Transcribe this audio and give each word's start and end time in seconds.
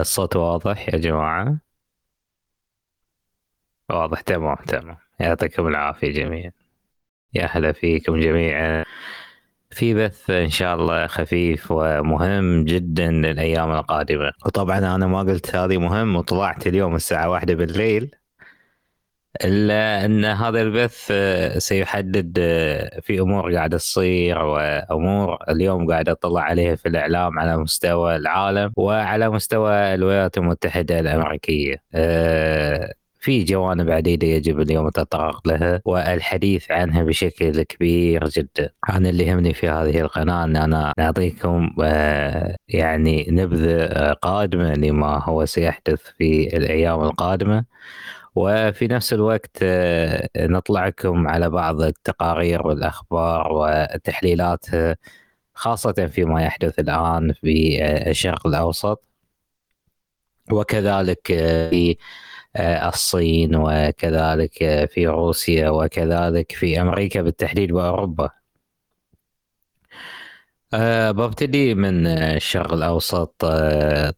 الصوت 0.00 0.36
واضح 0.36 0.88
يا 0.88 0.98
جماعة؟ 0.98 1.58
واضح 3.90 4.20
تمام 4.20 4.56
تمام. 4.56 4.96
يعطيكم 5.20 5.68
العافية 5.68 6.12
جميعا. 6.12 6.52
يا 7.34 7.46
هلا 7.46 7.72
فيكم 7.72 8.20
جميعا. 8.20 8.84
في 9.70 9.94
بث 9.94 10.30
إن 10.30 10.50
شاء 10.50 10.74
الله 10.76 11.06
خفيف 11.06 11.70
ومهم 11.70 12.64
جدا 12.64 13.10
للأيام 13.10 13.70
القادمة. 13.72 14.32
وطبعا 14.46 14.78
أنا 14.78 15.06
ما 15.06 15.20
قلت 15.20 15.56
هذه 15.56 15.78
مهم 15.78 16.16
وطلعت 16.16 16.66
اليوم 16.66 16.94
الساعة 16.94 17.30
واحدة 17.30 17.54
بالليل. 17.54 18.14
إلا 19.44 20.04
أن 20.04 20.24
هذا 20.24 20.62
البث 20.62 21.08
آه، 21.10 21.58
سيحدد 21.58 22.38
آه، 22.40 23.00
في 23.00 23.20
أمور 23.20 23.54
قاعدة 23.54 23.76
تصير 23.78 24.38
وأمور 24.38 25.38
اليوم 25.48 25.90
قاعد 25.90 26.08
اطلع 26.08 26.40
عليها 26.42 26.74
في 26.76 26.88
الإعلام 26.88 27.38
على 27.38 27.56
مستوى 27.56 28.16
العالم 28.16 28.72
وعلى 28.76 29.30
مستوى 29.30 29.94
الولايات 29.94 30.38
المتحدة 30.38 31.00
الأمريكية. 31.00 31.82
آه، 31.94 32.92
في 33.20 33.44
جوانب 33.44 33.90
عديدة 33.90 34.26
يجب 34.26 34.60
اليوم 34.60 34.86
التطرق 34.86 35.48
لها 35.48 35.80
والحديث 35.84 36.70
عنها 36.70 37.02
بشكل 37.02 37.62
كبير 37.62 38.28
جدا. 38.28 38.70
أنا 38.90 39.08
اللي 39.08 39.26
يهمني 39.26 39.54
في 39.54 39.68
هذه 39.68 40.00
القناة 40.00 40.44
أن 40.44 40.56
أنا 40.56 40.92
اعطيكم 40.98 41.74
يعني 42.68 43.26
نبذة 43.30 44.12
قادمة 44.12 44.74
لما 44.74 45.22
هو 45.24 45.44
سيحدث 45.44 46.00
في 46.18 46.56
الأيام 46.56 47.02
القادمة. 47.02 47.64
وفي 48.34 48.86
نفس 48.86 49.12
الوقت 49.12 49.56
آه، 49.62 50.28
نطلعكم 50.36 51.28
على 51.28 51.50
بعض 51.50 51.82
التقارير 51.82 52.66
والأخبار 52.66 53.52
والتحليلات 53.52 54.66
خاصة 55.54 55.92
فيما 55.92 56.42
يحدث 56.42 56.78
الآن 56.78 57.32
في 57.32 57.84
آه، 57.84 58.10
الشرق 58.10 58.46
الأوسط. 58.46 59.04
وكذلك 60.52 61.30
آه، 61.32 61.70
في 61.70 61.96
الصين 62.88 63.56
وكذلك 63.56 64.52
في 64.90 65.06
روسيا 65.06 65.70
وكذلك 65.70 66.52
في 66.52 66.80
أمريكا 66.80 67.22
بالتحديد 67.22 67.72
وأوروبا. 67.72 68.30
ببتدي 71.12 71.74
من 71.74 72.06
الشرق 72.06 72.72
الأوسط 72.72 73.34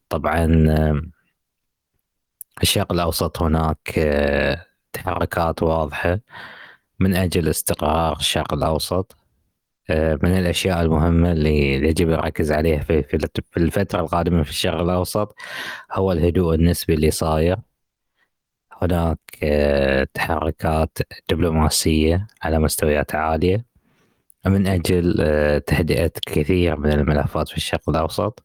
طبعا 0.09 0.47
الشرق 2.63 2.93
الأوسط 2.93 3.43
هناك 3.43 3.99
آه، 3.99 4.67
تحركات 4.93 5.63
واضحة. 5.63 6.21
من 7.01 7.15
أجل 7.17 7.49
استقرار 7.49 8.17
الشرق 8.17 8.55
الأوسط 8.55 9.17
آه، 9.91 10.19
من 10.23 10.39
الأشياء 10.39 10.83
المهمة 10.83 11.33
اللي 11.33 11.73
يجب 11.75 12.11
الركز 12.11 12.53
عليها 12.53 12.79
في 12.83 13.03
في 13.03 13.57
الفترة 13.57 14.01
القادمة 14.01 14.43
في 14.43 14.51
الشرق 14.51 14.81
الأوسط 14.81 15.35
هو 15.93 16.13
الهدوء 16.13 16.55
النسبي 16.55 16.95
اللي 16.95 17.11
صاير. 17.11 17.57
هناك 18.83 19.19
آه، 19.43 20.07
تحركات 20.15 20.99
دبلوماسية 21.31 22.27
على 22.43 22.59
مستويات 22.59 23.15
عالية. 23.15 23.65
من 24.47 24.67
أجل 24.67 25.15
تهدئة 25.67 26.13
كثير 26.27 26.77
من 26.77 26.93
الملفات 26.93 27.49
في 27.49 27.57
الشرق 27.57 27.91
الأوسط. 27.91 28.45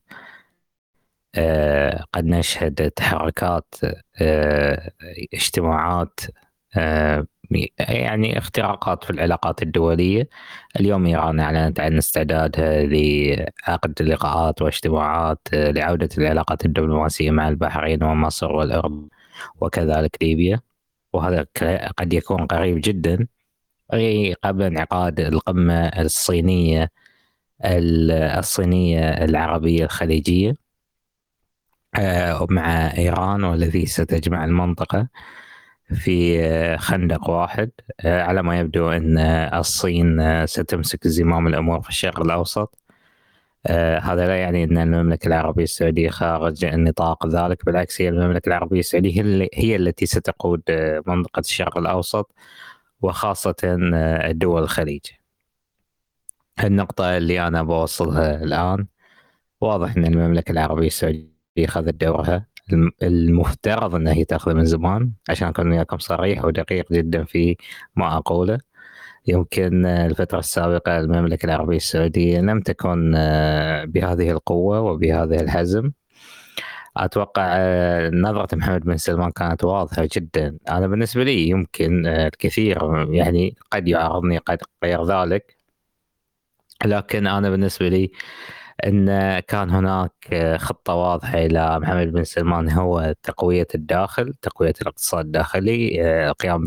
قد 2.13 2.25
نشهد 2.25 2.91
تحركات 2.91 3.75
آه، 4.21 4.91
اجتماعات 5.33 6.19
آه، 6.77 7.27
يعني 7.79 8.37
اختراقات 8.37 9.03
في 9.03 9.09
العلاقات 9.09 9.61
الدولية. 9.63 10.29
اليوم 10.79 11.05
إيران 11.05 11.39
أعلنت 11.39 11.79
عن 11.79 11.97
استعدادها 11.97 12.83
لعقد 12.85 14.01
لقاءات 14.01 14.61
واجتماعات 14.61 15.47
لعودة 15.53 16.09
العلاقات 16.17 16.65
الدبلوماسية 16.65 17.31
مع 17.31 17.49
البحرين 17.49 18.03
ومصر 18.03 18.51
والأردن 18.51 19.09
وكذلك 19.61 20.17
ليبيا. 20.21 20.61
وهذا 21.13 21.45
قد 21.97 22.13
يكون 22.13 22.45
قريب 22.47 22.81
جدا 22.83 23.27
قبل 24.43 24.63
انعقاد 24.63 25.19
القمة 25.19 25.87
الصينية 25.87 26.91
الصينية 28.39 28.99
العربية 29.09 29.83
الخليجية. 29.85 30.49
آه، 30.49 30.68
مع 32.49 32.93
إيران 32.97 33.43
والذي 33.43 33.85
ستجمع 33.85 34.45
المنطقة 34.45 35.07
في 35.93 36.45
آه، 36.45 36.77
خندق 36.77 37.29
واحد 37.29 37.71
آه، 38.01 38.23
على 38.23 38.43
ما 38.43 38.59
يبدو 38.59 38.89
أن 38.89 39.17
الصين 39.53 40.45
ستمسك 40.45 41.07
زمام 41.07 41.47
الأمور 41.47 41.81
في 41.81 41.89
الشرق 41.89 42.19
الأوسط. 42.19 42.75
هذا 44.01 44.27
لا 44.27 44.37
يعني 44.37 44.63
أن 44.63 44.77
المملكة 44.77 45.27
العربية 45.27 45.63
السعودية 45.63 46.09
خارج 46.09 46.65
نطاق 46.65 47.27
ذلك 47.27 47.65
بالعكس 47.65 48.01
هي 48.01 48.09
المملكة 48.09 48.49
العربية 48.49 48.79
السعودية 48.79 49.49
هي 49.53 49.75
التي 49.75 50.05
ستقود 50.05 50.61
منطقة 51.07 51.39
الشرق 51.39 51.77
الأوسط 51.77 52.31
وخاصة 53.01 53.55
الدول 53.63 54.63
الخليج. 54.63 55.01
النقطة 56.63 57.17
اللي 57.17 57.47
أنا 57.47 57.63
بوصلها 57.63 58.43
الآن 58.43 58.87
واضح 59.61 59.97
أن 59.97 60.05
المملكة 60.05 60.51
العربية 60.51 60.87
السعودية 60.87 61.38
اخذت 61.65 61.95
دورها 61.95 62.45
المفترض 63.03 63.95
إنها 63.95 64.13
هي 64.13 64.25
تاخذه 64.25 64.53
من 64.53 64.65
زمان 64.65 65.11
عشان 65.29 65.47
اكون 65.47 65.71
وياكم 65.71 65.97
صريح 65.97 66.45
ودقيق 66.45 66.93
جدا 66.93 67.23
في 67.23 67.57
ما 67.95 68.17
أقوله. 68.17 68.59
يمكن 69.27 69.85
الفترة 69.85 70.39
السابقة 70.39 70.99
المملكة 70.99 71.45
العربية 71.45 71.77
السعودية 71.77 72.39
لم 72.39 72.61
تكن 72.61 73.13
آه، 73.15 73.85
بهذه 73.85 74.31
القوة 74.31 74.81
وبهذا 74.81 75.41
الحزم 75.41 75.91
أتوقع 76.97 77.43
آه، 77.47 78.09
نظرة 78.09 78.55
محمد 78.55 78.81
بن 78.85 78.97
سلمان 78.97 79.31
كانت 79.31 79.63
واضحة 79.63 80.07
جدا. 80.15 80.57
أنا 80.69 80.87
بالنسبة 80.87 81.23
لي 81.23 81.49
يمكن 81.49 82.07
آه، 82.07 82.27
الكثير 82.27 83.07
يعني 83.13 83.55
قد 83.71 83.87
يعارضني 83.87 84.37
قد 84.37 84.57
غير 84.83 85.03
ذلك. 85.05 85.57
لكن 86.85 87.27
أنا 87.27 87.49
بالنسبة 87.49 87.87
لي 87.89 88.11
إن 88.87 89.39
كان 89.39 89.69
هناك 89.69 90.11
خطة 90.57 90.93
واضحة 90.93 91.37
إلى 91.45 91.79
محمد 91.79 92.07
بن 92.11 92.23
سلمان 92.23 92.69
هو 92.71 93.13
تقوية 93.23 93.67
الداخل، 93.75 94.33
تقوية 94.41 94.73
الاقتصاد 94.81 95.25
الداخلي، 95.25 96.01
القيام 96.29 96.65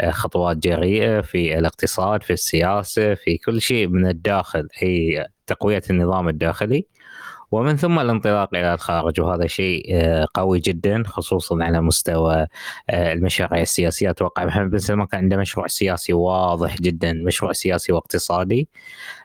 بخطوات 0.00 0.56
جريئة 0.56 1.20
في 1.20 1.58
الاقتصاد، 1.58 2.22
في 2.22 2.32
السياسة، 2.32 3.14
في 3.14 3.38
كل 3.38 3.60
شيء 3.62 3.88
من 3.88 4.06
الداخل 4.06 4.68
هي 4.74 5.28
تقوية 5.46 5.82
النظام 5.90 6.28
الداخلي. 6.28 6.86
ومن 7.52 7.76
ثم 7.76 7.98
الانطلاق 7.98 8.54
إلى 8.54 8.74
الخارج 8.74 9.20
وهذا 9.20 9.46
شيء 9.46 9.86
آه، 9.90 10.26
قوي 10.34 10.60
جدا 10.60 11.02
خصوصا 11.06 11.64
على 11.64 11.80
مستوى 11.80 12.46
آه، 12.90 13.12
المشاريع 13.12 13.62
السياسية. 13.62 14.10
أتوقع 14.10 14.44
محمد 14.44 14.70
بن 14.70 14.78
سلمان 14.78 15.06
كان 15.06 15.20
عنده 15.20 15.36
مشروع 15.36 15.66
سياسي 15.66 16.12
واضح 16.12 16.76
جدا 16.80 17.12
مشروع 17.12 17.52
سياسي 17.52 17.92
واقتصادي 17.92 18.68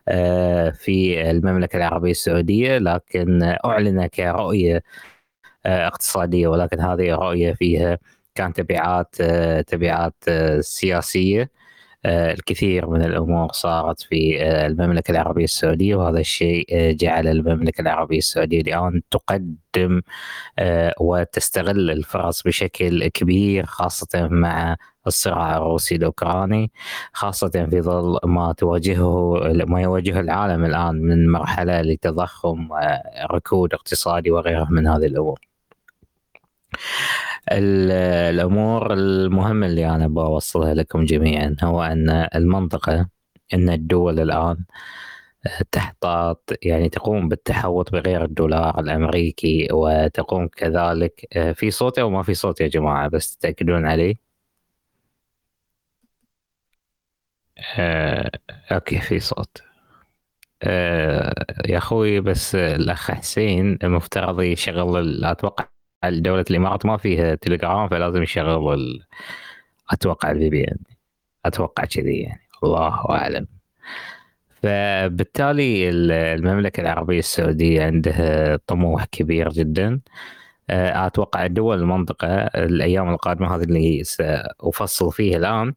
آه، 0.08 0.70
في 0.70 1.22
المملكة 1.32 1.78
العربية 1.78 2.12
السعودية. 2.12 2.78
لكن 2.78 3.44
أعلن 3.66 4.08
كرؤية 4.08 4.84
اقتصادية 5.66 6.48
ولكن 6.48 6.80
هذه 6.80 7.10
الرؤية 7.14 7.54
فيها 7.54 7.98
كان 8.36 8.54
تبعات 8.54 9.16
تبعات 9.68 10.16
سياسية. 10.60 11.52
الكثير 12.08 12.90
من 12.90 13.02
الأمور 13.02 13.52
صارت 13.52 14.02
في 14.02 14.44
آه، 14.44 14.68
المملكة 14.68 15.12
العربية 15.12 15.44
السعودية 15.44 15.96
وهذا 15.96 16.20
الشيء 16.20 16.66
آه، 16.72 16.92
جعل 16.92 17.28
المملكة 17.28 17.82
العربية 17.82 18.18
السعودية 18.18 18.62
الآن 18.62 19.02
تقدم 19.12 20.02
وتستغل 21.00 21.92
الفرص 21.92 22.44
بشكل 22.44 23.08
كبير 23.08 23.66
خاصة 23.66 24.28
مع 24.32 24.76
الصراع 25.08 25.58
الروسي 25.58 25.96
الأوكراني 25.96 26.72
خاصة 27.14 27.68
في 27.70 27.82
ظل 27.82 28.20
ما 28.24 28.54
تواجهه 28.54 29.40
ما 29.68 29.82
يواجهه 29.82 30.20
العالم 30.20 30.66
الآن 30.66 30.96
من 31.02 31.32
مرحلة 31.32 31.82
لتضخم 31.82 32.70
وركود 32.72 33.74
اقتصادي 33.74 34.32
وغيره 34.32 34.68
من 34.70 34.88
هذه 34.88 35.06
الأمور. 35.06 35.40
الأمور 37.52 38.94
المهمة 38.94 39.68
اللي 39.68 39.90
أنا 39.96 40.08
بوصلها 40.08 40.74
لكم 40.74 41.06
جميعا 41.06 41.56
هو 41.64 41.84
أن 41.84 42.10
المنطقة 42.36 43.10
إن 43.54 43.70
الدول 43.70 44.20
الآن 44.20 44.58
تحتاط 45.72 46.52
يعني 46.64 46.90
تقوم 46.90 47.30
بالتحوط 47.30 47.92
بغير 47.92 48.24
الدولار 48.26 48.80
الأمريكي 48.80 49.68
وتقوم 49.72 50.48
كذلك 50.48 51.28
في 51.56 51.72
صوت 51.72 52.00
أو 52.00 52.10
ما 52.10 52.24
في 52.24 52.34
صوت 52.34 52.62
يا 52.62 52.68
جماعة؟ 52.68 53.08
بس 53.10 53.38
تتاكدون 53.38 53.86
عليه 53.86 54.16
آه، 57.80 58.32
okay 58.72 59.00
في 59.02 59.20
صوت. 59.20 59.62
آه، 60.64 61.46
يا 61.70 61.78
أخوي 61.78 62.20
بس 62.22 62.56
الأخ 62.56 63.12
حسين 63.12 63.78
المفترض 63.84 64.42
يشغل 64.42 65.26
أتوقع 65.26 65.68
دولة 66.06 66.46
الامارات 66.52 66.86
ما 66.86 66.98
فيها 66.98 67.36
تليجرام 67.36 67.90
فلازم 67.90 68.24
يشغلوا 68.24 68.76
أتوقع 69.92 70.32
ال 70.32 70.50
VPN 70.50 70.78
أتوقع 71.46 71.86
كذي 71.86 72.18
يعني. 72.18 72.42
الله 72.64 73.10
أعلم. 73.10 73.48
فبالتالي 74.64 75.90
المملكة 75.90 76.82
العربية 76.82 77.20
السعودية 77.20 77.86
عندها 77.86 78.56
طموح 78.68 79.06
كبير 79.06 79.50
جدا. 79.50 80.02
أتوقع 80.70 81.48
دول 81.48 81.80
المنطقة 81.80 82.28
الأيام 82.38 83.10
القادمة 83.10 83.56
هذه 83.56 83.64
اللي 83.64 84.04
سأفصل 84.04 85.12
فيها 85.12 85.38
الآن 85.38 85.74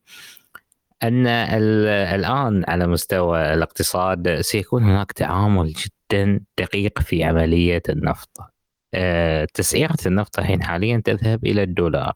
أن 1.02 1.26
الآن 1.26 2.64
على 2.68 2.86
مستوى 2.86 3.54
الاقتصاد 3.54 4.40
سيكون 4.40 4.82
هناك 4.84 5.12
تعامل 5.12 5.72
جدا 5.72 6.40
دقيق 6.58 6.98
في 6.98 7.24
عملية 7.24 7.82
النفط. 7.88 8.38
آه، 8.94 9.44
تسعيرة 9.54 9.96
النفط 10.06 10.38
الحين 10.38 10.62
حاليا 10.62 11.02
تذهب 11.04 11.46
إلى 11.46 11.62
الدولار. 11.62 12.12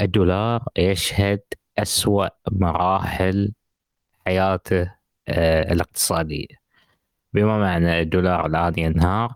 الدولار 0.00 0.64
يشهد 0.78 1.40
أسوأ 1.78 2.28
مراحل 2.52 3.52
حياته 4.26 4.92
آه، 5.28 5.72
الاقتصادية. 5.72 6.46
بما 7.32 7.58
معنى 7.58 8.00
الدولار 8.00 8.46
الآن 8.46 8.74
ينهار 8.78 9.34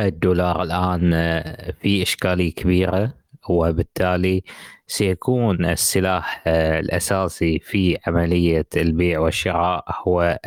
الدولار 0.00 0.62
الآن 0.62 1.14
آه، 1.14 1.70
في 1.72 2.02
إشكالية 2.02 2.52
كبيرة 2.54 3.14
وبالتالي 3.48 4.42
سيكون 4.86 5.64
السلاح 5.66 6.42
الأساسي 6.48 7.58
في 7.58 7.98
عملية 8.06 8.66
البيع 8.76 9.20
والشراء 9.20 9.84
هو 10.06 10.38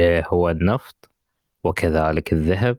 هو 0.00 0.50
النفط 0.50 1.10
وكذلك 1.64 2.32
الذهب 2.32 2.78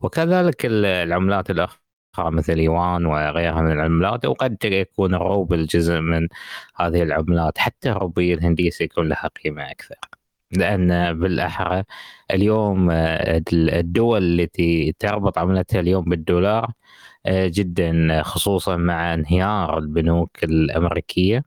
وكذلك 0.00 0.66
العملات 0.66 1.50
الأخرى 1.50 1.78
مثل 2.18 2.52
اليوان 2.52 3.06
وغيرها 3.06 3.62
من 3.62 3.72
العملات 3.72 4.26
وقد 4.26 4.56
يكون 4.64 5.14
الروبل 5.14 5.66
جزء 5.66 6.00
من 6.00 6.28
هذه 6.76 7.02
العملات. 7.02 7.58
حتى 7.58 7.90
الروبية 7.90 8.34
الهندية 8.34 8.70
سيكون 8.70 9.08
لها 9.08 9.30
قيمة 9.44 9.70
أكثر. 9.70 9.96
لأن 10.52 11.18
بالأحرى 11.20 11.84
اليوم 12.30 12.90
آه، 12.90 13.42
الدول 13.52 14.40
التي 14.40 14.92
تربط 14.98 15.38
عملتها 15.38 15.80
اليوم 15.80 16.04
بالدولار 16.04 16.72
آه، 17.26 17.46
جدا 17.54 18.22
خصوصا 18.22 18.76
مع 18.76 19.14
انهيار 19.14 19.78
البنوك 19.78 20.44
الأمريكية. 20.44 21.44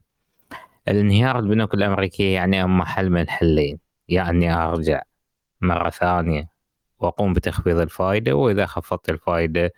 الانهيار 0.88 1.38
البنوك 1.38 1.74
الأمريكية 1.74 2.34
يعني 2.34 2.64
أما 2.64 2.84
حل 2.84 3.10
من 3.10 3.28
حلين. 3.30 3.78
يا 4.08 4.30
أني 4.30 4.54
أرجع 4.54 5.02
مرة 5.60 5.90
ثانية 5.90 6.51
وأقوم 7.02 7.32
بتخفيض 7.32 7.78
الفائده 7.78 8.34
وإذا 8.36 8.66
خفضت 8.66 9.10
الفائده 9.10 9.72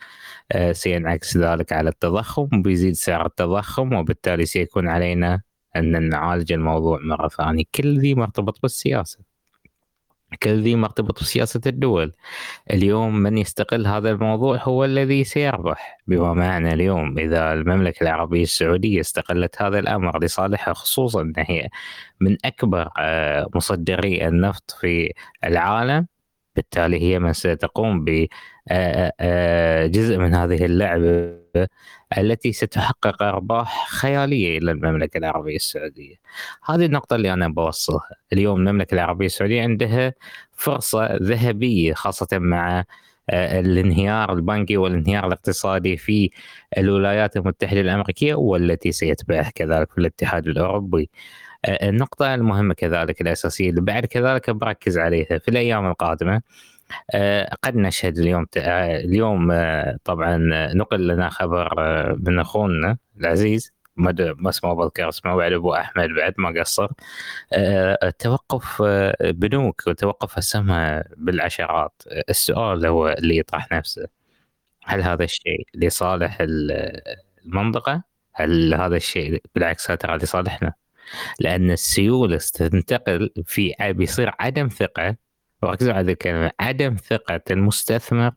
آه، 0.52 0.72
سينعكس 0.72 1.36
ذلك 1.36 1.72
على 1.72 1.90
التضخم 1.90 2.48
وبيزيد 2.58 2.94
سعر 2.94 3.26
التضخم 3.26 3.92
وبالتالي 3.94 4.46
سيكون 4.46 4.88
علينا 4.88 5.42
أن 5.76 6.08
نعالج 6.08 6.52
الموضوع 6.52 6.98
مرة 7.02 7.28
ثانية. 7.28 7.64
كل 7.74 7.98
ذي 7.98 8.14
مرتبط 8.14 8.62
بالسياسة. 8.62 9.18
كل 10.42 10.62
ذي 10.62 10.76
مرتبط 10.76 11.20
بسياسة 11.20 11.60
الدول. 11.66 12.12
اليوم 12.70 13.16
من 13.16 13.38
يستقل 13.38 13.86
هذا 13.86 14.10
الموضوع 14.10 14.56
هو 14.62 14.84
الذي 14.84 15.24
سيربح. 15.24 15.98
بما 16.06 16.32
معنى 16.34 16.72
اليوم 16.74 17.18
إذا 17.18 17.52
المملكة 17.52 18.02
العربية 18.02 18.42
السعودية 18.42 19.00
استقلت 19.00 19.62
هذا 19.62 19.78
الأمر 19.78 20.24
لصالحها 20.24 20.74
خصوصا 20.74 21.22
أن 21.22 21.32
هي 21.38 21.68
من 22.20 22.36
أكبر 22.44 22.88
آه، 22.98 23.48
مصدري 23.54 24.28
النفط 24.28 24.70
في 24.80 25.12
العالم 25.44 26.06
بالتالي 26.56 27.02
هي 27.02 27.18
من 27.18 27.32
ستقوم 27.32 28.04
بجزء 28.04 28.38
من 30.18 30.34
هذه 30.34 30.64
اللعبة 30.64 31.34
التي 32.18 32.52
ستحقق 32.52 33.22
أرباح 33.22 33.88
خيالية 33.88 34.58
إلى 34.58 34.70
المملكة 34.70 35.18
العربية 35.18 35.56
السعودية. 35.56 36.14
هذه 36.64 36.86
النقطة 36.86 37.16
اللي 37.16 37.32
أنا 37.32 37.48
بوصلها. 37.48 38.10
اليوم 38.32 38.58
المملكة 38.60 38.94
العربية 38.94 39.26
السعودية 39.26 39.62
عندها 39.62 40.14
فرصة 40.52 41.16
ذهبية 41.16 41.94
خاصة 41.94 42.28
مع 42.32 42.84
الانهيار 43.32 44.32
البنكي 44.32 44.76
والانهيار 44.76 45.26
الاقتصادي 45.26 45.96
في 45.96 46.30
الولايات 46.78 47.36
المتحدة 47.36 47.80
الأمريكية 47.80 48.34
والتي 48.34 48.92
سيتبعها 48.92 49.50
كذلك 49.54 49.92
في 49.92 49.98
الاتحاد 49.98 50.46
الأوروبي. 50.46 51.10
النقطة 51.64 52.34
المهمة 52.34 52.74
كذلك 52.74 53.20
الأساسية 53.20 53.70
اللي 53.70 53.80
بعد 53.80 54.06
كذلك 54.06 54.50
بركز 54.50 54.98
عليها 54.98 55.38
في 55.38 55.48
الأيام 55.48 55.86
القادمة 55.86 56.42
آه، 57.14 57.54
قد 57.62 57.76
نشهد 57.76 58.18
اليوم 58.18 58.46
آه، 58.56 58.96
اليوم 58.96 59.50
آه، 59.52 59.98
طبعا 60.04 60.36
نقل 60.74 61.08
لنا 61.08 61.28
خبر 61.30 61.74
من 62.16 62.38
أخونا 62.38 62.98
العزيز 63.20 63.74
ما 63.96 64.14
اسمه 64.48 64.74
بذكر 64.74 65.08
اسمه 65.08 65.36
بعد 65.36 65.52
أبو 65.52 65.74
أحمد 65.74 66.08
بعد 66.08 66.34
ما 66.38 66.60
قصر 66.60 66.88
توقف 68.18 68.82
بنوك 69.22 69.82
وتوقف 69.86 70.38
اسهمها 70.38 71.04
بالعشرات 71.16 72.02
السؤال 72.28 72.86
هو 72.86 73.08
اللي 73.08 73.36
يطرح 73.38 73.72
نفسه 73.72 74.06
هل 74.84 75.02
هذا 75.02 75.24
الشيء 75.24 75.66
لصالح 75.74 76.38
المنطقة؟ 76.40 78.02
هل 78.34 78.74
هذا 78.74 78.96
الشيء 78.96 79.42
بالعكس 79.54 79.86
ترى 79.86 80.16
لصالحنا؟ 80.16 80.74
لأن 81.40 81.70
السيوله 81.70 82.40
تنتقل 82.54 83.30
في 83.44 83.74
بيصير 83.80 84.30
عدم 84.40 84.68
ثقة 84.68 85.16
وركزوا 85.62 85.92
على 85.92 86.12
الكلمة 86.12 86.50
عدم 86.60 86.96
ثقة 86.96 87.40
المستثمر 87.50 88.32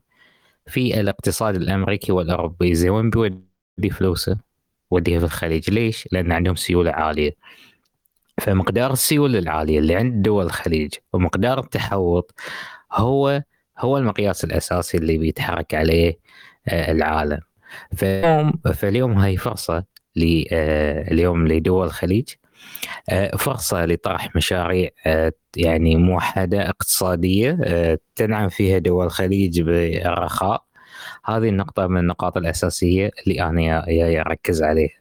في 0.68 1.00
الاقتصاد 1.00 1.56
الأمريكي 1.56 2.12
والأوروبي 2.12 2.76
زي 2.76 2.90
وين 2.90 3.10
بيودي 3.10 3.90
فلوسه؟ 3.92 4.38
وديها 4.92 5.20
في 5.20 5.26
الخليج 5.26 5.70
ليش؟ 5.70 6.08
لأن 6.12 6.32
عندهم 6.32 6.56
سيولة 6.56 6.92
عالية 6.92 7.36
فمقدار 8.42 8.94
السيولة 8.94 9.40
العالية 9.40 9.80
اللي 9.80 9.96
عند 9.96 10.22
دول 10.22 10.46
الخليج 10.46 10.94
ومقدار 11.14 11.60
التحوط 11.60 12.34
هو 12.94 13.44
هو 13.80 13.98
المقياس 13.98 14.44
الأساسي 14.44 14.98
اللي 14.98 15.18
بيتحرك 15.18 15.74
عليه 15.74 16.20
آه، 16.68 16.92
العالم 16.92 17.40
فاليوم 17.98 18.52
فاليوم 18.76 19.12
هاي 19.18 19.38
اليوم 21.12 21.46
آه، 21.46 21.48
لدول 21.48 21.86
الخليج 21.88 22.30
فرصة 23.38 23.86
لطرح 23.86 24.36
مشاريع 24.36 24.90
آه، 25.06 25.32
يعني 25.56 25.96
موحدة 25.96 26.70
اقتصادية 26.70 27.58
آه، 27.64 28.00
تنعم 28.16 28.50
فيها 28.50 28.78
دول 28.78 29.06
الخليج 29.06 29.62
بالرخاء 29.62 30.64
هذه 31.26 31.50
النقطة 31.50 31.88
من 31.88 32.00
النقاط 32.00 32.38
الأساسية 32.38 33.12
اللي 33.24 33.42
أنا 33.42 33.86
أركز 34.22 34.64
عليها. 34.64 34.98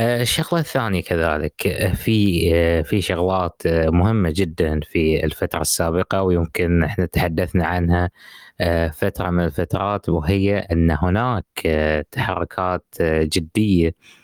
الشغلة 0.00 0.60
الثانية 0.60 1.02
كذلك 1.02 1.92
في 1.94 2.84
في 2.84 3.00
شغلات 3.00 3.62
مهمة 3.66 4.30
جدا 4.36 4.80
في 4.80 5.24
الفترة 5.24 5.60
السابقة 5.60 6.22
ويمكن 6.22 6.84
إحنا 6.84 7.06
تحدثنا 7.06 7.66
عنها 7.66 8.10
فترة 8.92 9.30
من 9.30 9.44
الفترات 9.44 10.08
وهي 10.08 10.58
أن 10.58 10.90
هناك 10.90 11.46
تحركات 12.12 12.84
جدية 13.02 13.88
آه، 13.88 14.23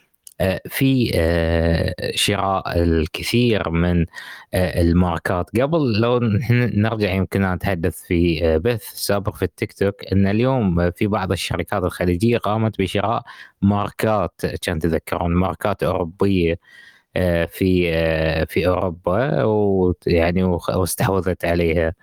في 0.68 1.10
آه، 1.14 1.94
شراء 2.14 2.82
الكثير 2.82 3.70
من 3.70 4.06
آه، 4.54 4.80
الماركات. 4.82 5.60
قبل 5.60 6.00
لو 6.00 6.18
نرجع 6.84 7.10
يمكن 7.14 7.42
نتحدث 7.52 8.02
في 8.02 8.58
بث 8.58 8.82
سابق 8.82 9.34
في 9.36 9.42
التيك 9.42 9.72
توك 9.72 10.04
إن 10.12 10.26
اليوم 10.26 10.90
في 10.90 11.06
بعض 11.06 11.32
الشركات 11.32 11.82
الخليجية 11.84 12.38
قامت 12.38 12.78
بشراء 12.78 13.22
ماركات 13.62 14.40
كان 14.62 14.78
تذكرون 14.78 15.34
ماركات 15.34 15.82
أوروبية 15.82 16.58
في 17.48 17.92
في 18.46 18.66
أوروبا 18.66 19.44
ويعني 19.44 20.42
واستحوذت 20.44 21.44
عليها. 21.44 21.88
آه، 21.88 21.94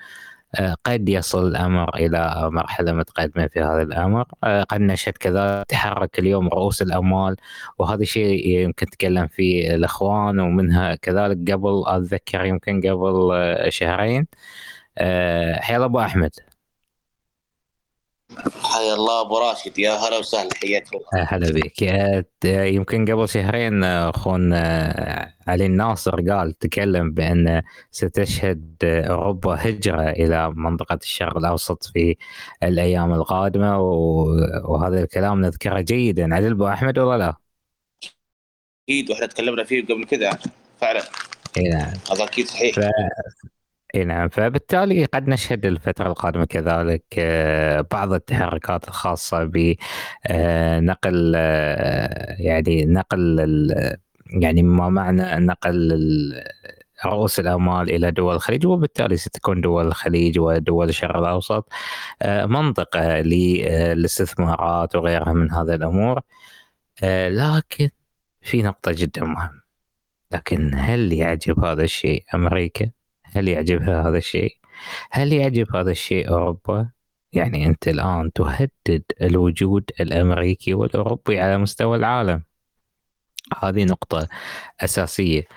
قد 0.85 1.09
يصل 1.09 1.47
الأمر 1.47 1.95
إلى 1.95 2.49
مرحلة 2.51 2.91
متقدمة 2.93 3.47
في 3.47 3.59
هذا 3.61 3.81
الأمر. 3.81 4.25
آه، 4.43 4.63
قد 4.63 4.81
نشهد 4.81 5.13
كذا 5.17 5.63
تحرك 5.63 6.19
اليوم 6.19 6.47
رؤوس 6.47 6.81
الأموال 6.81 7.35
وهذا 7.79 8.01
الشيء 8.01 8.47
يمكن 8.47 8.85
تكلم 8.85 9.27
فيه 9.27 9.75
الأخوان 9.75 10.39
ومنها 10.39 10.95
كذلك 10.95 11.51
قبل 11.51 11.83
أتذكر 11.87 12.45
يمكن 12.45 12.81
قبل 12.81 13.29
آه، 13.33 13.69
شهرين. 13.69 14.27
حيا 15.59 15.85
أبو 15.85 15.99
أحمد. 15.99 16.31
حيا 18.63 18.93
الله 18.93 19.21
أبو 19.21 19.37
راشد. 19.37 19.79
يا 19.79 19.91
هلا 19.91 20.17
وسهلا 20.17 20.49
حياك 20.61 20.87
الله. 20.93 21.23
هلا 21.23 21.51
بك. 21.51 21.81
يمكن 22.45 23.05
قبل 23.05 23.29
شهرين 23.29 23.83
أخونا 23.83 25.33
علي 25.47 25.65
الناصر 25.65 26.31
قال 26.31 26.53
تكلم 26.53 27.11
بأن 27.11 27.61
ستشهد 27.91 28.75
اوروبا 28.83 29.55
هجرة 29.59 30.09
إلى 30.09 30.51
منطقة 30.55 30.99
الشرق 31.03 31.37
الأوسط 31.37 31.83
في 31.83 32.17
الأيام 32.63 33.13
القادمة 33.13 33.79
وهذا 34.65 35.03
الكلام 35.03 35.41
نذكره 35.41 35.81
جيدا. 35.81 36.35
علي 36.35 36.51
أبو 36.51 36.67
أحمد 36.67 36.99
ولا 36.99 37.17
لا؟ 37.17 37.35
أكيد 38.89 39.11
وإحنا 39.11 39.25
تكلمنا 39.25 39.63
فيه 39.63 39.85
قبل 39.85 40.05
كذا 40.05 40.37
فعلا. 40.81 41.01
اي 41.57 41.63
نعم 41.63 41.93
هذا 42.11 42.23
أكيد 42.23 42.47
صحيح. 42.47 42.75
ف... 42.75 42.79
إي 43.95 44.03
نعم 44.03 44.29
فبالتالي 44.29 45.05
قد 45.05 45.27
نشهد 45.29 45.65
الفترة 45.65 46.07
القادمة 46.07 46.45
كذلك 46.45 47.03
آه، 47.19 47.81
بعض 47.91 48.13
التحركات 48.13 48.87
الخاصة 48.87 49.43
بنقل 49.43 51.33
آه، 51.35 51.39
آه، 51.39 52.35
يعني 52.39 52.85
نقل 52.85 53.39
يعني 54.41 54.63
ما 54.63 54.89
معنى 54.89 55.45
نقل 55.45 55.93
رؤوس 57.05 57.39
الامال 57.39 57.89
إلى 57.89 58.11
دول 58.11 58.35
الخليج 58.35 58.65
وبالتالي 58.67 59.17
ستكون 59.17 59.61
دول 59.61 59.87
الخليج 59.87 60.39
ودول 60.39 60.89
الشرق 60.89 61.17
الأوسط 61.17 61.69
منطقة 62.25 63.21
للاستثمارات 63.21 64.95
وغيرها 64.95 65.33
من 65.33 65.51
هذه 65.51 65.75
الأمور 65.75 66.21
لكن 67.03 67.89
في 68.41 68.61
نقطة 68.63 68.91
جدا 68.91 69.23
مهمة 69.23 69.61
لكن 70.31 70.71
هل 70.75 71.13
يعجب 71.13 71.59
هذا 71.65 71.83
الشيء 71.83 72.23
أمريكا؟ 72.35 72.96
هل 73.35 73.47
يعجبها 73.47 74.09
هذا 74.09 74.17
الشيء؟ 74.17 74.57
هل 75.11 75.33
يعجب 75.33 75.75
هذا 75.75 75.91
الشيء 75.91 76.29
أوروبا؟ 76.29 76.89
يعني 77.33 77.65
أنت 77.65 77.87
الآن 77.87 78.33
تهدد 78.33 79.03
الوجود 79.21 79.91
الأمريكي 79.99 80.73
والأوروبي 80.73 81.39
على 81.39 81.57
مستوى 81.57 81.97
العالم. 81.97 82.43
هذه 83.63 83.85
نقطة 83.85 84.27
أساسية. 84.81 85.47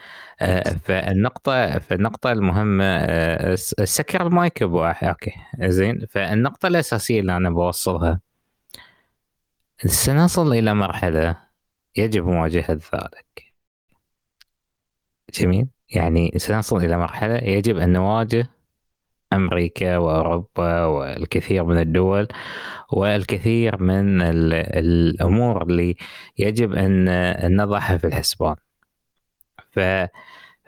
آه، 0.43 0.71
فالنقطة 0.85 1.79
فالنقطة 1.79 2.33
المهمة 2.33 2.85
آه، 2.85 3.55
سكر 3.85 4.27
المايك 4.27 4.63
أبو 4.63 4.85
أوكي 4.85 5.33
زين 5.61 6.07
فالنقطة 6.07 6.67
الأساسية 6.67 7.21
اللي 7.21 7.37
أنا 7.37 7.51
بوصلها 7.51 8.21
سنصل 9.87 10.53
إلى 10.53 10.75
مرحلة 10.75 11.37
يجب 11.97 12.27
مواجهة 12.27 12.73
ذلك. 12.95 13.53
جميل؟ 15.35 15.69
يعني 15.91 16.33
سنصل 16.37 16.77
إلى 16.77 16.99
مرحلة 16.99 17.37
يجب 17.37 17.77
أن 17.79 17.93
نواجه 17.93 18.47
أمريكا 19.33 19.97
وأوروبا 19.99 20.85
والكثير 20.85 21.65
من 21.65 21.79
الدول 21.79 22.29
والكثير 22.93 23.83
من 23.83 24.23
الأمور 24.23 25.63
اللي 25.63 25.97
يجب 26.39 26.75
أن 26.75 27.57
نضعها 27.57 27.97
في 27.97 28.07
الحسبان. 28.07 28.57
ف 29.73 29.81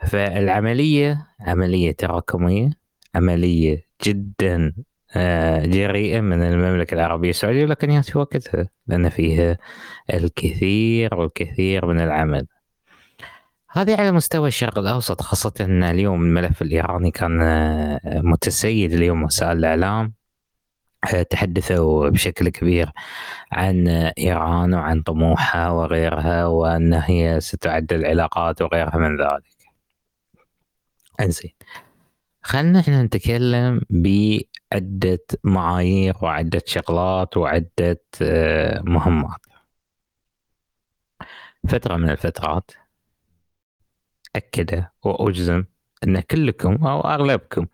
فالعملية 0.07 1.27
عملية 1.39 1.91
تراكمية 1.91 2.69
عملية 3.15 3.85
جدا 4.05 4.73
آه، 5.15 5.65
جريئة 5.65 6.21
من 6.21 6.43
المملكة 6.43 6.95
العربية 6.95 7.29
السعودية 7.29 7.65
لكن 7.65 7.91
يأتي 7.91 8.17
وقتها 8.17 8.69
لأن 8.87 9.09
فيها 9.09 9.57
الكثير 10.13 11.15
والكثير 11.15 11.85
من 11.85 11.99
العمل. 11.99 12.47
هذه 13.75 13.95
على 13.95 14.11
مستوى 14.11 14.47
الشرق 14.47 14.77
الأوسط 14.77 15.21
خاصة 15.21 15.53
أن 15.61 15.83
اليوم 15.83 16.23
الملف 16.23 16.61
الإيراني 16.61 17.11
كان 17.11 17.41
آه، 17.41 17.99
متسيد 18.05 18.93
اليوم 18.93 19.23
وسائل 19.23 19.57
الإعلام 19.57 20.13
آه، 21.13 21.23
تحدثوا 21.23 22.09
بشكل 22.09 22.49
كبير 22.49 22.91
عن 23.51 23.87
إيران 24.17 24.73
وعن 24.73 25.01
طموحها 25.01 25.69
وغيرها 25.69 26.45
وأن 26.45 26.93
هي 26.93 27.39
ستعدل 27.39 27.95
العلاقات 27.99 28.61
وغيرها 28.61 28.97
من 28.97 29.21
ذلك. 29.21 29.43
إنزين 31.19 31.51
خلنا 32.43 32.79
إحنا 32.79 33.03
نتكلم 33.03 33.81
بعدة 33.89 35.25
معايير 35.43 36.15
وعدة 36.21 36.61
شغلات 36.65 37.37
وعدة 37.37 38.01
آه، 38.21 38.81
مهمات. 38.81 39.39
فترة 41.69 41.97
من 41.97 42.09
الفترات 42.09 42.71
أكد 44.35 44.85
وأجزم 45.03 45.63
أن 46.03 46.19
كلكم 46.19 46.87
أو 46.87 47.01
أغلبكم 47.01 47.65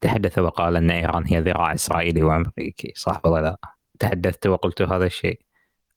تحدث 0.00 0.38
وقال 0.38 0.76
أن 0.76 0.90
إيران 0.90 1.26
هي 1.26 1.40
ذراع 1.40 1.74
إسرائيلي 1.74 2.22
وأمريكي 2.22 2.92
صح 2.96 3.20
ولا 3.24 3.42
لا؟ 3.42 3.56
تحدثت 3.98 4.46
وقلت 4.46 4.82
هذا 4.82 5.06
الشيء 5.06 5.40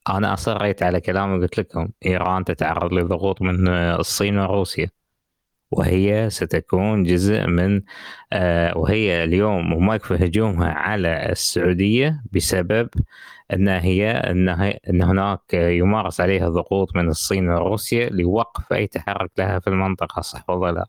أنا 0.08 0.34
أصريت 0.34 0.82
على 0.82 1.00
كلامي 1.00 1.38
وقلت 1.38 1.58
لكم 1.58 1.88
إيران 2.06 2.44
تتعرض 2.44 2.92
لضغوط 2.92 3.42
من 3.42 3.68
الصين 3.68 4.38
وروسيا 4.38 4.90
وهي 5.70 6.30
ستكون 6.30 7.02
جزء 7.02 7.46
من 7.46 7.82
آه، 8.32 8.78
وهي 8.78 9.24
اليوم 9.24 9.72
وما 9.72 9.94
يكفي 9.94 10.14
هجومها 10.14 10.72
على 10.72 11.32
السعودية 11.32 12.22
بسبب 12.32 12.88
ان 13.52 13.68
هي 13.68 14.10
ان 14.10 14.48
أن 14.90 15.02
هناك 15.02 15.54
يمارس 15.54 16.20
عليها 16.20 16.48
ضغوط 16.48 16.96
من 16.96 17.08
الصين 17.08 17.48
وروسيا 17.48 18.08
لوقف 18.10 18.72
أي 18.72 18.86
تحرك 18.86 19.30
لها 19.38 19.58
في 19.58 19.66
المنطقة 19.66 20.22
صح 20.22 20.50
ولا 20.50 20.72
لا؟ 20.72 20.86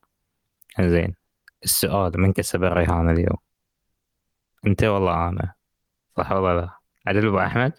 زين 0.89 1.15
السؤال 1.63 2.11
من 2.21 2.33
كسب 2.33 2.63
الرهان 2.63 3.09
اليوم؟ 3.09 3.37
أنت 4.67 4.83
ولا 4.83 5.29
أنا؟ 5.29 5.53
صح 6.17 6.31
ولا 6.31 6.61
لا؟ 6.61 6.69
عدل 7.07 7.27
أبو 7.27 7.39
أحمد؟ 7.39 7.73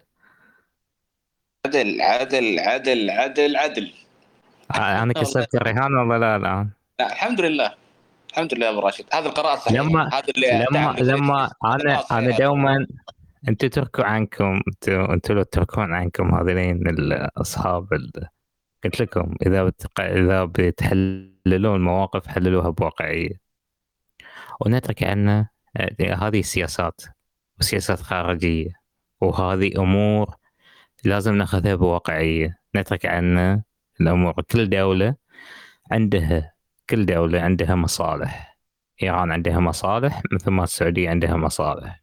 عدل 1.67 2.01
عدل 2.01 2.59
عدل 2.59 3.11
عدل 3.11 3.57
عدل 3.57 3.93
أنا 4.77 5.13
كسبت 5.13 5.55
الرهان 5.55 5.95
ولا 5.95 6.19
لا 6.19 6.37
الآن؟ 6.37 6.71
لا 7.01 7.13
الحمد 7.13 7.41
لله 7.41 7.75
الحمد 8.31 8.55
لله 8.55 8.71
أبو 8.71 8.81
راشد 8.81 9.05
هذا 9.13 9.29
القرار 9.29 9.57
صحيح 9.59 9.81
لما 9.81 10.09
هذا 10.15 10.25
اللي 10.37 10.67
لما 10.71 10.97
لما 10.99 11.51
أنا 11.65 12.05
أنا 12.11 12.37
دوما 12.39 12.87
أنتم 13.49 13.69
تركوا 13.69 14.05
عنكم 14.05 14.61
أنتم 14.89 15.35
لو 15.35 15.43
تركون 15.43 15.95
عنكم 15.95 16.35
هذين 16.35 16.89
الاصحاب 16.89 17.89
قلت 18.85 19.01
لكم 19.01 19.35
إذا 19.47 19.65
بتق... 19.65 20.01
إذا 20.01 20.45
بتحللون 20.45 21.81
مواقف 21.81 22.27
حللوها 22.27 22.71
بواقعية. 22.71 23.41
ونترك 24.61 25.03
عنا 25.03 25.49
هذه 26.01 26.43
سياسات 26.43 27.01
وسياسات 27.61 28.01
خارجية 28.01 28.71
وهذه 29.21 29.73
أمور 29.79 30.35
لازم 31.05 31.35
نأخذها 31.35 31.75
بواقعية. 31.75 32.59
نترك 32.77 33.07
عنا 33.07 33.63
الأمور 34.01 34.33
كل 34.33 34.71
دولة 34.71 35.15
عندها 35.91 36.53
كل 36.91 37.07
دولة 37.07 37.41
عندها 37.41 37.75
مصالح. 37.75 38.59
إيران 39.03 39.33
عندها 39.33 39.59
مصالح 39.61 40.23
مثل 40.33 40.51
ما 40.51 40.65
السعودية 40.65 41.11
عندها 41.11 41.37
مصالح. 41.37 42.03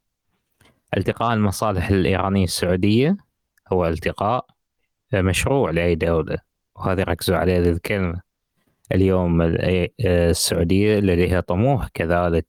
التقاء 0.98 1.34
المصالح 1.34 1.90
الإيرانية 1.90 2.44
السعودية 2.44 3.18
هو 3.74 3.88
التقاء 3.88 4.46
مشروع 5.14 5.72
لأي 5.72 5.96
دولة 5.96 6.38
وهذه 6.76 7.04
ركزوا 7.04 7.38
عليه 7.38 7.60
هذه 7.60 7.70
الكلمة 7.70 8.22
اليوم 8.92 9.42
السعودية 10.06 11.00
لديها 11.00 11.40
طموح 11.40 11.88
كذلك 11.88 12.48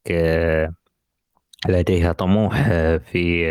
لديها 1.69 2.13
طموح 2.13 2.63
في 2.99 3.47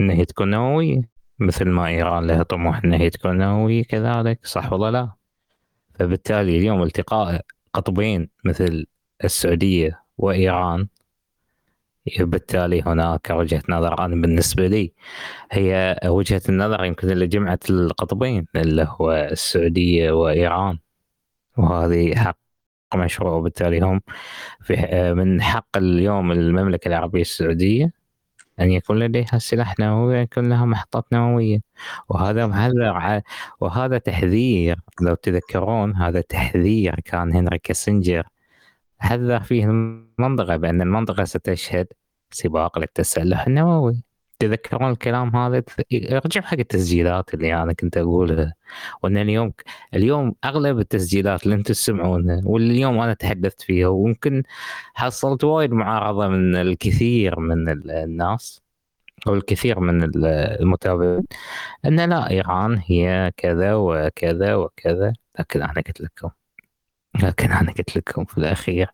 أنها 0.00 0.24
تكون 0.24 0.50
نووية 0.50 1.02
مثل 1.38 1.68
ما 1.68 1.86
إيران 1.86 2.26
لها 2.26 2.42
طموح 2.42 2.84
أنها 2.84 3.08
تكون 3.08 3.38
نووية 3.38 3.84
كذلك 3.84 4.46
صح 4.46 4.72
ولا 4.72 4.90
لا؟ 4.90 5.12
فبالتالي 5.94 6.58
اليوم 6.58 6.82
التقاء 6.82 7.40
قطبين 7.72 8.28
مثل 8.44 8.86
السعودية 9.24 10.02
وإيران 10.18 10.88
بالتالي 12.20 12.82
هناك 12.82 13.30
وجهة 13.30 13.62
نظر. 13.68 14.04
أنا 14.04 14.22
بالنسبة 14.22 14.66
لي 14.66 14.92
هي 15.52 16.00
وجهة 16.06 16.42
النظر 16.48 16.84
يمكن 16.84 17.10
اللي 17.10 17.26
جمعت 17.26 17.70
القطبين 17.70 18.46
اللي 18.56 18.88
هو 19.00 19.12
السعودية 19.12 20.10
وإيران. 20.12 20.78
وهذه 21.58 22.14
حق 22.16 22.38
مشروع 22.94 23.32
وبالتالي 23.32 23.80
هم 23.80 24.00
في 24.62 24.74
من 25.16 25.42
حق 25.42 25.76
اليوم 25.76 26.32
المملكة 26.32 26.88
العربية 26.88 27.20
السعودية 27.20 27.92
أن 28.60 28.70
يكون 28.72 28.98
لديها 28.98 29.38
سلاح 29.38 29.80
نووي 29.80 30.14
ويكون 30.18 30.48
لها 30.48 30.64
محطات 30.66 31.04
نووية. 31.12 31.60
وهذا 32.08 32.46
هذا 32.46 33.22
وهذا 33.60 33.98
تحذير 33.98 34.76
لو 35.00 35.14
تذكرون 35.14 35.96
هذا 35.96 36.20
تحذير 36.20 37.00
كان 37.04 37.32
هنري 37.36 37.58
كيسنجر 37.58 38.26
حذر 39.02 39.40
فيه 39.40 39.64
المنطقة 39.64 40.56
بأن 40.56 40.82
المنطقة 40.82 41.24
ستشهد 41.24 41.86
سباق 42.30 42.78
للتسلح 42.78 43.46
النووي. 43.46 44.02
تذكرون 44.38 44.90
الكلام 44.90 45.36
هذا؟ 45.36 45.62
ارجعوا 45.94 46.46
حق 46.46 46.58
التسجيلات 46.58 47.34
اللي 47.34 47.54
أنا 47.62 47.72
كنت 47.72 47.96
أقولها. 47.96 48.54
وأن 49.02 49.16
اليوم 49.16 49.52
اليوم 49.94 50.34
أغلب 50.44 50.78
التسجيلات 50.78 51.44
اللي 51.44 51.54
أنتم 51.54 51.72
تسمعونها 51.72 52.40
واللي 52.44 52.70
اليوم 52.74 53.00
أنا 53.00 53.14
تحدثت 53.14 53.62
فيها 53.62 53.88
ويمكن 53.88 54.42
حصلت 54.94 55.44
وايد 55.44 55.72
معارضة 55.72 56.28
من 56.28 56.56
الكثير 56.56 57.40
من 57.40 57.68
الناس 57.90 58.62
أو 59.26 59.34
الكثير 59.34 59.80
من 59.80 60.02
المتابعين 60.60 61.24
أن 61.86 62.00
لا 62.10 62.30
إيران 62.30 62.82
هي 62.86 63.32
كذا 63.36 63.74
وكذا 63.74 64.54
وكذا. 64.54 65.12
لكن 65.40 65.62
أنا 65.62 65.74
قلت 65.86 66.00
لكم 66.00 66.30
لكن 67.22 67.52
أنا 67.52 67.72
قلت 67.72 67.96
لكم 67.96 68.24
في 68.24 68.38
الأخير 68.38 68.90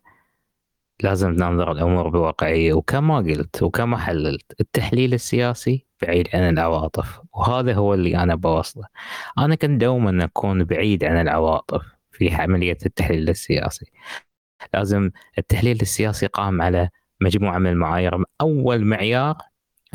لازم 1.03 1.29
ننظر 1.29 1.71
الأمور 1.71 2.09
بواقعية 2.09 2.73
وكما 2.73 3.17
قلت 3.17 3.63
وكما 3.63 3.97
حللت 3.97 4.55
التحليل 4.61 5.13
السياسي 5.13 5.85
بعيد 6.01 6.27
عن 6.33 6.49
العواطف 6.49 7.19
وهذا 7.33 7.73
هو 7.73 7.93
اللي 7.93 8.17
أنا 8.17 8.35
بوصله. 8.35 8.87
أنا 9.37 9.55
كنت 9.55 9.81
دوما 9.81 10.23
أكون 10.25 10.63
بعيد 10.63 11.03
عن 11.03 11.21
العواطف 11.21 11.81
في 12.11 12.33
عملية 12.35 12.77
التحليل 12.85 13.29
السياسي. 13.29 13.85
لازم 14.73 15.11
التحليل 15.37 15.81
السياسي 15.81 16.25
قام 16.27 16.61
على 16.61 16.89
مجموعة 17.21 17.57
من 17.57 17.67
المعايير. 17.67 18.23
أول 18.41 18.85
معيار 18.85 19.37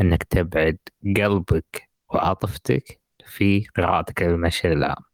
أنك 0.01 0.23
تبعد 0.23 0.79
قلبك 1.17 1.89
وعاطفتك 2.09 3.01
في 3.27 3.67
قراءتك 3.77 4.23
للمشهد 4.23 4.73
العام. 4.73 5.14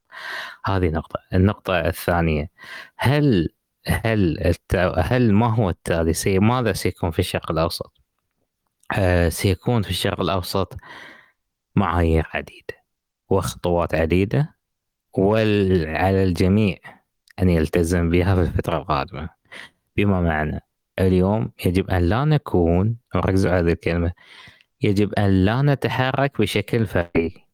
هذه 0.64 0.88
نقطة. 0.88 1.20
النقطة 1.34 1.80
الثانية 1.80 2.50
هل 2.96 3.48
هل 3.86 4.54
هل 4.98 5.32
ما 5.32 5.54
هو 5.54 5.70
التالي؟ 5.70 6.12
سي 6.12 6.38
ماذا 6.38 6.72
سيكون 6.72 7.10
في 7.10 7.18
الشرق 7.18 7.50
الأوسط؟ 7.50 7.92
آه 8.98 9.28
سيكون 9.28 9.82
في 9.82 9.90
الشرق 9.90 10.20
الأوسط 10.20 10.76
معايير 11.76 12.28
عديدة 12.34 12.74
وخطوات 13.28 13.94
عديدة 13.94 14.56
وعلى 15.12 16.24
الجميع 16.24 16.78
أن 17.42 17.48
يلتزم 17.48 18.10
بها 18.10 18.34
في 18.34 18.40
الفترة 18.40 18.76
القادمه 18.78 19.28
بما 19.96 20.20
معنى 20.20 20.60
اليوم 20.98 21.52
يجب 21.66 21.90
أن 21.90 22.02
لا 22.08 22.24
نكون 22.24 22.96
ركزوا 23.16 23.50
على 23.50 23.60
هذه 23.60 23.72
الكلمة 23.72 24.12
يجب 24.82 25.14
أن 25.14 25.44
لا 25.44 25.62
نتحرك 25.62 26.40
بشكل 26.40 26.86
فردي. 26.86 27.49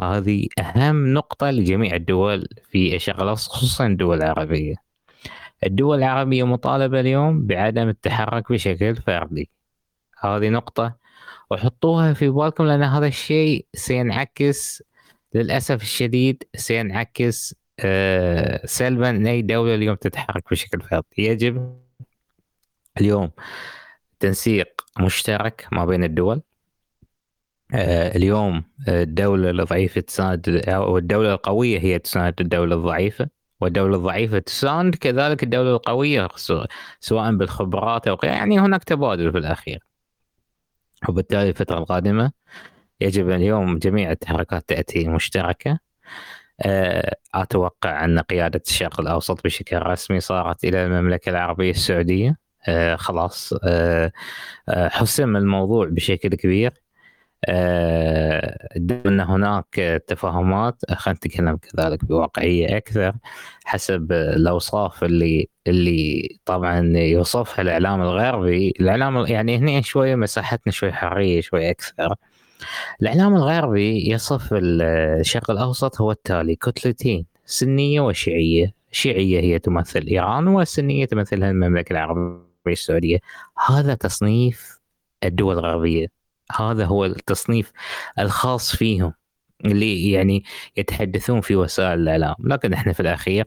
هذه 0.00 0.46
أهم 0.58 1.14
نقطة 1.14 1.50
لجميع 1.50 1.96
الدول 1.96 2.48
في 2.70 2.96
الاوسط 3.08 3.50
خصوصا 3.50 3.86
الدول 3.86 4.22
العربية. 4.22 4.74
الدول 5.66 5.98
العربية 5.98 6.44
مطالبة 6.44 7.00
اليوم 7.00 7.46
بعدم 7.46 7.88
التحرك 7.88 8.52
بشكل 8.52 8.96
فردي. 8.96 9.50
هذه 10.20 10.48
نقطة. 10.48 10.96
وحطوها 11.50 12.12
في 12.12 12.28
بالكم 12.28 12.64
لأن 12.64 12.82
هذا 12.82 13.06
الشيء 13.06 13.66
سينعكس 13.74 14.82
للأسف 15.34 15.82
الشديد 15.82 16.42
سينعكس 16.56 17.54
آه، 17.80 18.66
سلبا 18.66 19.30
أي 19.30 19.42
دولة 19.42 19.74
اليوم 19.74 19.96
تتحرك 19.96 20.50
بشكل 20.50 20.80
فردي. 20.80 21.06
يجب 21.18 21.80
اليوم 23.00 23.30
تنسيق 24.20 24.68
مشترك 25.00 25.66
ما 25.72 25.84
بين 25.84 26.04
الدول. 26.04 26.42
اليوم 27.74 28.64
الدولة 28.88 29.50
الضعيفة 29.50 30.00
تساند 30.00 30.48
أو 30.68 30.98
الدولة 30.98 31.32
القوية 31.32 31.78
هي 31.78 31.98
تساند 31.98 32.34
الدولة 32.40 32.76
الضعيفة 32.76 33.28
والدولة 33.60 33.96
الضعيفة 33.96 34.38
تساند 34.38 34.94
كذلك 34.94 35.42
الدولة 35.42 35.70
القوية 35.70 36.28
سواء 37.00 37.36
بالخبرات 37.36 38.08
أو 38.08 38.18
يعني 38.22 38.60
هناك 38.60 38.84
تبادل 38.84 39.32
في 39.32 39.38
الأخير. 39.38 39.86
وبالتالي 41.08 41.48
الفترة 41.48 41.78
القادمة 41.78 42.32
يجب 43.00 43.30
اليوم 43.30 43.78
جميع 43.78 44.10
التحركات 44.10 44.68
تأتي 44.68 45.08
مشتركة. 45.08 45.78
آه، 46.62 47.16
أتوقع 47.34 48.04
أن 48.04 48.18
قيادة 48.18 48.62
الشرق 48.66 49.00
الأوسط 49.00 49.44
بشكل 49.44 49.78
رسمي 49.82 50.20
صارت 50.20 50.64
إلى 50.64 50.86
المملكة 50.86 51.30
العربية 51.30 51.70
السعودية. 51.70 52.36
آه، 52.68 52.96
خلاص. 52.96 53.54
آه، 53.64 54.12
حسم 54.68 55.36
الموضوع 55.36 55.86
بشكل 55.86 56.28
كبير. 56.28 56.72
آه، 57.44 58.68
أن 59.06 59.20
هناك 59.20 60.02
تفاهمات 60.06 60.76
خلينا 60.92 61.16
نتكلم 61.16 61.56
كذلك 61.56 62.04
بواقعية 62.04 62.76
أكثر 62.76 63.14
حسب 63.64 64.12
الأوصاف 64.12 65.04
اللي 65.04 65.48
اللي 65.66 66.28
طبعا 66.44 66.80
يوصفها 66.96 67.62
الإعلام 67.62 68.02
الغربي. 68.02 68.70
الإعلام 68.80 69.16
يعني 69.26 69.56
هنا 69.58 69.80
شوية 69.80 70.14
مساحتنا 70.14 70.72
شوي 70.72 70.92
حرية 70.92 71.40
شوي 71.40 71.70
أكثر. 71.70 72.14
الإعلام 73.02 73.36
الغربي 73.36 74.10
يصف 74.10 74.48
الشرق 74.52 75.50
الأوسط 75.50 76.00
هو 76.00 76.10
التالي 76.12 76.56
كتلتين 76.56 77.26
سنية 77.46 78.00
وشيعية. 78.00 78.74
شيعية 78.92 79.40
هي 79.40 79.58
تمثل 79.58 80.06
إيران 80.08 80.46
والسنية 80.48 81.04
تمثلها 81.06 81.50
المملكة 81.50 81.92
العربية 81.92 82.40
السعودية. 82.66 83.18
هذا 83.68 83.94
تصنيف 83.94 84.80
الدول 85.24 85.58
الغربية. 85.58 86.19
هذا 86.58 86.84
هو 86.84 87.04
التصنيف 87.04 87.72
الخاص 88.18 88.76
فيهم 88.76 89.12
اللي 89.64 90.10
يعني 90.10 90.44
يتحدثون 90.76 91.40
في 91.40 91.56
وسائل 91.56 92.00
الإعلام. 92.00 92.34
لكن 92.40 92.72
إحنا 92.72 92.92
في 92.92 93.00
الأخير 93.00 93.44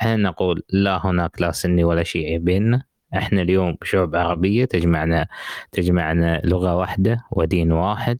إحنا 0.00 0.16
نقول 0.16 0.62
لا 0.70 1.06
هناك 1.06 1.40
لا 1.40 1.52
سني 1.52 1.84
ولا 1.84 2.02
شيعي 2.02 2.38
بيننا. 2.38 2.82
إحنا 3.16 3.42
اليوم 3.42 3.76
شعوب 3.82 4.16
عربية 4.16 4.64
تجمعنا 4.64 5.26
تجمعنا 5.72 6.40
لغة 6.44 6.74
واحدة 6.76 7.24
ودين 7.30 7.72
واحد 7.72 8.18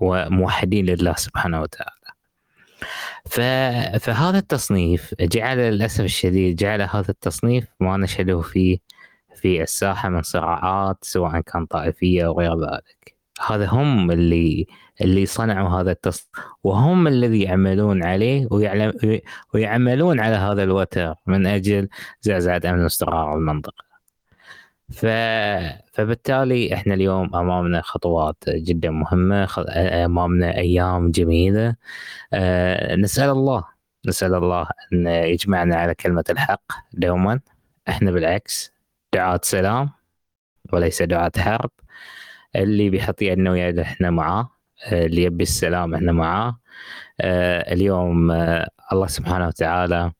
وموحدين 0.00 0.86
لله 0.86 1.14
سبحانه 1.14 1.60
وتعالى. 1.60 1.92
فهذا 4.00 4.38
التصنيف 4.38 5.14
جعل 5.20 5.58
للأسف 5.58 6.04
الشديد 6.04 6.56
جعل 6.56 6.82
هذا 6.82 7.10
التصنيف 7.10 7.64
ما 7.80 7.96
نشهده 7.96 8.40
فيه 8.40 8.78
في 9.36 9.62
الساحة 9.62 10.08
من 10.08 10.22
صراعات 10.22 10.96
سواء 11.02 11.40
كان 11.40 11.66
طائفية 11.66 12.26
أو 12.26 12.38
غير 12.40 12.60
ذلك. 12.60 12.97
هذا 13.46 13.66
هم 13.66 14.10
اللي 14.10 14.66
اللي 15.00 15.26
صنعوا 15.26 15.80
هذا 15.80 15.90
التصنيف 15.90 16.28
وهم 16.64 17.06
الذي 17.06 17.42
يعملون 17.42 18.04
عليه 18.04 18.48
ويعلم 18.50 19.20
ويعملون 19.54 20.20
على 20.20 20.36
هذا 20.36 20.62
الوتر 20.62 21.14
من 21.26 21.46
أجل 21.46 21.88
زعزعة 22.20 22.60
أمن 22.64 22.82
واستقرار 22.82 23.34
المنطقة. 23.34 23.84
ف... 24.92 25.06
فبالتالي 25.92 26.74
إحنا 26.74 26.94
اليوم 26.94 27.34
أمامنا 27.36 27.80
خطوات 27.82 28.44
جدا 28.48 28.90
مهمة 28.90 29.48
أمامنا 30.04 30.56
أيام 30.56 31.10
جميلة. 31.10 31.76
أه 32.32 32.94
نسأل 32.96 33.30
الله 33.30 33.64
نسأل 34.06 34.34
الله 34.34 34.66
أن 34.92 35.06
يجمعنا 35.06 35.76
على 35.76 35.94
كلمة 35.94 36.24
الحق 36.30 36.62
دوما. 36.92 37.40
إحنا 37.88 38.10
بالعكس 38.10 38.72
دعاة 39.14 39.40
سلام 39.42 39.90
وليس 40.72 41.02
دعاة 41.02 41.32
حرب. 41.38 41.70
اللي 42.62 42.90
بيحط 42.90 43.22
يدنا 43.22 43.50
ويده 43.50 43.82
إحنا 43.82 44.10
معاه 44.10 44.50
آه، 44.86 45.06
اللي 45.06 45.22
يبي 45.22 45.42
السلام 45.42 45.94
إحنا 45.94 46.12
معاه. 46.12 46.60
آه، 47.20 47.72
اليوم 47.72 48.30
آه، 48.30 48.68
الله 48.92 49.06
سبحانه 49.06 49.46
وتعالى 49.46 50.12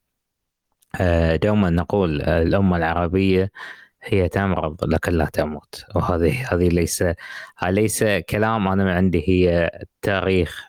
دوما 1.43 1.71
نقول 1.71 2.23
الأمة 2.23 2.77
العربية 2.77 3.51
هي 4.03 4.29
تمرض 4.29 4.85
لكن 4.85 5.13
لا 5.13 5.25
تموت. 5.25 5.85
وهذه 5.95 6.55
هذه 6.55 6.69
ليس 6.69 7.05
ليس 7.69 8.05
كلام 8.05 8.69
أنا 8.69 8.95
عندي 8.95 9.25
هي 9.29 9.71
تاريخ 10.03 10.67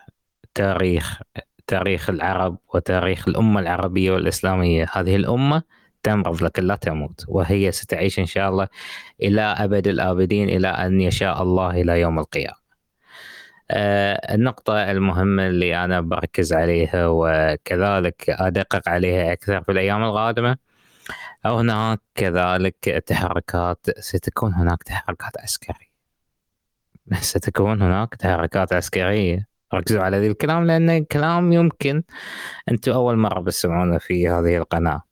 تاريخ 0.54 1.20
تاريخ 1.66 2.10
العرب 2.10 2.58
وتاريخ 2.74 3.28
الأمة 3.28 3.60
العربية 3.60 4.12
والإسلامية. 4.12 4.86
هذه 4.92 5.16
الأمة 5.16 5.62
تمرض 6.02 6.42
لكن 6.44 6.62
لا 6.64 6.76
تموت. 6.76 7.24
وهي 7.28 7.72
ستعيش 7.72 8.18
إن 8.18 8.26
شاء 8.26 8.48
الله 8.50 8.68
إلى 9.22 9.40
أبد 9.40 9.86
الآبدين 9.88 10.48
إلى 10.48 10.68
أن 10.68 11.00
يشاء 11.00 11.42
الله 11.42 11.70
إلى 11.70 12.00
يوم 12.00 12.18
القيامة. 12.18 12.60
آه 13.70 14.34
النقطة 14.34 14.90
المهمة 14.90 15.46
اللي 15.46 15.84
أنا 15.84 16.00
بركز 16.00 16.52
عليها 16.52 17.06
وكذلك 17.06 18.30
أدقق 18.30 18.88
عليها 18.88 19.32
أكثر 19.32 19.62
في 19.62 19.72
الأيام 19.72 20.02
القادمة 20.04 20.56
أو 21.46 21.58
هناك 21.58 22.00
كذلك 22.14 23.02
تحركات 23.06 23.86
ستكون 24.00 24.54
هناك 24.54 24.82
تحركات 24.82 25.38
عسكرية. 25.40 25.90
ستكون 27.20 27.82
هناك 27.82 28.14
تحركات 28.14 28.72
عسكرية. 28.72 29.46
ركزوا 29.74 30.02
على 30.02 30.18
ذي 30.18 30.26
الكلام 30.26 30.66
لأن 30.66 30.90
الكلام 30.90 31.52
يمكن 31.52 32.02
أنتم 32.70 32.92
أول 32.92 33.16
مرة 33.16 33.40
بتسمعونه 33.40 33.98
في 33.98 34.28
هذه 34.28 34.56
القناة. 34.56 35.02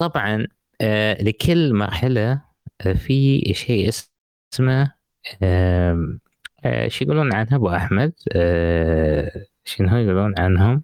طبعا 0.00 0.46
آه 0.80 1.22
لكل 1.22 1.74
مرحلة 1.74 2.42
آه 2.80 2.92
في 2.92 3.40
شيء 3.54 3.88
اسمه 4.54 4.92
آه 5.42 6.18
شو 6.88 7.04
يقولون 7.04 7.34
عنها؟ 7.34 7.56
أبو 7.56 7.68
أحمد 7.70 8.12
شنو 9.64 9.96
يقولون 9.96 10.34
عنهم؟ 10.38 10.82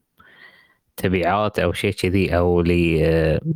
تبعات 0.97 1.59
أو 1.59 1.73
شيء 1.73 1.93
كذي 1.93 2.37
أو 2.37 2.61
لي 2.61 2.99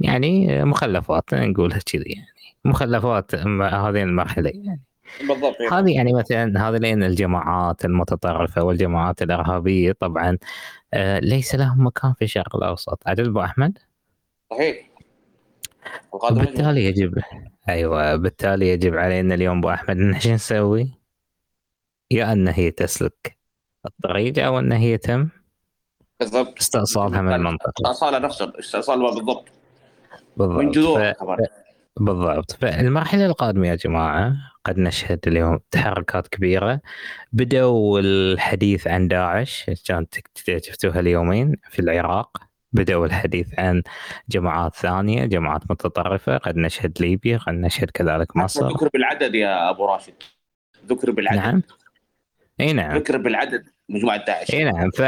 يعني 0.00 0.64
مخلفات 0.64 1.34
نقولها 1.34 1.78
كذي 1.78 2.10
يعني. 2.10 2.26
مخلفات 2.64 3.34
هذه 3.34 4.02
المرحلة 4.02 4.50
يعني. 4.50 4.82
بالضبط 5.28 5.56
هذه 5.72 5.94
يعني 5.94 6.12
مثلا 6.12 6.68
هذه 6.68 6.76
لأن 6.76 7.02
الجماعات 7.02 7.84
المتطرفة 7.84 8.62
والجماعات 8.62 9.22
الإرهابية 9.22 9.92
طبعا 9.92 10.38
ليس 11.22 11.54
لهم 11.54 11.86
مكان 11.86 12.12
في 12.12 12.24
الشرق 12.24 12.56
الأوسط. 12.56 13.02
عدل 13.06 13.28
أبو 13.28 13.40
أحمد؟ 13.40 13.78
صحيح. 14.50 14.89
بالتالي 16.30 16.84
يجب 16.84 17.22
أيوه 17.68 18.16
بالتالي 18.16 18.68
يجب 18.68 18.96
علينا 18.96 19.34
اليوم 19.34 19.58
أبو 19.58 19.70
أحمد 19.70 19.96
إن 19.96 20.14
إيش 20.14 20.28
نسوي؟ 20.28 20.90
يا 22.10 22.32
أن 22.32 22.48
هي 22.48 22.70
تسلك 22.70 23.38
الطريق 23.86 24.44
أو 24.44 24.58
أن 24.58 24.72
هي 24.72 24.98
تم 24.98 25.28
بالضبط. 26.20 26.58
استئصالها 26.60 27.20
من 27.20 27.32
المنطقة. 27.32 27.72
استئصالها 27.76 28.18
نفسها 28.18 28.52
استئصالها 28.58 29.10
بالضبط. 29.14 29.48
بالضبط. 30.36 30.58
من 30.58 30.70
جذورها 30.70 31.12
ف... 31.12 31.24
بالضبط. 32.00 32.52
فالمرحله 32.52 33.26
القادمة 33.26 33.68
يا 33.68 33.74
جماعة 33.74 34.36
قد 34.64 34.78
نشهد 34.78 35.20
اليوم 35.26 35.58
تحركات 35.70 36.28
كبيرة. 36.28 36.80
بدأوا 37.32 38.00
الحديث 38.00 38.86
عن 38.86 39.08
داعش 39.08 39.70
كانت 39.86 40.14
شفتوها 40.56 41.00
اليومين 41.00 41.56
في 41.70 41.78
العراق. 41.78 42.49
بدأوا 42.72 43.06
الحديث 43.06 43.59
عن 43.59 43.83
جماعات 44.28 44.74
ثانية 44.74 45.24
جماعات 45.24 45.70
متطرفة 45.70 46.37
قد 46.37 46.56
نشهد 46.56 46.92
ليبيا 47.00 47.38
قد 47.38 47.54
نشهد 47.54 47.90
كذلك 47.90 48.37
مصر. 48.37 48.68
ذكر 48.68 48.88
بالعدد 48.88 49.35
يا 49.35 49.70
أبو 49.70 49.85
راشد. 49.85 50.14
ذكر 50.87 51.11
بالعدد. 51.11 51.38
نعم. 51.38 51.62
أي 52.61 52.72
نعم. 52.72 52.96
ذكر 52.96 53.16
بالعدد 53.16 53.64
مجموعة 53.88 54.24
داعش. 54.24 54.54
أي 54.54 54.64
نعم. 54.64 54.90
ف 54.90 55.02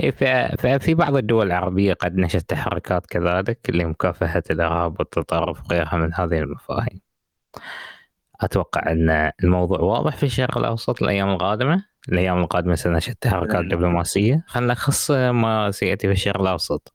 إيه، 0.00 0.10
ف- 0.10 0.60
ففي 0.60 0.94
بعض 0.94 1.16
الدول 1.16 1.46
العربية 1.46 1.92
قد 1.92 2.16
نشأت 2.16 2.42
تحركات 2.42 3.06
كذلك 3.06 3.58
لمكافحة 3.68 4.42
الإرهاب 4.50 4.98
والتطرف 4.98 5.60
وغيرها 5.64 5.96
من 5.96 6.14
هذه 6.14 6.38
المفاهيم. 6.38 7.00
أتوقع 8.40 8.92
أن 8.92 9.32
الموضوع 9.44 9.80
واضح 9.80 10.16
في 10.16 10.22
الشرق 10.22 10.58
الأوسط 10.58 11.02
الأيام 11.02 11.28
القادمة. 11.28 11.84
الأيام 12.08 12.38
القادمة 12.38 12.74
سنشهد 12.74 13.14
تحركات 13.14 13.54
نعم. 13.54 13.68
دبلوماسية 13.68 14.44
خلينا 14.46 14.72
نخص 14.72 15.10
ما 15.10 15.70
سيأتي 15.70 16.06
في 16.06 16.12
الشرق 16.12 16.40
الأوسط. 16.40 16.94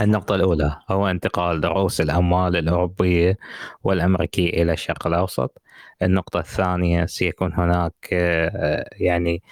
النقطة 0.00 0.34
الأولى 0.34 0.76
هو 0.90 1.08
انتقال 1.08 1.64
رؤوس 1.64 2.00
الأموال 2.00 2.56
الأوروبية 2.56 3.36
والأمريكية 3.84 4.62
إلى 4.62 4.72
الشرق 4.72 5.06
الأوسط. 5.06 5.62
النقطة 6.02 6.40
الثانية 6.40 7.06
سيكون 7.06 7.52
هناك 7.54 7.94
آه، 8.12 8.88
يعني 8.92 9.42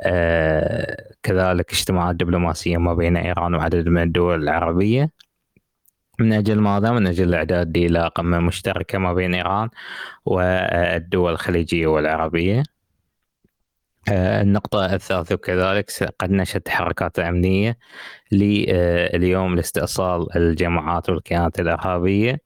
آه، 0.00 1.12
كذلك 1.22 1.72
اجتماعات 1.72 2.16
دبلوماسية 2.16 2.76
ما 2.76 2.94
بين 2.94 3.16
إيران 3.16 3.54
وعدد 3.54 3.88
من 3.88 4.02
الدول 4.02 4.42
العربية. 4.42 5.10
من 6.18 6.32
أجل 6.32 6.60
ماذا؟ 6.60 6.90
من 6.90 7.06
أجل 7.06 7.28
الإعداد 7.28 7.76
إلى 7.76 8.08
قمة 8.14 8.38
مشتركة 8.38 8.98
ما 8.98 9.14
بين 9.14 9.34
إيران 9.34 9.68
والدول 10.24 11.32
الخليجية 11.32 11.86
والعربية. 11.86 12.62
النقطة 14.08 14.94
الثالثة 14.94 15.36
كذلك 15.36 15.90
قد 16.20 16.30
نشأت 16.30 16.68
حركات 16.68 17.18
أمنية 17.18 17.78
اليوم 18.32 19.56
لاستئصال 19.56 20.36
الجماعات 20.36 21.10
والكيانات 21.10 21.60
الإرهابية. 21.60 22.40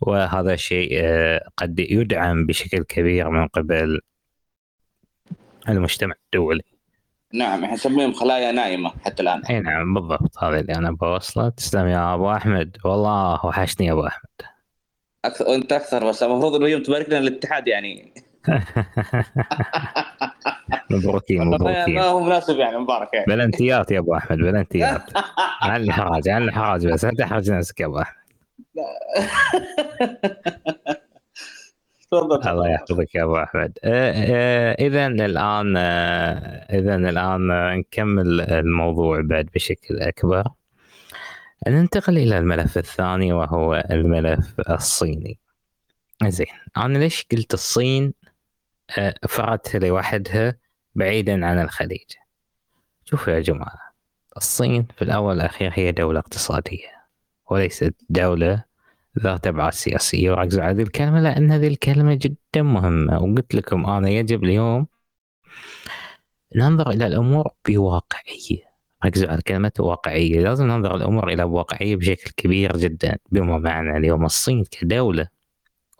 وهذا 0.00 0.54
الشيء 0.54 0.88
آه، 0.92 1.48
قد 1.56 1.78
يدعم 1.78 2.46
بشكل 2.46 2.82
كبير 2.82 3.30
من 3.30 3.48
قبل 3.48 4.00
المجتمع 5.68 6.14
الدولي. 6.24 6.62
نعم 7.32 7.64
إحنا 7.64 7.74
نسميهم 7.74 8.12
خلايا 8.12 8.52
نائمه 8.52 8.92
حتى 9.04 9.22
الآن. 9.22 9.44
إي 9.44 9.60
نعم 9.60 9.94
بالضبط. 9.94 10.38
هذا 10.38 10.60
اللي 10.60 10.74
أنا 10.74 10.90
بوصله 10.90 11.48
تسلم 11.48 11.86
يا 11.86 12.14
أبو 12.14 12.32
أحمد. 12.32 12.76
والله 12.84 13.46
وحشني 13.46 13.86
يا 13.86 13.92
أبو 13.92 14.06
أحمد. 14.06 14.30
أكثر 15.24 15.54
أنت 15.54 15.72
أكثر 15.72 16.08
بس 16.08 16.22
المفروض 16.22 16.54
إنه 16.54 16.68
يوم 16.68 16.82
تبارك 16.82 17.08
لنا 17.08 17.18
الاتحاد 17.18 17.68
يعني. 17.68 18.14
مبروكين 20.90 21.46
مبروكين 21.46 21.94
ما 21.94 22.04
هو 22.04 22.20
مناسب 22.20 22.58
يعني 22.58 22.78
مبارك 22.78 23.14
يعني. 23.14 23.26
بلنتيات 23.28 23.90
يا 23.90 23.98
أبو 23.98 24.14
أحمد 24.14 24.38
بلنتيات. 24.38 25.02
عن 25.62 25.82
الحراج 25.82 26.28
عن 26.28 26.42
الحراج 26.42 26.86
بس 26.86 27.04
لا 27.04 27.10
تحرج 27.18 27.50
نفسك 27.50 27.80
يا 27.80 27.86
أبو 27.86 27.98
أحمد؟ 27.98 28.24
تفضل. 32.10 32.48
الله 32.48 32.68
يحفظك 32.68 33.14
يا 33.14 33.22
أبو 33.22 33.36
أحمد. 33.36 33.78
اذا 33.84 35.06
الآن 35.06 35.76
اذا 36.70 36.96
الآن 36.96 37.48
نكمل 37.78 38.40
الموضوع 38.40 39.20
بعد 39.20 39.48
بشكل 39.54 40.00
أكبر. 40.00 40.44
ننتقل 41.68 42.18
إلى 42.18 42.38
الملف 42.38 42.78
الثاني 42.78 43.32
وهو 43.32 43.84
الملف 43.90 44.60
الصيني. 44.70 45.38
زين 46.24 46.46
أنا 46.76 46.98
ليش 46.98 47.26
قلت 47.32 47.54
الصين؟ 47.54 48.12
فردت 49.28 49.76
لوحدها 49.76 50.56
بعيدا 50.94 51.46
عن 51.46 51.60
الخليج. 51.60 52.10
شوفوا 53.04 53.32
يا 53.32 53.40
جماعة 53.40 53.94
الصين 54.36 54.86
في 54.96 55.02
الأول 55.02 55.26
والأخير 55.28 55.70
هي 55.74 55.92
دولة 55.92 56.18
اقتصادية 56.18 56.88
وليست 57.50 57.94
دولة 58.08 58.64
ذات 59.18 59.46
أبعاد 59.46 59.72
سياسية. 59.72 60.30
وركزوا 60.30 60.62
على 60.62 60.74
هذه 60.74 60.82
الكلمة 60.82 61.20
لأن 61.20 61.52
هذه 61.52 61.68
الكلمة 61.68 62.14
جدا 62.14 62.62
مهمة. 62.62 63.18
وقلت 63.18 63.54
لكم 63.54 63.86
أنا 63.86 64.08
يجب 64.10 64.44
اليوم 64.44 64.86
ننظر 66.56 66.90
إلى 66.90 67.06
الأمور 67.06 67.48
بواقعية. 67.68 68.74
ركزوا 69.04 69.28
على 69.28 69.42
كلمة 69.42 69.72
واقعية. 69.78 70.40
لازم 70.40 70.66
ننظر 70.66 70.96
الأمور 70.96 71.28
إلى 71.28 71.42
واقعية 71.42 71.96
بشكل 71.96 72.30
كبير 72.36 72.76
جدا. 72.76 73.18
بما 73.32 73.58
معنى 73.58 73.96
اليوم 73.96 74.24
الصين 74.24 74.64
كدولة 74.64 75.28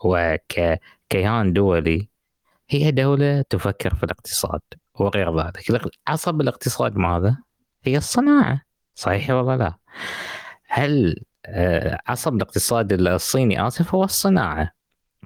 وككيان 0.03 1.53
دولي 1.53 2.09
هي 2.69 2.91
دولة 2.91 3.41
تفكر 3.41 3.95
في 3.95 4.03
الاقتصاد 4.03 4.61
وغير 4.95 5.39
ذلك 5.39 5.89
عصب 6.07 6.41
الاقتصاد 6.41 6.95
ماذا؟ 6.95 7.37
هي 7.83 7.97
الصناعة 7.97 8.61
صحيح 8.95 9.29
ولا 9.29 9.57
لا؟ 9.57 9.73
هل 10.67 11.23
آه، 11.45 11.99
عصب 12.07 12.35
الاقتصاد 12.35 12.93
الصيني 12.93 13.67
آسف 13.67 13.95
هو 13.95 14.03
الصناعة 14.03 14.71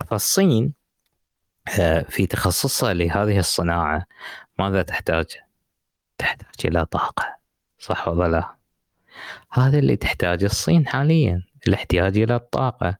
فالصين 0.08 0.73
آه، 1.80 2.02
في 2.02 2.28
تخصصها 2.28 2.93
لهذه 2.93 3.39
الصناعة 3.39 4.06
ماذا 4.60 4.82
تحتاج؟ 4.82 5.25
تحتاج 6.17 6.65
إلى 6.65 6.86
طاقة 6.86 7.38
صح 7.80 8.08
ولا 8.08 8.28
لا؟ 8.32 8.56
هذا 9.52 9.80
اللي 9.80 9.95
تحتاج 9.95 10.43
الصين 10.43 10.88
حاليا 10.88 11.43
الاحتياج 11.67 12.17
إلى 12.17 12.36
الطاقة 12.36 12.97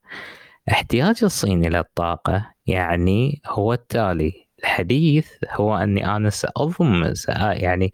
احتياج 0.71 1.23
الصين 1.23 1.65
إلى 1.65 1.80
الطاقة 1.80 2.54
يعني 2.69 3.41
هو 3.45 3.73
التالي. 3.73 4.47
الحديث 4.60 5.29
هو 5.51 5.77
أني 5.77 6.15
أنا 6.15 6.29
سأضم 6.29 7.13
سأ 7.13 7.53
يعني 7.53 7.93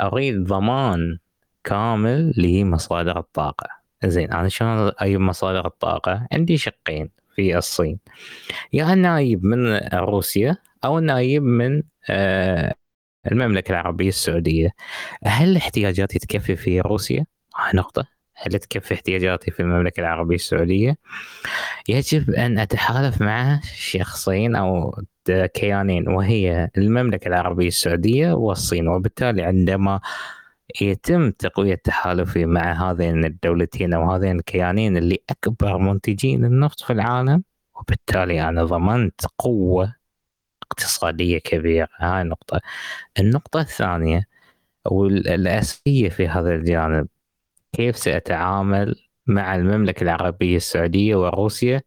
أريد 0.00 0.44
ضمان 0.44 1.18
كامل 1.64 2.34
لمصادر 2.36 3.18
الطاقة. 3.18 3.68
زين 4.04 4.32
أنا 4.32 4.48
شلون 4.48 4.92
أجيب 4.98 5.20
مصادر 5.20 5.66
الطاقة؟ 5.66 6.26
عندي 6.32 6.56
شقين 6.56 7.10
في 7.36 7.58
الصين. 7.58 7.98
يا 8.72 8.92
أنا 8.92 9.18
أجيب 9.18 9.44
من 9.44 9.76
روسيا 9.94 10.56
أو 10.84 10.98
أنا 10.98 11.20
أجيب 11.20 11.42
من 11.42 11.82
آه 12.10 12.74
المملكة 13.32 13.72
العربية 13.72 14.08
السعودية. 14.08 14.70
هل 15.24 15.56
احتياجاتي 15.56 16.18
تكفي 16.18 16.56
في 16.56 16.80
روسيا؟ 16.80 17.26
نقطة. 17.74 18.06
هل 18.42 18.58
تكفي 18.58 18.94
احتياجاتي 18.94 19.50
في 19.50 19.60
المملكة 19.60 20.00
العربية 20.00 20.34
السعودية؟ 20.34 20.96
يجب 21.88 22.30
أن 22.30 22.58
أتحالف 22.58 23.22
مع 23.22 23.60
شخصين 23.74 24.56
أو 24.56 24.98
كيانين 25.54 26.08
وهي 26.08 26.70
المملكة 26.78 27.28
العربية 27.28 27.68
السعودية 27.68 28.32
والصين. 28.32 28.88
وبالتالي 28.88 29.42
عندما 29.42 30.00
يتم 30.80 31.30
تقوية 31.30 31.74
تحالفي 31.74 32.46
مع 32.46 32.90
هذين 32.90 33.24
الدولتين 33.24 33.94
أو 33.94 34.10
هذين 34.12 34.38
الكيانين 34.38 34.96
اللي 34.96 35.18
أكبر 35.30 35.78
منتجين 35.78 36.44
النفط 36.44 36.80
في 36.82 36.92
العالم 36.92 37.44
وبالتالي 37.80 38.48
أنا 38.48 38.64
ضمنت 38.64 39.20
قوة 39.38 39.94
اقتصادية 40.62 41.38
كبيرة. 41.38 41.88
هاي 41.98 42.22
النقطة 42.22 42.60
النقطة 43.18 43.60
الثانية 43.60 44.24
والأساسية 44.86 46.08
في 46.08 46.28
هذا 46.28 46.54
الجانب 46.54 47.08
كيف 47.72 47.96
سأتعامل 47.96 48.94
مع 49.26 49.54
المملكة 49.54 50.02
العربية 50.02 50.56
السعودية 50.56 51.16
وروسيا؟ 51.16 51.82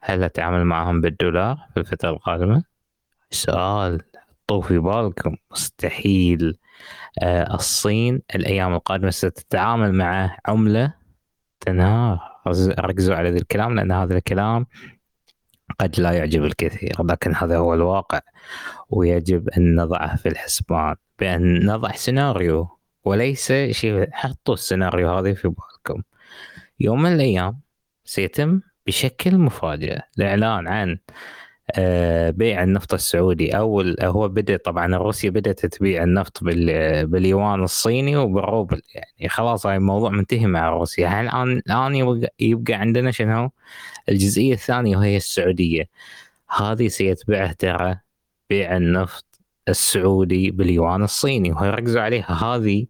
هل 0.00 0.22
أتعامل 0.22 0.64
معهم 0.64 1.00
بالدولار 1.00 1.58
في 1.74 1.80
الفترة 1.80 2.10
القادمة؟ 2.10 2.64
سؤال 3.30 4.02
حطوه 4.16 4.60
في 4.60 4.78
بالكم. 4.78 5.36
مستحيل. 5.52 6.58
آه 7.22 7.54
الصين 7.54 8.22
الأيام 8.34 8.74
القادمة 8.74 9.10
ستتعامل 9.10 9.92
مع 9.92 10.36
عملة 10.46 10.94
تنهار. 11.60 12.20
ركزوا 12.78 13.14
على 13.14 13.30
ذا 13.30 13.38
الكلام 13.38 13.74
لأن 13.74 13.92
هذا 13.92 14.16
الكلام 14.16 14.66
قد 15.80 16.00
لا 16.00 16.12
يعجب 16.12 16.44
الكثير 16.44 17.02
لكن 17.04 17.34
هذا 17.34 17.56
هو 17.56 17.74
الواقع. 17.74 18.20
ويجب 18.90 19.48
أن 19.48 19.74
نضعه 19.74 20.16
في 20.16 20.28
الحسبان. 20.28 20.96
بأن 21.18 21.66
نضع 21.66 21.92
سيناريو 21.92 22.77
وليس 23.08 23.52
شيء 23.70 24.08
حطوا 24.12 24.54
السيناريو 24.54 25.10
هذا 25.18 25.34
في 25.34 25.48
بالكم. 25.48 26.02
يوم 26.80 27.02
من 27.02 27.12
الأيام 27.12 27.60
سيتم 28.04 28.60
بشكل 28.86 29.38
مفاجئ 29.38 30.00
الإعلان 30.18 30.68
عن 30.68 30.98
آه، 31.76 32.30
بيع 32.30 32.62
النفط 32.62 32.94
السعودي. 32.94 33.56
أو 33.56 33.80
هو 34.02 34.28
بدأ 34.28 34.56
طبعا 34.56 34.96
روسيا 34.96 35.30
بدأت 35.30 35.66
تبيع 35.66 36.02
النفط 36.02 36.44
باليوان 36.44 37.62
الصيني 37.62 38.16
وبالروبل. 38.16 38.82
يعني 38.94 39.28
خلاص 39.28 39.66
هاي 39.66 39.76
الموضوع 39.76 40.10
منتهي 40.10 40.46
مع 40.46 40.68
روسيا. 40.68 41.20
الان 41.20 41.62
الآن 41.66 41.94
يبقى 42.40 42.74
عندنا 42.74 43.10
شنو؟ 43.10 43.50
الجزئية 44.08 44.54
الثانية 44.54 44.96
وهي 44.96 45.16
السعودية. 45.16 45.88
هذه 46.58 46.88
سيتبعها 46.88 47.52
ترى 47.52 47.96
بيع 48.50 48.76
النفط 48.76 49.24
السعودي 49.68 50.50
باليوان 50.50 51.02
الصيني 51.02 51.52
ويركزوا 51.52 52.00
عليها. 52.02 52.32
هذه 52.32 52.86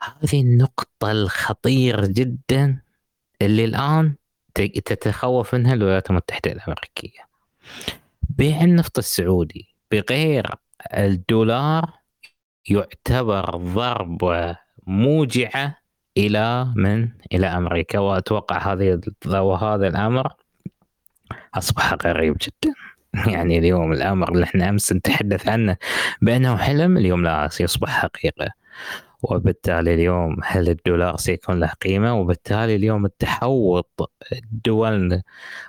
هذه 0.00 0.40
النقطة 0.40 1.12
الخطيرة 1.12 2.06
جدا 2.06 2.80
اللي 3.42 3.64
الآن 3.64 4.14
تتخوف 4.54 5.54
منها 5.54 5.74
الولايات 5.74 6.10
المتحدة 6.10 6.52
الأمريكية. 6.52 7.28
بيع 8.22 8.60
النفط 8.60 8.98
السعودي 8.98 9.66
بغير 9.92 10.54
الدولار 10.94 11.90
يعتبر 12.68 13.56
ضربة 13.56 14.56
موجعة 14.86 15.76
إلى 16.16 16.72
من؟ 16.76 17.08
إلى 17.32 17.46
أمريكا. 17.46 17.98
وأتوقع 17.98 18.72
هذه 18.72 19.00
وهذا 19.26 19.88
الأمر 19.88 20.32
أصبح 21.54 21.94
غريب 21.94 22.36
جدا. 22.42 22.74
يعني 23.32 23.58
اليوم 23.58 23.92
الأمر 23.92 24.32
اللي 24.32 24.44
إحنا 24.44 24.68
أمس 24.68 24.92
نتحدث 24.92 25.48
عنه 25.48 25.76
بأنه 26.22 26.56
حلم 26.56 26.96
اليوم 26.96 27.24
لا 27.24 27.48
سيصبح 27.48 27.88
حقيقة. 27.88 28.50
وبالتالي 29.22 29.94
اليوم 29.94 30.36
هل 30.44 30.68
الدولار 30.68 31.16
سيكون 31.16 31.60
له 31.60 31.68
قيمة؟ 31.68 32.14
وبالتالي 32.14 32.76
اليوم 32.76 33.04
التحوط 33.04 34.12
دولنا 34.64 35.22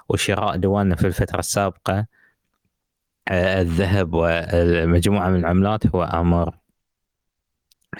وشراء 0.09 0.57
دولنا 0.57 0.95
في 0.95 1.07
الفترة 1.07 1.39
السابقة 1.39 2.05
آه، 3.29 3.62
الذهب 3.62 4.09
ومجموعة 4.13 5.29
من 5.29 5.39
العملات 5.39 5.88
هو 5.88 6.03
أمر 6.03 6.57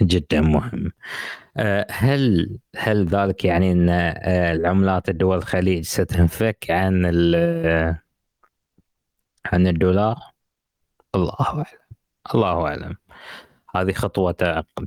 جدا 0.02 0.42
مهم. 0.42 0.92
آه، 1.58 1.88
هل 1.92 2.58
هل 2.78 3.06
ذلك 3.06 3.46
يعني 3.46 3.72
إن 3.72 3.90
آه، 3.90 4.52
العملات 4.54 5.10
الدول 5.10 5.38
الخليج 5.38 5.84
ستنفك 5.86 6.66
عن 6.70 7.06
عن 9.46 9.68
الدولار؟ 9.68 10.18
الله 11.16 11.36
أعلم. 11.42 11.66
الله 12.36 12.68
أعلم. 12.68 12.96
هذه 13.76 13.92
خطوة 13.92 14.32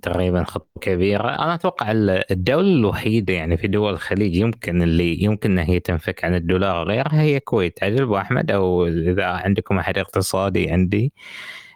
تقريبا 0.03 0.45
خطوة 0.45 0.81
كبيرة. 0.81 1.29
أنا 1.29 1.55
أتوقع 1.55 1.92
الدولة 2.31 2.68
الوحيدة 2.68 3.33
يعني 3.35 3.57
في 3.57 3.68
دول 3.68 3.92
الخليج 3.92 4.37
يمكن 4.37 4.83
اللي 4.83 5.23
يمكن 5.23 5.59
أن 5.59 5.59
هي 5.59 5.81
تنفك 5.81 6.25
عن 6.25 6.35
الدولار. 6.35 6.88
غيرها 6.88 7.23
هي 7.23 7.37
الكويت. 7.37 7.85
عجل 7.85 8.03
أبو 8.03 8.16
أحمد؟ 8.16 8.51
أو 8.51 8.87
إذا 8.87 9.25
عندكم 9.25 9.79
أحد 9.79 9.99
اقتصادي 9.99 10.71
عندي 10.71 11.12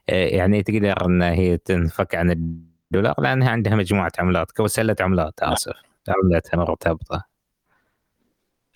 آه، 0.08 0.26
يعني 0.26 0.62
تقدر 0.62 1.06
أن 1.06 1.22
هي 1.22 1.56
تنفك 1.56 2.14
عن 2.14 2.30
الدولار؟ 2.30 3.14
لأنها 3.18 3.50
عندها 3.50 3.74
مجموعة 3.74 4.12
عملات 4.18 4.50
كوسلة 4.52 4.96
عملات 5.00 5.40
آسف. 5.42 5.76
عملتها 6.08 6.58
مرتبطة. 6.58 7.36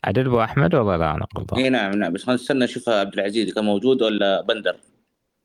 عدل 0.05 0.27
أبو 0.27 0.43
أحمد 0.43 0.75
ولا 0.75 0.99
لا 0.99 1.15
أنا 1.15 1.27
غلطان؟ 1.37 1.61
إي 1.61 1.69
نعم 1.69 1.93
نعم. 1.93 2.13
بس 2.13 2.25
خلينا 2.25 2.43
نستنى 2.43 2.65
نشوف 2.65 2.89
عبد 2.89 3.15
العزيز 3.15 3.55
كان 3.55 3.65
موجود 3.65 4.03
ولا 4.03 4.41
بندر؟ 4.43 4.77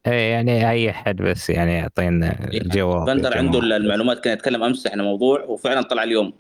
إيه 0.08 0.32
يعني 0.32 0.70
أي 0.70 0.90
أحد 0.90 1.16
بس 1.16 1.50
يعني 1.50 1.74
يعطينا 1.74 2.52
إيه، 2.52 2.62
الجواب 2.62 3.06
بندر 3.06 3.38
عنده 3.38 3.60
المعلومات 3.60 4.20
كان 4.20 4.34
يتكلم 4.34 4.64
أمس 4.64 4.88
إحنا 4.88 5.04
موضوع 5.04 5.42
وفعلا 5.44 5.82
طلع 5.82 6.04
اليوم. 6.04 6.34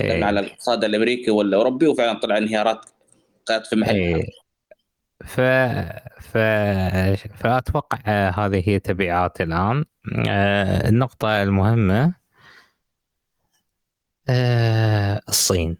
إيه. 0.00 0.24
على 0.24 0.40
الاقتصاد 0.40 0.84
الأمريكي 0.84 1.30
والأوروبي 1.30 1.86
وفعلا 1.86 2.18
طلع 2.18 2.38
انهيارات 2.38 2.84
كانت 3.46 3.66
في 3.66 3.76
محل. 3.76 3.94
إيه. 3.94 4.26
ف... 5.24 5.40
ف... 6.20 6.38
فاتوقع 7.42 7.98
هذه 8.30 8.62
هي 8.66 8.78
تبعات 8.78 9.40
الآن. 9.40 9.84
آه، 10.28 10.88
النقطة 10.88 11.42
المهمة 11.42 12.14
آه، 14.28 15.20
الصين. 15.28 15.76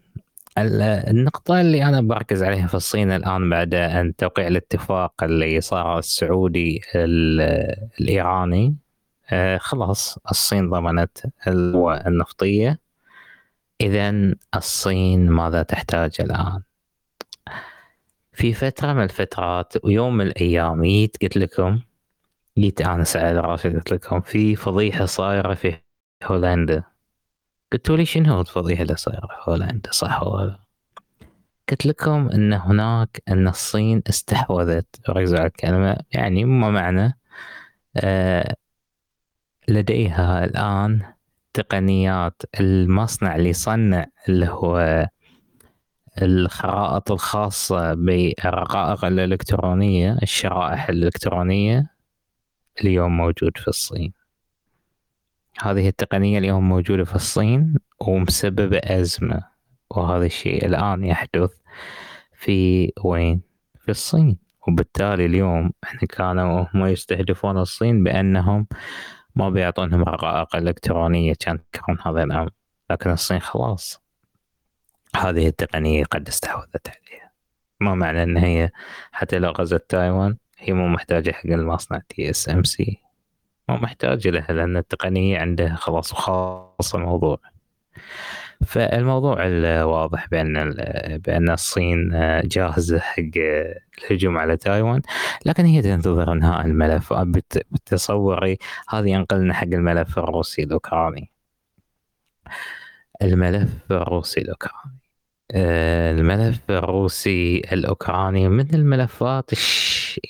النقطة 0.57 1.61
اللي 1.61 1.83
أنا 1.85 2.01
بركز 2.01 2.43
عليها 2.43 2.67
في 2.67 2.73
الصين 2.75 3.11
الآن 3.11 3.49
بعد 3.49 3.73
أن 3.73 4.15
توقيع 4.15 4.47
الاتفاق 4.47 5.23
اللي 5.23 5.61
صار 5.61 5.99
السعودي 5.99 6.81
الإيراني 6.95 8.75
آه، 9.31 9.57
خلاص 9.57 10.17
الصين 10.31 10.69
ضمنت 10.69 11.17
القوة 11.47 12.07
النفطية 12.07 12.79
إذا 13.81 14.35
الصين 14.55 15.29
ماذا 15.29 15.63
تحتاج 15.63 16.15
الآن؟ 16.19 16.61
في 18.33 18.53
فترة 18.53 18.93
من 18.93 19.03
الفترات 19.03 19.73
ويوم 19.85 20.17
من 20.17 20.27
الأيام 20.27 20.83
جيت 20.83 21.17
قلت 21.21 21.37
لكم 21.37 21.79
جيت 22.57 22.81
أنا 22.81 23.03
سعد 23.03 23.35
راشد 23.35 23.75
قلت 23.75 23.91
لكم 23.91 24.21
في 24.21 24.55
فضيحة 24.55 25.05
صايرة 25.05 25.53
في 25.53 25.77
هولندا 26.23 26.83
قلتوا 27.73 27.97
لي 27.97 28.05
شنو 28.05 28.41
الفضيحة 28.41 28.81
اللي 28.81 28.95
صايرة 28.95 29.27
في 29.27 29.51
هولندا 29.51 29.91
صح 29.91 30.23
ولا 30.23 30.59
قلت 31.69 31.85
لكم 31.85 32.29
إن 32.29 32.53
هناك 32.53 33.21
أن 33.29 33.47
الصين 33.47 34.01
استحوذت 34.09 35.09
ركزوا 35.09 35.39
على 35.39 35.47
الكلمة 35.47 35.97
يعني 36.11 36.45
ما 36.45 36.69
معنى 36.69 37.19
آه 37.97 38.55
لديها 39.67 40.45
الآن 40.45 41.13
تقنيات 41.53 42.41
المصنع 42.59 43.35
اللي 43.35 43.49
يصنع 43.49 44.05
اللي 44.29 44.47
هو 44.47 45.07
الخرائط 46.21 47.11
الخاصة 47.11 47.93
بالرقائق 47.93 49.05
الإلكترونية 49.05 50.17
الشرائح 50.23 50.89
الإلكترونية 50.89 51.95
اليوم 52.81 53.17
موجود 53.17 53.57
في 53.57 53.67
الصين. 53.67 54.13
هذه 55.61 55.87
التقنية 55.87 56.37
اليوم 56.37 56.69
موجودة 56.69 57.03
في 57.03 57.15
الصين 57.15 57.75
ومسببة 58.01 58.77
أزمة 58.77 59.43
وهذا 59.89 60.25
الشيء 60.25 60.65
الآن 60.65 61.03
يحدث 61.03 61.51
في 62.33 62.91
وين؟ 63.03 63.41
في 63.79 63.91
الصين. 63.91 64.37
وبالتالي 64.67 65.25
اليوم 65.25 65.71
إحنا 65.83 65.99
كانوا 65.99 66.65
هم 66.73 66.85
يستهدفون 66.85 67.57
الصين 67.57 68.03
بأنهم 68.03 68.67
ما 69.35 69.49
بيعطونهم 69.49 70.03
رقائق 70.03 70.55
إلكترونية 70.55 71.33
كان 71.39 71.55
يذكرون 71.55 71.97
هذا 72.05 72.23
الأمر. 72.23 72.49
لكن 72.91 73.09
الصين 73.09 73.39
خلاص. 73.39 74.01
هذه 75.15 75.47
التقنية 75.47 76.03
قد 76.03 76.27
استحوذت 76.27 76.87
عليها. 76.87 77.31
ما 77.81 77.95
معنى 77.95 78.23
أن 78.23 78.37
هي 78.37 78.69
حتى 79.11 79.39
لو 79.39 79.51
غزت 79.51 79.89
تايوان 79.89 80.37
هي 80.57 80.73
مو 80.73 80.87
محتاجة 80.87 81.31
حق 81.31 81.45
المصنع 81.45 82.01
TSMC 82.09 83.08
مو 83.69 83.77
محتاج 83.77 84.27
لها 84.27 84.51
لأن 84.51 84.77
التقنية 84.77 85.39
عنده 85.39 85.75
خلاص 85.75 86.13
خاص 86.13 86.95
الموضوع. 86.95 87.39
فالموضوع 88.65 89.47
الواضح 89.47 90.27
بأن 90.27 90.73
بأن 91.25 91.49
الصين 91.49 92.09
جاهزة 92.43 92.99
حق 92.99 93.23
الهجوم 94.03 94.37
على 94.37 94.57
تايوان 94.57 95.01
لكن 95.45 95.65
هي 95.65 95.81
تنتظر 95.81 96.31
انهاء 96.33 96.65
الملف. 96.65 97.13
بتصوري 97.71 98.57
هذا 98.89 99.07
ينقلنا 99.07 99.53
حق 99.53 99.63
الملف 99.63 100.19
الروسي 100.19 100.63
الأوكراني. 100.63 101.31
الملف 103.21 103.91
الروسي 103.91 104.41
الأوكراني 104.41 104.99
الملف 106.11 106.59
الروسي 106.69 107.61
الأوكراني 107.73 108.49
من 108.49 108.73
الملفات 108.73 109.51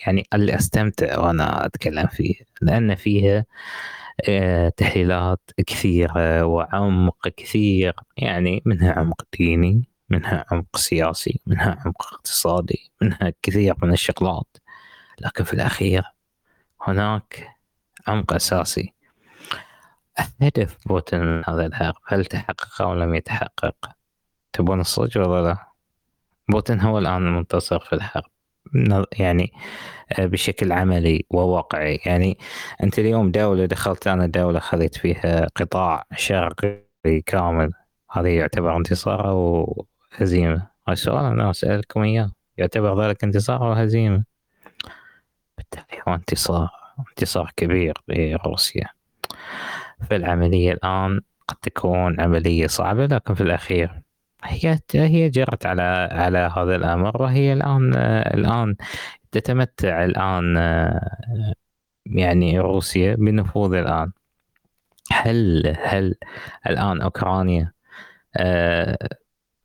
يعني 0.05 0.27
اللي 0.33 0.55
أستمتع 0.55 1.19
وأنا 1.19 1.65
أتكلم 1.65 2.07
فيه 2.07 2.35
لأن 2.61 2.95
فيها 2.95 3.45
آه، 4.29 4.69
تحليلات 4.69 5.51
كثيرة 5.67 6.45
وعمق 6.45 7.27
كثير 7.27 7.93
يعني 8.17 8.61
منها 8.65 8.91
عمق 8.93 9.21
ديني 9.39 9.89
منها 10.09 10.45
عمق 10.51 10.77
سياسي 10.77 11.39
منها 11.47 11.81
عمق 11.85 12.13
اقتصادي 12.13 12.91
منها 13.01 13.33
كثير 13.41 13.75
من 13.83 13.93
الشغلات. 13.93 14.57
لكن 15.21 15.43
في 15.43 15.53
الأخير 15.53 16.03
هناك 16.81 17.47
عمق 18.07 18.33
أساسي. 18.33 18.93
هدف 20.41 20.77
بوتين 20.87 21.19
من 21.19 21.43
هذا 21.47 21.65
الحرب 21.65 21.95
هل 22.07 22.25
تحقق 22.25 22.81
أو 22.81 22.93
لم 22.93 23.15
يتحقق؟ 23.15 23.75
تبون 24.53 24.79
الصج 24.79 25.17
ولا 25.17 25.47
لا؟ 25.47 25.67
بوتين 26.49 26.81
هو 26.81 26.99
الآن 26.99 27.27
المنتصر 27.27 27.79
في 27.79 27.93
الحرب 27.93 28.31
يعني 29.19 29.53
آه، 30.19 30.25
بشكل 30.25 30.71
عملي 30.71 31.25
وواقعي. 31.29 31.99
يعني 32.05 32.37
أنت 32.83 32.99
اليوم 32.99 33.31
دوله 33.31 33.65
دخلت 33.65 34.07
أنا 34.07 34.27
دوله 34.27 34.59
خذيت 34.59 34.95
فيها 34.97 35.47
قطاع 35.55 36.03
شرقي 36.15 36.83
كامل. 37.25 37.71
هذا 38.11 38.29
يعتبر 38.29 38.77
انتصار 38.77 39.29
أو 39.29 39.85
هزيمه 40.13 40.67
السؤال 40.89 41.25
أنا 41.25 41.49
أسألكم 41.49 42.01
إياه. 42.03 42.31
يعتبر 42.57 43.03
ذلك 43.03 43.23
انتصار 43.23 43.67
أو 43.67 43.73
هزيمة؟ 43.73 44.23
بالتالي 45.57 46.01
هو 46.07 46.13
انتصار 46.15 46.69
انتصار 47.09 47.51
كبير 47.57 47.93
لروسيا. 48.07 48.89
فالعملية 50.09 50.71
الآن 50.71 51.21
قد 51.47 51.55
تكون 51.55 52.21
عملية 52.21 52.67
صعبة 52.67 53.05
لكن 53.05 53.33
في 53.33 53.41
الأخير 53.41 54.01
هي 54.43 54.79
هي 54.93 55.29
جرت 55.29 55.65
على 55.65 56.09
على 56.11 56.51
هذا 56.57 56.75
الأمر 56.75 57.21
وهي 57.21 57.53
الآن 57.53 57.93
الآن 58.33 58.75
تتمتع 59.31 60.05
الآن 60.05 60.55
يعني 62.05 62.59
روسيا 62.59 63.15
بنفوذ 63.15 63.73
الآن. 63.73 64.11
هل 65.11 65.73
هل 65.83 66.15
الآن 66.67 67.01
أوكرانيا 67.01 67.71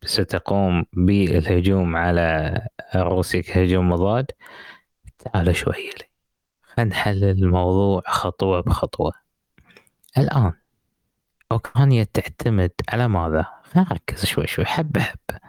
ستقوم 0.03 0.85
بالهجوم 0.93 1.95
على 1.95 2.61
روسيا 2.95 3.41
كهجوم 3.41 3.89
مضاد؟ 3.89 4.31
تعالوا 5.19 5.53
شوي 5.53 5.73
لي. 5.73 6.05
خلينا 6.61 6.91
نحلل 6.91 7.43
الموضوع 7.43 8.01
خطوة 8.05 8.61
بخطوة. 8.61 9.11
الآن 10.17 10.53
أوكرانيا 11.51 12.03
تعتمد 12.13 12.71
على 12.89 13.07
ماذا؟ 13.07 13.54
نركز 13.75 14.25
شوي 14.25 14.47
شوي 14.47 14.65
حبة 14.65 15.01
حبة 15.01 15.39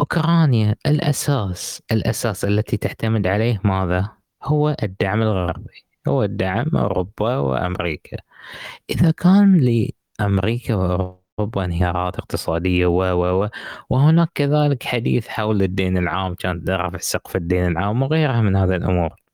أوكرانيا 0.00 0.74
الأساس 0.86 1.82
الأساس 1.92 2.44
التي 2.44 2.76
تعتمد 2.76 3.26
عليه 3.26 3.60
ماذا؟ 3.64 4.08
هو 4.44 4.76
الدعم 4.82 5.22
الغربي. 5.22 5.84
هو 6.08 6.22
الدعم 6.24 6.76
أوروبا 6.76 7.36
وأمريكا. 7.36 8.16
إذا 8.90 9.10
كان 9.10 9.60
لأمريكا 10.20 10.74
وأوروبا 10.74 11.64
انهيارات 11.64 12.16
اقتصادية 12.18 12.86
و 12.86 13.02
و 13.02 13.44
و 13.44 13.48
وهناك 13.90 14.30
كذلك 14.34 14.82
حديث 14.84 15.28
حول 15.28 15.62
الدين 15.62 15.98
العام 15.98 16.34
كانت 16.34 16.70
رفع 16.70 16.98
سقف 16.98 17.36
الدين 17.36 17.66
العام 17.66 18.02
وغيرها 18.02 18.40
من 18.42 18.56
هذه 18.56 18.76
الأمور. 18.76 19.27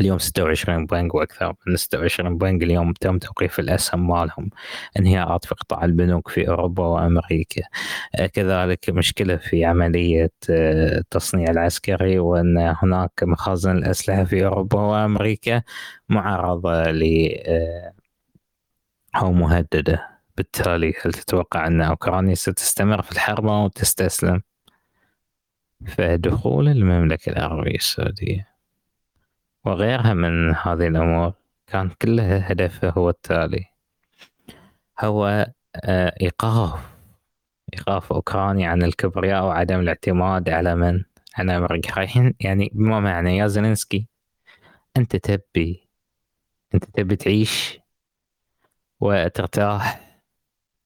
اليوم 0.00 0.18
26 0.18 0.86
بنك 0.86 1.14
وأكثر 1.14 1.54
من 1.66 1.76
26 1.76 2.38
بنك 2.38 2.62
اليوم 2.62 2.92
تم 2.92 3.18
توقيف 3.18 3.60
الاسهم 3.60 4.08
مالهم. 4.08 4.50
انهيارات 4.98 5.44
في 5.44 5.54
قطاع 5.54 5.84
البنوك 5.84 6.28
في 6.28 6.48
أوروبا 6.48 6.86
وأمريكا. 6.86 7.62
آه، 8.14 8.26
كذلك 8.26 8.90
مشكلة 8.90 9.36
في 9.36 9.64
عملية 9.64 10.32
آه، 10.50 10.98
التصنيع 10.98 11.50
العسكري 11.50 12.18
وأن 12.18 12.74
هناك 12.82 13.12
مخازن 13.22 13.76
الاسلحه 13.78 14.24
في 14.24 14.46
أوروبا 14.46 14.80
وأمريكا 14.80 15.62
معرضة 16.08 16.82
ل 16.90 17.28
آه، 17.46 17.92
أو 19.16 19.32
مهددة. 19.32 20.10
بالتالي 20.36 20.94
هل 21.04 21.12
تتوقع 21.12 21.66
أن 21.66 21.80
أوكرانيا 21.82 22.34
ستستمر 22.34 23.02
في 23.02 23.12
الحرب 23.12 23.46
أو 23.46 23.68
تستسلم؟ 23.68 24.42
فدخول 25.86 26.68
المملكة 26.68 27.30
العربية 27.32 27.74
السعودية. 27.74 28.49
وغيرها 29.64 30.14
من 30.14 30.54
هذه 30.54 30.88
الأمور 30.88 31.32
كان 31.66 31.90
كلها 32.02 32.52
هدفه 32.52 32.90
هو 32.90 33.10
التالي. 33.10 33.66
هو 35.00 35.46
آه، 35.84 36.14
إيقاف. 36.22 36.90
إيقاف 37.74 38.12
أوكرانيا 38.12 38.68
عن 38.68 38.82
الكبرياء 38.82 39.44
وعدم 39.44 39.80
الاعتماد 39.80 40.48
على 40.48 40.74
من؟ 40.74 41.04
على 41.38 41.56
أمريكا 41.56 42.06
يعني 42.40 42.70
بما 42.74 43.00
معنى 43.00 43.36
يا 43.36 43.46
زيلينسكي 43.46 44.08
أنت 44.96 45.16
تبي 45.16 45.88
أنت 46.74 46.84
تبي 46.84 47.16
تعيش 47.16 47.80
وترتاح 49.00 50.10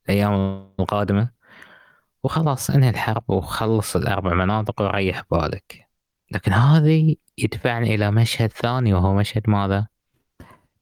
الأيام 0.09 0.35
القادمة؟ 0.81 1.31
وخلاص 2.25 2.71
انهي 2.71 2.91
الحرب 2.91 3.31
وخلص 3.31 3.97
الأربع 3.97 4.35
مناطق 4.35 4.83
وريح 4.83 5.23
بالك. 5.31 5.84
لكن 6.35 6.53
هذه 6.53 7.17
يدفعني 7.39 7.95
إلى 7.95 8.11
مشهد 8.11 8.53
ثاني 8.53 8.95
وهو 8.95 9.15
مشهد 9.15 9.51
ماذا؟ 9.51 9.87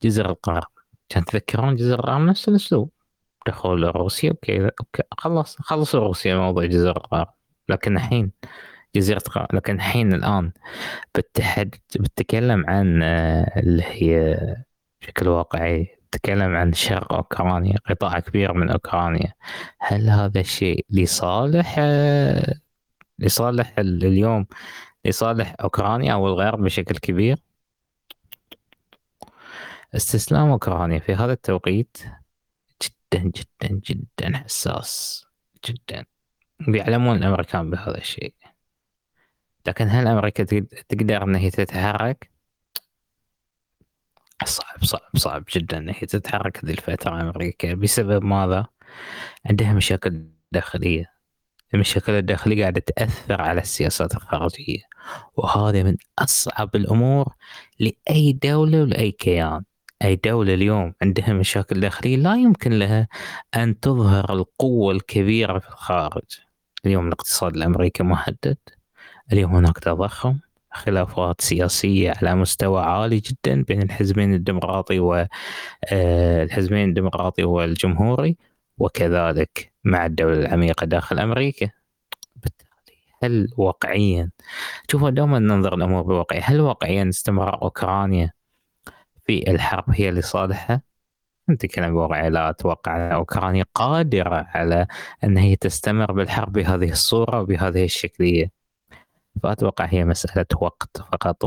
جزر 0.03 0.31
القمر 0.31 0.65
كان 1.09 1.25
تذكرون 1.25 1.77
جزر 1.77 1.99
القمر 1.99 2.25
نفس 2.25 2.49
الأسلوب. 2.49 2.91
دخول 3.47 3.97
روسيا 3.97 4.31
وكذا. 4.31 4.71
خلص 5.19 5.57
خلصوا 5.61 6.01
روسيا 6.01 6.37
موضوع 6.37 6.67
جزر 6.67 6.97
القمر 6.97 7.27
لكن 7.69 7.97
الحين 7.97 8.33
جزيرة 8.97 9.23
لكن 9.53 9.75
الحين 9.75 10.13
الآن 10.13 10.53
بتحد 11.19 11.75
بتتكلم 12.01 12.65
عن 12.67 13.03
آه، 13.03 13.61
اللي 13.61 13.83
هي 13.87 14.39
بشكل 15.03 15.29
واقعي 15.29 15.99
تتكلم 16.13 16.57
عن 16.57 16.73
شرق 16.73 17.13
أوكرانيا 17.13 17.77
قطاع 17.91 18.21
كبير 18.21 18.53
من 18.53 18.71
أوكرانيا. 18.71 19.33
هل 19.79 20.11
هذا 20.11 20.41
الشيء 20.41 20.87
لصالح 20.91 21.77
آه، 21.79 22.55
لصالح 23.19 23.75
اليوم 23.79 24.47
لصالح 25.05 25.55
أوكرانيا 25.61 26.13
أو 26.13 26.27
الغرب 26.27 26.63
بشكل 26.63 26.99
كبير. 26.99 27.39
استسلام 29.97 30.51
أوكرانيا 30.51 30.99
في 30.99 31.15
هذا 31.15 31.33
التوقيت 31.33 31.97
جدا 32.83 33.31
جدا 33.37 33.81
جدا 33.85 34.37
حساس 34.39 35.25
جدا. 35.69 36.05
بيعلمون 36.61 37.17
الأمريكان 37.17 37.71
بهذا 37.71 37.99
الشيء. 37.99 38.35
لكن 39.67 39.89
هل 39.89 40.07
أمريكا 40.07 40.45
تقدر 40.89 41.23
أن 41.23 41.35
هي 41.35 41.51
تتحرك؟ 41.51 42.31
صعب 44.45 44.85
صعب 44.85 45.17
صعب 45.17 45.45
جدا 45.53 45.79
أن 45.79 45.89
هي 45.89 46.07
تتحرك 46.07 46.65
هذه 46.65 46.73
الفترة 46.73 47.21
أمريكا. 47.21 47.75
بسبب 47.75 48.25
ماذا؟ 48.25 48.67
عندها 49.47 49.73
مشاكل 49.73 50.27
داخلية. 50.53 51.13
المشاكل 51.75 52.13
الداخلية 52.13 52.63
قاعدة 52.63 52.81
تأثر 52.97 53.43
على 53.43 53.61
السياسات 53.61 54.15
الخارجية. 54.15 54.83
وهذا 55.37 55.83
من 55.83 55.97
أصعب 56.19 56.77
الأمور 56.77 57.35
لأي 57.81 58.33
دولة 58.33 58.83
ولأي 58.83 59.11
كيان. 59.11 59.65
أي 60.03 60.17
دولة 60.17 60.55
اليوم 60.55 60.95
عندها 61.03 61.33
مشاكل 61.33 61.81
داخلية 61.81 62.17
لا 62.17 62.35
يمكن 62.35 62.73
لها 62.73 63.09
أن 63.57 63.81
تظهر 63.81 64.33
القوة 64.33 64.93
الكبيرة 64.93 65.59
في 65.59 65.69
الخارج. 65.69 66.41
اليوم 66.87 67.07
الاقتصاد 67.07 67.57
الأمريكي 67.57 68.03
مهدد 68.03 68.59
اليوم 69.33 69.57
هناك 69.57 69.79
تضخم. 69.79 70.39
خلافات 70.73 71.41
سياسية 71.41 72.13
على 72.17 72.35
مستوى 72.35 72.83
عالي 72.83 73.21
جدا 73.21 73.63
بين 73.63 73.83
الحزبين 73.83 74.35
الديمقراطي 74.35 74.99
والحزبين 74.99 76.79
آه، 76.79 76.85
الديمقراطي 76.85 77.45
والجمهوري. 77.45 78.37
وكذلك 78.79 79.73
مع 79.85 80.07
الدولة 80.07 80.39
العميقة 80.39 80.85
داخل 80.87 81.19
أمريكا. 81.19 81.71
بالتالي 82.37 82.69
هل 83.23 83.49
واقعيا 83.57 84.31
شوفوا 84.91 85.11
دوما 85.11 85.39
ننظر 85.39 85.75
الأمور 85.75 86.03
بواقعية 86.03 86.43
هل 86.43 86.61
واقعيا 86.61 87.09
استمرار 87.09 87.63
أوكرانيا 87.63 88.33
في 89.27 89.51
الحرب 89.51 89.85
هي 89.89 90.11
لصالحها 90.11 90.83
نتكلم 91.51 91.91
بواقعية 91.95 92.29
لا 92.29 92.51
أتوقع 92.51 92.97
أن 92.97 93.13
أوكرانيا 93.13 93.65
قادرة 93.75 94.47
على 94.49 94.87
أن 95.25 95.37
هي 95.37 95.57
تستمر 95.57 96.13
بالحرب 96.13 96.53
بهذه 96.53 96.91
الصورة 96.91 97.41
وبهذه 97.41 97.85
الشكلية. 97.85 98.51
فأتوقع 99.43 99.85
هي 99.85 100.05
مسألة 100.05 100.47
وقت 100.61 100.97
فقط 101.13 101.45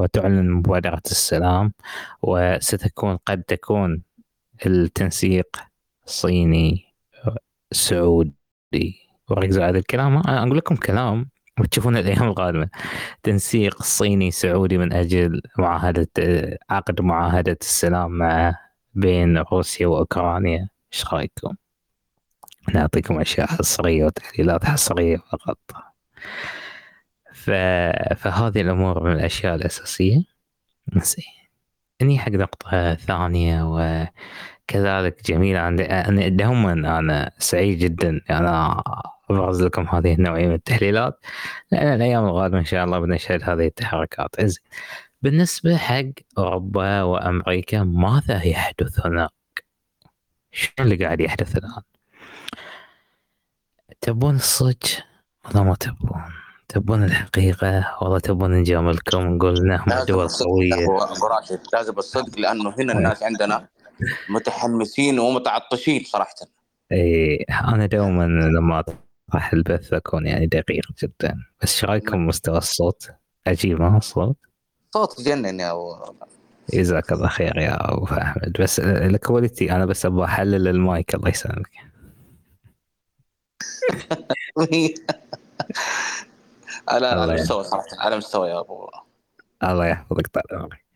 وتعلن 0.00 0.50
مبادرة 0.50 1.02
السلام 1.06 1.72
وستكون 2.22 3.16
قد 3.16 3.42
تكون 3.42 4.02
التنسيق 4.66 5.56
صيني 6.08 6.84
سعودي 7.72 9.08
وركزوا 9.28 9.64
على 9.64 9.78
الكلام. 9.78 10.16
أنا 10.16 10.42
أقول 10.42 10.56
لكم 10.56 10.76
كلام 10.76 11.30
وتشوفون 11.60 11.96
الأيام 11.96 12.22
القادمه 12.22 12.68
تنسيق 13.22 13.82
صيني 13.82 14.30
سعودي 14.30 14.78
من 14.78 14.92
أجل 14.92 15.42
معاهدة 15.58 16.08
عقد 16.70 17.00
معاهدة 17.00 17.58
السلام 17.60 18.10
مع 18.10 18.58
بين 18.94 19.38
روسيا 19.38 19.86
وأوكرانيا. 19.86 20.68
إيش 20.92 21.06
رأيكم؟ 21.12 21.54
نعطيكم 22.74 23.20
أشياء 23.20 23.46
حصرية 23.46 24.04
وتحليلات 24.04 24.64
حصرية 24.64 25.16
فقط. 25.16 25.58
ف... 27.32 27.50
فهذه 28.16 28.60
الأمور 28.60 29.04
من 29.04 29.12
الأشياء 29.12 29.54
الأساسية. 29.54 30.22
زين 30.96 31.24
إني 32.02 32.18
حق 32.18 32.30
نقطة 32.30 32.94
ثانية 32.94 33.74
و 33.74 34.06
كذلك 34.68 35.26
جميل 35.26 35.56
أنا 35.56 36.28
دوما 36.28 36.72
أنا 36.72 37.30
سعيد 37.38 37.78
جدا 37.78 38.20
أنا 38.30 38.82
أبرز 39.30 39.62
لكم 39.62 39.86
هذه 39.88 40.14
النوعية 40.14 40.46
من 40.46 40.54
التحليلات 40.54 41.18
لأن 41.72 41.94
الأيام 41.94 42.24
القادمة 42.26 42.58
إن 42.58 42.64
شاء 42.64 42.84
الله 42.84 42.98
بنشهد 42.98 43.42
هذه 43.42 43.66
التحركات 43.66 44.40
إنزين 44.40 44.64
بالنسبة 45.22 45.76
حق 45.76 46.04
أوروبا 46.38 47.02
وأمريكا 47.02 47.82
ماذا 47.82 48.46
يحدث 48.46 49.06
هناك؟ 49.06 49.30
شو 50.52 50.70
اللي 50.80 50.96
قاعد 51.04 51.20
يحدث 51.20 51.56
الآن؟ 51.56 51.82
تبون 54.00 54.34
الصج 54.36 54.82
ولا 55.44 55.62
ما 55.62 55.74
تبون؟ 55.74 56.22
تبون 56.68 57.04
الحقيقة 57.04 57.96
ولا 58.02 58.18
تبون 58.18 58.50
نجاملكم 58.60 59.20
نقول 59.20 59.66
نحن 59.68 60.04
دول 60.08 60.28
قوية؟ 60.28 60.86
لازم 61.72 61.98
الصدق 61.98 62.38
لأنه 62.38 62.74
هنا 62.78 62.92
الناس 62.92 63.22
عندنا 63.22 63.68
متحمسين 64.28 65.18
ومتعطشين 65.18 66.04
صراحة. 66.04 66.34
إي 66.92 67.44
أنا 67.50 67.86
دوما 67.86 68.22
لما 68.24 68.78
أطرح 68.78 69.52
البث 69.52 69.92
أكون 69.92 70.26
يعني 70.26 70.46
دقيق 70.46 70.84
جدا. 71.02 71.36
بس 71.62 71.74
إيش 71.74 71.84
رأيكم 71.84 72.26
مستوى 72.26 72.58
الصوت؟ 72.58 73.10
عجيب 73.46 73.80
ما 73.80 73.96
الصوت؟ 73.96 74.36
صوت 74.94 75.20
جنن 75.20 75.60
يا 75.60 75.72
أبو. 75.72 75.96
جزاك 76.74 77.12
الله 77.12 77.28
خير 77.28 77.58
يا 77.58 77.92
أبو 77.92 78.04
أحمد. 78.04 78.52
بس 78.60 78.80
ال 78.80 78.91
quality 78.91 79.72
أنا 79.72 79.86
بس 79.86 80.06
أبغى 80.06 80.24
أحلل 80.24 80.68
المايك 80.68 81.14
الله 81.14 81.28
يسلمك. 81.28 81.70
على 86.88 87.06
على 87.06 87.34
مستوى 87.34 87.64
صراحة 87.64 87.86
على 87.98 88.16
مستوى 88.16 88.48
يا 88.48 88.60
أبو. 88.60 88.90
الله 89.62 89.86
يحفظك 89.86 90.26
طال 90.26 90.42
عمرك. 90.52 90.87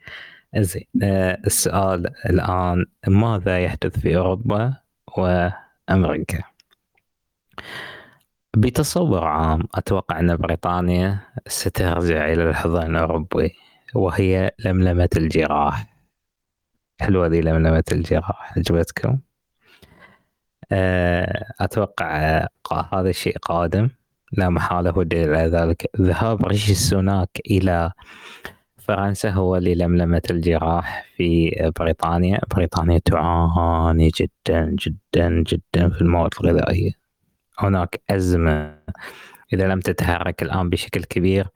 زين 0.57 0.85
آه، 1.03 1.39
السؤال 1.47 2.07
الآن 2.31 2.87
ماذا 3.09 3.59
يحدث 3.65 3.99
في 3.99 4.17
أوروبا 4.17 4.77
وأمريكا؟ 5.19 6.43
بتصور 8.57 9.25
عام 9.25 9.63
أتوقع 9.75 10.21
أن 10.21 10.37
بريطانيا 10.37 11.21
سترجع 11.47 12.33
إلى 12.33 12.49
الحضن 12.51 12.97
الأوروبي 12.97 13.55
وهي 13.95 14.51
لملمة 14.59 15.09
الجراح 15.17 15.87
حلوة 17.01 17.27
ذي 17.27 17.41
لملمة 17.41 17.85
الجراح 17.93 18.59
عجبتكم؟ 18.59 19.19
آه، 20.73 21.45
أتوقع 21.61 22.47
هذا 22.93 23.11
الشيء 23.11 23.39
قادم 23.39 23.89
لا 24.33 24.49
محالة 24.49 24.99
ودليل 24.99 25.35
على 25.35 25.49
ذلك 25.49 25.91
ذهاب 26.01 26.47
ريشي 26.47 26.75
سوناك 26.75 27.31
إلى 27.51 27.93
فرنسا 28.85 29.31
هو 29.31 29.57
اللي 29.57 29.75
لملمت 29.75 30.31
الجراح 30.31 31.07
في 31.17 31.51
بريطانيا. 31.79 32.41
بريطانيا 32.55 32.99
تعاني 32.99 34.09
جدا 34.09 34.77
جدا 34.79 35.43
جدا 35.47 35.89
في 35.91 36.01
المواد 36.01 36.31
الغذائية. 36.41 36.93
هناك 37.59 38.01
أزمة. 38.11 38.79
إذا 39.53 39.69
لم 39.69 39.81
تتحرك 39.81 40.43
الآن 40.43 40.71
بشكل 40.71 41.05
كبير 41.05 41.49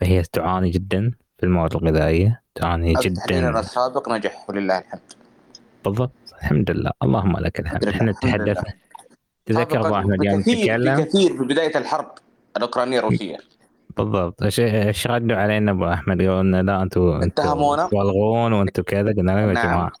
فهي 0.00 0.22
تعاني 0.22 0.70
جدا 0.70 1.12
في 1.38 1.46
المواد 1.46 1.74
الغذائية. 1.74 2.42
تعاني 2.54 2.92
جدا. 2.92 3.60
السابق 3.60 4.08
نجح 4.08 4.50
ولله 4.50 4.78
الحمد. 4.78 5.00
بالضبط. 5.84 6.34
الحمد 6.38 6.70
لله. 6.70 6.90
اللهم 7.02 7.36
لك 7.36 7.60
الحمد. 7.60 7.88
إحنا 7.88 8.12
تحدثنا. 8.12 8.74
تذكر 9.46 9.86
ابو 9.86 9.96
احمد 9.96 10.24
يوم 10.24 10.42
تكلم. 10.42 11.04
كثير 11.04 11.36
في 11.36 11.44
بداية 11.44 11.78
الحرب 11.78 12.14
الأوكرانية 12.56 12.98
الروسية. 12.98 13.38
بالضبط. 13.98 14.42
إيش 14.42 15.06
ردوا 15.06 15.36
علينا 15.36 15.70
أبو 15.70 15.86
أحمد؟ 15.86 16.20
قالوا 16.20 16.42
لنا 16.42 16.62
لا 16.62 16.82
أنتم 16.82 17.20
اتهمونا 17.22 17.86
تبالغون 17.86 18.52
وأنتم 18.52 18.82
كذا. 18.82 19.12
قلنا 19.12 19.32
لهم 19.32 19.48
يا 19.48 19.52
نعم. 19.52 19.66
جماعة. 19.66 19.92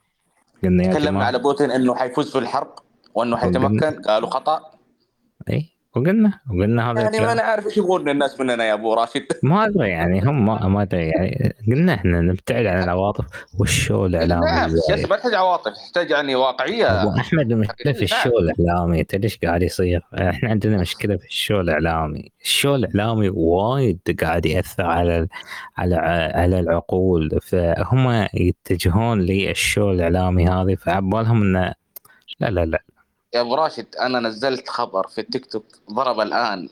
قلنا 0.62 0.84
يا 0.84 0.92
تكلمنا 0.92 1.24
على 1.24 1.38
بوتين 1.38 1.70
إنه 1.70 1.94
حيفوز 1.94 2.32
في 2.32 2.38
الحرب 2.38 2.74
وإنه 3.14 3.36
حيتمكن. 3.36 4.02
قالوا 4.02 4.30
خطأ. 4.30 4.60
اي 5.50 5.77
وقلنا 5.96 6.40
وقلنا 6.50 6.90
هذا 6.90 7.00
يعني 7.00 7.20
ما 7.20 7.32
أنا 7.32 7.42
عارف 7.42 7.66
إيش 7.66 7.76
يبغون 7.76 8.08
الناس 8.08 8.40
مننا 8.40 8.64
يا 8.64 8.74
أبو 8.74 8.94
راشد. 8.94 9.26
ما 9.42 9.66
أدري 9.66 9.88
يعني 9.88 10.20
هم 10.20 10.72
ما 10.72 10.82
أدري 10.82 11.08
يعني. 11.08 11.54
قلنا 11.66 11.94
إحنا 11.94 12.20
نبتعد 12.20 12.66
عن 12.66 12.82
العواطف 12.82 13.24
وال 13.58 13.74
show 13.74 14.06
الإعلامي. 14.06 14.46
نعم 14.46 14.70
السياسة 14.70 15.08
ما 15.08 15.16
تحتاج 15.16 15.34
عواطف 15.34 15.72
تحتاج 15.72 16.10
يعني 16.10 16.34
واقعية. 16.34 17.02
أبو 17.02 17.16
أحمد 17.16 17.52
المشكلة 17.52 17.92
في 17.92 18.02
ال 18.02 18.09
show 18.09 18.38
الإعلامي. 18.38 19.04
تدري 19.04 19.24
إيش 19.24 19.38
قاعد 19.38 19.62
يصير؟ 19.62 20.02
إحنا 20.14 20.50
عندنا 20.50 20.76
مشكلة 20.76 21.16
في 21.16 21.26
ال 21.26 21.33
show 21.33 21.60
الإعلامي، 21.60 22.32
ال 22.42 22.48
show 22.48 22.74
الإعلامي 22.74 23.28
وايد 23.28 24.18
قاعد 24.20 24.46
يأثر 24.46 24.84
على 24.86 25.28
على 25.76 25.96
على 26.34 26.60
العقول. 26.60 27.38
فهم 27.42 28.28
يتجهون 28.34 29.20
للشو 29.20 29.90
الإعلامي 29.90 30.48
هذه 30.48 30.74
فعبالهم 30.74 31.42
انه 31.42 31.74
لا 32.40 32.50
لا 32.50 32.64
لا. 32.64 32.82
يا 33.34 33.40
أبو 33.40 33.54
راشد 33.54 33.96
أنا 33.96 34.20
نزلت 34.20 34.68
خبر 34.68 35.06
في 35.08 35.20
التيك 35.20 35.46
توك 35.46 35.64
ضرب 35.92 36.20
الآن 36.20 36.68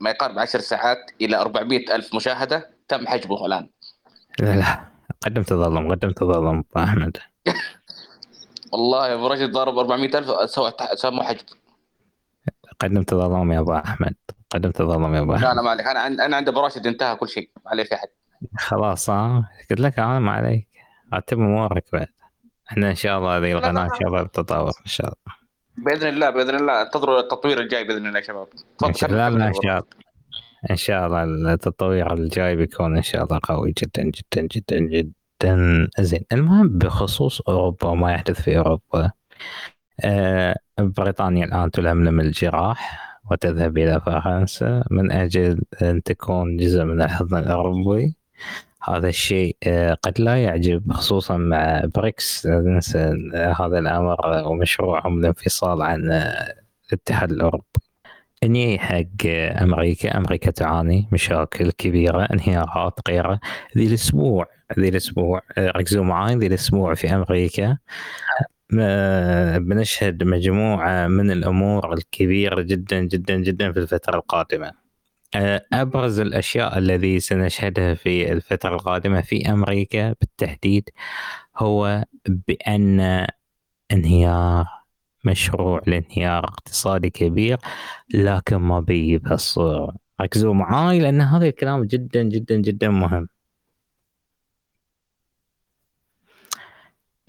ما 0.00 0.10
يقارب 0.10 0.38
10 0.38 0.60
ساعات 0.60 0.98
إلى 1.20 1.36
400 1.36 1.94
ألف 1.94 2.14
مشاهدة 2.14 2.70
تم 2.88 3.06
حجبه 3.06 3.46
الآن. 3.46 3.68
لا 4.40 4.56
لا 4.56 4.84
قدم 5.20 5.42
تظلم 5.42 5.90
قدم 5.92 6.10
تظلم 6.10 6.64
أحمد. 6.76 7.16
والله 8.72 9.08
يا 9.08 9.14
أبو 9.14 9.26
راشد 9.26 9.50
ضرب 9.52 9.78
400 9.78 10.18
ألف 10.18 10.50
سوى 10.50 10.72
سموا 10.94 11.24
حجب. 11.24 11.44
قدم 12.80 13.02
تظلم 13.02 13.52
يا 13.52 13.60
أبو 13.60 13.72
أحمد 13.74 14.14
قدم 14.50 14.70
تظلم 14.70 15.14
يا 15.14 15.20
أبو 15.20 15.34
احمد 15.34 15.44
لا 15.44 15.54
لا 15.54 15.62
ما 15.62 15.70
عليك. 15.70 15.86
أنا 15.86 16.06
أنا 16.26 16.36
عند 16.36 16.48
أبو 16.48 16.60
راشد 16.60 16.86
انتهى 16.86 17.16
كل 17.16 17.28
شيء 17.28 17.50
ما 17.64 17.70
عليه 17.70 17.84
في 17.84 17.94
أحد. 17.94 18.08
خلاص 18.58 19.10
ها؟ 19.10 19.48
قلت 19.70 19.80
لك 19.80 19.98
أنا 19.98 20.18
ما 20.18 20.32
عليك. 20.32 20.68
رتب 21.14 21.38
امورك 21.38 21.84
بعد 21.92 22.06
إحنا 22.70 22.90
إن 22.90 22.94
شاء 22.94 23.18
الله 23.18 23.38
هذه 23.38 23.52
القناة 23.52 23.84
إن 23.84 23.90
شاء 24.00 24.08
الله 24.08 24.22
تتطور 24.22 24.68
إن 24.68 24.86
شاء 24.86 25.06
الله. 25.06 25.36
بإذن 25.76 26.08
الله 26.08 26.30
بإذن 26.30 26.54
الله. 26.54 26.82
انتظروا 26.82 27.20
التطوير 27.20 27.60
الجاي 27.60 27.84
بإذن 27.84 28.06
الله 28.06 28.18
يا 28.18 28.24
شباب. 28.24 28.46
إن 28.84 28.94
شاء 28.94 29.10
الله 29.10 29.26
إن 29.26 29.52
شاء 29.54 29.78
الله. 29.78 29.82
إن 30.70 30.76
شاء 30.76 31.06
الله 31.06 31.52
التطوير 31.52 32.12
الجاي 32.12 32.56
بيكون 32.56 32.96
إن 32.96 33.02
شاء 33.02 33.24
الله 33.24 33.40
قوي 33.42 33.72
جدا 33.72 34.02
جدا 34.02 34.48
جدا 34.52 34.78
جدا. 34.78 35.88
زين 35.98 36.24
المهم 36.32 36.78
بخصوص 36.78 37.40
أوروبا 37.40 37.88
وما 37.88 38.12
يحدث 38.12 38.40
في 38.42 38.58
أوروبا 38.58 39.10
آه 40.04 40.56
بريطانيا 40.78 41.44
الآن 41.44 41.70
تلملم 41.70 42.20
الجراح 42.20 43.10
وتذهب 43.30 43.78
إلى 43.78 44.00
فرنسا. 44.00 44.84
من 44.90 45.12
أجل 45.12 45.62
أن 45.82 46.02
تكون 46.02 46.56
جزء 46.56 46.84
من 46.84 47.02
الحضن 47.02 47.36
الأوروبي 47.38 48.16
هذا 48.82 49.08
الشيء 49.08 49.56
آه، 49.66 49.94
قد 49.94 50.20
لا 50.20 50.42
يعجب 50.44 50.92
خصوصا 50.92 51.36
مع 51.36 51.82
بريكس. 51.94 52.46
ننسى 52.46 52.98
هذا 53.34 53.78
الأمر 53.78 54.16
ومشروعهم 54.46 55.18
الانفصال 55.20 55.82
عن 55.82 56.10
آه، 56.10 56.54
الاتحاد 56.88 57.32
الأوروبي. 57.32 57.64
إني 58.44 58.78
حق 58.78 59.26
أمريكا 59.62 60.16
أمريكا 60.18 60.50
تعاني 60.50 61.08
مشاكل 61.12 61.70
كبيرة 61.70 62.22
انهيارات 62.24 63.00
غيرة. 63.08 63.40
ذي 63.76 63.86
الأسبوع 63.86 64.46
ذي 64.78 64.88
الأسبوع 64.88 65.42
آه، 65.58 65.70
ركزوا 65.70 66.04
معي 66.04 66.36
ذي 66.36 66.46
الأسبوع 66.46 66.94
في 66.94 67.14
أمريكا. 67.14 67.78
بنشهد 69.58 70.24
مجموعة 70.24 71.06
من 71.08 71.30
الأمور 71.30 71.94
الكبيرة 71.94 72.62
جدا 72.62 73.00
جدا 73.00 73.36
جدا 73.36 73.72
في 73.72 73.78
الفترة 73.78 74.16
القادمة. 74.16 74.66
آه، 74.66 74.72
أبرز 75.72 76.20
الأشياء 76.20 76.78
الذي 76.78 77.20
سنشهدها 77.20 77.94
في 77.94 78.32
الفترة 78.32 78.74
القادمة 78.74 79.20
في 79.20 79.52
أمريكا 79.52 80.12
بالتحديد 80.20 80.90
هو 81.56 82.04
بأن 82.26 83.26
انهيار 83.92 84.68
مشروع 85.24 85.82
لانهيار 85.86 86.44
اقتصادي 86.44 87.10
كبير 87.10 87.58
لكن 88.14 88.56
ما 88.56 88.80
بيجي 88.80 89.18
بهالصوره 89.18 89.96
ركزوا 90.20 90.54
معاي 90.54 90.98
لأن 90.98 91.20
هذا 91.20 91.46
الكلام 91.46 91.84
جدا 91.84 92.22
جدا 92.22 92.56
جدا 92.56 92.88
مهم. 92.88 93.28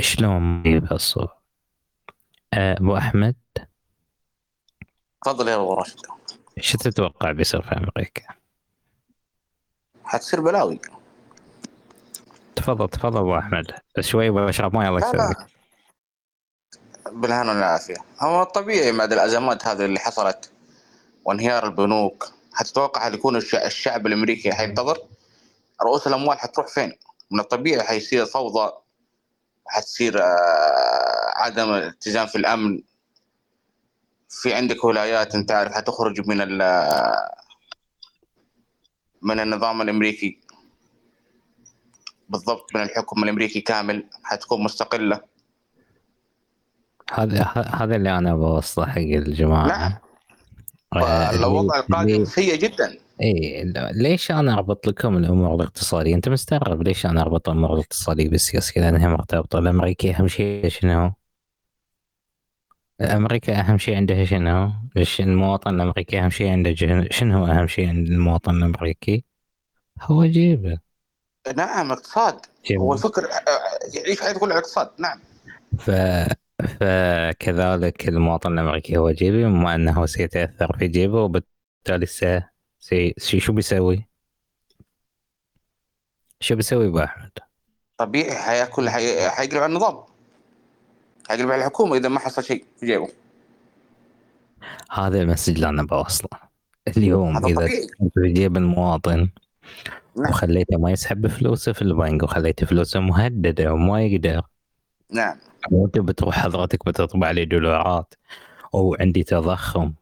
شلون 0.02 0.62
بيجي 0.64 0.80
بهالصوره 0.80 1.41
آه، 2.54 2.74
أبو 2.74 2.97
أحمد؟ 2.97 3.36
تفضل 5.26 5.47
يا 5.47 5.56
أبو 5.56 5.74
راشد. 5.74 6.21
إيش 6.62 6.72
تتوقع 6.72 7.32
بيصير 7.32 7.62
في 7.62 7.72
أمريكا؟ 7.72 8.24
حتصير 10.03 10.41
بلاوي. 10.41 10.80
تفضل 12.55 12.89
تفضل 12.89 13.20
أبو 13.20 13.38
أحمد. 13.38 13.66
شوي 13.99 14.30
بشرب 14.30 14.76
ماي 14.76 14.88
الله 14.88 14.99
يسلمك 14.99 15.47
بالهنا 17.12 17.51
والعافية. 17.51 17.95
هو 18.20 18.41
الطبيعي 18.41 18.91
بعد 18.91 19.14
الأزمات 19.14 19.68
هذه 19.68 19.86
اللي 19.86 19.99
حصلت 19.99 20.51
وانهيار 21.26 21.66
البنوك. 21.66 22.32
حتتوقع 22.53 23.07
هل 23.07 23.14
يكون 23.14 23.36
الشعب 23.36 24.07
الأمريكي 24.07 24.53
حينتظر؟ 24.53 24.97
رؤوس 25.82 26.07
الأموال 26.07 26.39
حتروح 26.39 26.68
فين؟ 26.68 26.93
من 27.32 27.39
الطبيعي 27.39 27.84
حيصير 27.84 28.26
فوضى 28.26 28.72
حتصير 29.68 30.22
آه، 30.22 31.34
عدم 31.36 31.70
اتزان 31.70 32.28
في 32.28 32.38
الأمن. 32.38 32.82
في 34.32 34.54
عندك 34.54 34.84
ولايات 34.84 35.36
أنت 35.36 35.52
عارف 35.52 35.72
حتخرج 35.72 36.28
من 36.28 36.38
من 39.22 39.40
النظام 39.40 39.82
الأمريكي. 39.82 40.40
بالضبط 42.30 42.76
من 42.76 42.82
الحكم 42.82 43.24
الأمريكي 43.24 43.62
كامل 43.62 44.06
حتكون 44.24 44.64
مستقلة. 44.64 45.22
هذا 47.14 47.44
هذا 47.56 47.96
اللي 47.96 48.18
أنا 48.18 48.36
بوصله 48.36 48.86
حق 48.86 48.98
الجماعة. 48.98 49.68
نعم. 49.68 49.94
آه، 50.94 51.32
الوضع 51.32 51.80
القادم 51.80 52.26
سيء 52.26 52.56
جدا. 52.56 52.98
اي 53.22 53.74
ليش 53.94 54.32
أنا 54.32 54.54
أربط 54.54 54.88
لكم 54.88 55.18
الأمور 55.18 55.56
الاقتصادية؟ 55.56 56.16
أنت 56.16 56.30
مستغرب 56.30 56.82
ليش 56.84 57.06
أنا 57.06 57.22
أربط 57.22 57.50
الأمور 57.50 57.74
الاقتصادية 57.74 58.30
بالسياسة 58.30 58.82
لأنها 58.82 59.08
مرتبطة 59.08 59.60
الامريكي 59.60 60.16
أهم 60.16 60.28
شيء 60.28 60.68
شنو؟ 60.68 61.12
أمريكا 63.02 63.60
أهم 63.60 63.78
شيء 63.78 63.95
عندها 63.95 64.26
شنو؟ 64.26 64.72
المواطن 65.20 65.76
الامريكي 65.76 66.20
أهم 66.20 66.30
شيء 66.30 66.52
عنده 66.52 66.76
شنو 67.12 67.38
هو 67.38 67.45
أهم 67.45 67.68
شيء 67.68 67.88
عند 67.88 68.08
المواطن 68.08 68.56
الأمريكي؟ 68.56 69.24
هو 70.02 70.26
جيبه 70.26 70.78
نعم 71.56 71.91
اقتصاد 71.91 72.45
جيبه. 72.66 72.82
هو 72.82 72.93
الفكر 72.93 73.30
يعيش 73.93 74.22
حياته 74.22 74.39
كلها 74.39 74.58
اقتصاد 74.58 74.89
نعم 74.97 75.20
ف 75.80 75.91
فكذلك 76.80 78.08
المواطن 78.08 78.54
الأمريكي 78.54 78.97
هو 78.97 79.12
جيبه 79.12 79.43
بما 79.43 79.76
أنه 79.76 80.06
سيتأثر 80.06 80.78
في 80.78 80.88
جيبه 80.88 81.22
وبالتالي 81.24 82.06
سي... 82.06 82.41
سي... 83.18 83.39
شو 83.39 83.54
بيسوي؟ 83.54 84.08
شو 86.39 86.56
بيسوي 86.56 86.88
ابو 86.88 86.99
احمد؟ 86.99 87.32
طبيعي 87.97 88.36
حياكل 88.36 88.89
حي... 88.89 89.30
حيقلب 89.30 89.58
على 89.58 89.66
النظام 89.66 90.11
حيقلب 91.32 91.52
على 91.52 91.62
الحكومة 91.62 91.98
إذا 91.98 92.10
ما 92.10 92.20
حصل 92.20 92.44
شيء 92.44 92.66
في 92.80 92.86
جيبه 92.86 93.10
هذا 94.92 95.22
ال 95.22 95.26
message 95.26 95.54
اللي 95.54 95.70
أنا 95.70 95.84
بوصله 95.84 96.40
اليوم 96.98 97.46
إذا 97.46 97.68
في 98.14 98.34
جيب 98.34 98.58
المواطن 98.58 99.30
نعم. 100.16 100.30
وخليته 100.30 100.78
ما 100.78 100.92
يسحب 100.92 101.28
فلوسه 101.28 101.74
في 101.74 101.82
البنك 101.82 102.24
وخليته 102.24 102.66
فلوسه 102.66 103.00
مهددة 103.00 103.74
وما 103.74 104.02
يقدر. 104.02 104.42
نعم. 105.12 105.38
وانت 105.72 106.00
بتروح 106.00 106.40
حضرتك 106.40 106.86
بتطبع 106.86 107.32
لي 107.32 107.46
دولارات 107.46 108.14
أو 108.74 108.96
عندي 109.00 109.24
تضخم. 109.24 109.94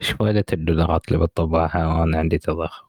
إيش 0.00 0.10
فائدة 0.10 0.44
الدولارات 0.52 1.08
اللي 1.08 1.18
بتطبعها 1.18 1.86
وأنا 1.86 2.18
عندي 2.18 2.38
تضخم؟ 2.38 2.86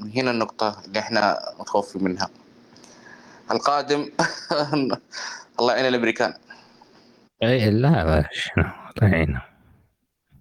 هنا 0.00 0.30
النقطة 0.30 0.82
اللي 0.84 0.98
إحنا 0.98 1.38
متخوفين 1.60 2.04
منها. 2.04 2.30
القادم 3.50 4.10
الله 5.60 5.72
يعين 5.72 5.86
الأمريكان. 5.86 6.34
اي 7.42 7.70
لا 7.70 8.02
الله 8.02 8.28
يعينه 9.02 9.42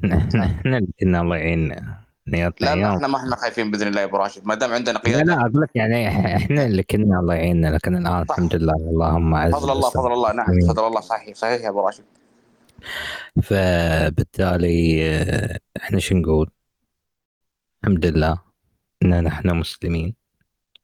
إحنا 0.05 0.77
اللي 0.77 0.93
كنا 0.99 1.21
الله 1.21 1.35
يعيننا 1.35 2.05
لا 2.27 2.53
لا 2.59 2.95
إحنا 2.95 3.07
ما 3.07 3.17
إحنا 3.17 3.35
خايفين 3.35 3.71
بإذن 3.71 3.87
الله 3.87 4.01
يا 4.01 4.05
أبو 4.05 4.17
راشد. 4.17 4.45
ما 4.45 4.55
دام 4.55 4.73
عندنا 4.73 4.99
قيادة. 4.99 5.23
لا 5.23 5.31
لا 5.31 5.41
أقول 5.41 5.61
لك 5.61 5.69
يعني 5.75 6.07
إحنا 6.35 6.65
اللي 6.65 6.83
كنا 6.83 7.19
الله 7.19 7.33
يعيننا 7.33 7.67
لكن 7.67 7.97
الان 7.97 8.25
صح. 8.25 8.31
الحمد 8.31 8.55
لله 8.55 8.73
اللهم 8.73 9.35
عز 9.35 9.51
فضل 9.51 9.71
الله 9.71 9.89
فضل 9.89 10.13
الله. 10.13 10.33
نعم 10.33 10.59
فضل 10.67 10.87
الله. 10.87 11.01
صحيح 11.01 11.35
صحيح 11.35 11.61
يا 11.61 11.69
أبو 11.69 11.79
راشد. 11.79 12.03
فبالتالي 13.43 15.09
آه، 15.11 15.59
إحنا 15.77 15.99
شو 15.99 16.15
نقول؟ 16.15 16.49
الحمد 17.83 18.05
لله 18.05 18.41
ان 19.03 19.23
نحن 19.23 19.49
مسلمين 19.49 20.15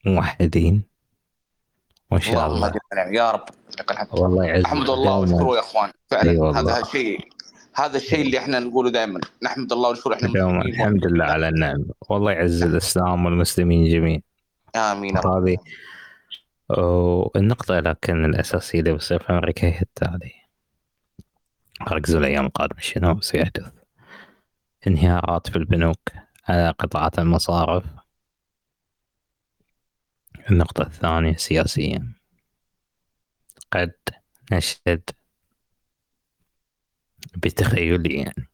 موحدين 0.05 0.83
وان 2.11 2.21
شاء 2.21 2.47
الله. 2.47 2.67
هدنا 2.67 2.81
الجميع. 2.93 3.25
يا 3.25 3.31
رب. 3.31 3.45
والله 4.11 4.45
يعز 4.45 4.63
احمد 4.63 4.89
الله. 4.89 5.19
واشكره 5.19 5.55
يا 5.55 5.59
إخوان. 5.59 5.91
فعلا. 6.07 6.31
أي 6.31 6.37
والله. 6.37 6.59
هذا 6.59 6.81
الشيء 6.81 7.29
هذا 7.75 7.97
الشيء 7.97 8.21
اللي 8.21 8.37
إحنا 8.37 8.59
نقوله 8.59 8.89
دائما 8.89 9.19
نحمد 9.43 9.71
الله 9.71 9.89
ونشكره 9.89 10.13
إحنا. 10.15 10.27
مسلمين. 10.29 10.61
الحمد 10.61 11.05
لله 11.05 11.25
على 11.25 11.49
النعم. 11.49 11.85
والله 12.09 12.31
يعز 12.31 12.63
الإسلام 12.63 13.25
والمسلمين 13.25 13.89
جميعا. 13.89 14.21
آمين 14.75 15.17
هذه 15.17 15.57
والنقطة 16.69 17.79
لكن 17.79 18.25
الأساسية 18.25 18.79
اللي 18.79 18.93
بتصير 18.93 19.23
في 19.23 19.33
أمريكا 19.33 19.67
هي 19.67 19.81
التالية 19.81 20.41
ركزوا 21.91 22.19
الأيام 22.19 22.45
القادمة 22.45 22.79
شنو؟ 22.79 23.21
سيحدث 23.21 23.71
انهيارات 24.87 25.49
في 25.49 25.55
البنوك 25.55 25.99
على 26.47 26.73
قطاعات 26.79 27.19
المصارف. 27.19 27.83
النقطة 30.51 30.81
الثانية 30.81 31.35
سياسيا. 31.35 32.13
قد 33.71 33.93
نشهد 34.51 35.09
بتخيلي 37.37 38.15
يعني 38.15 38.49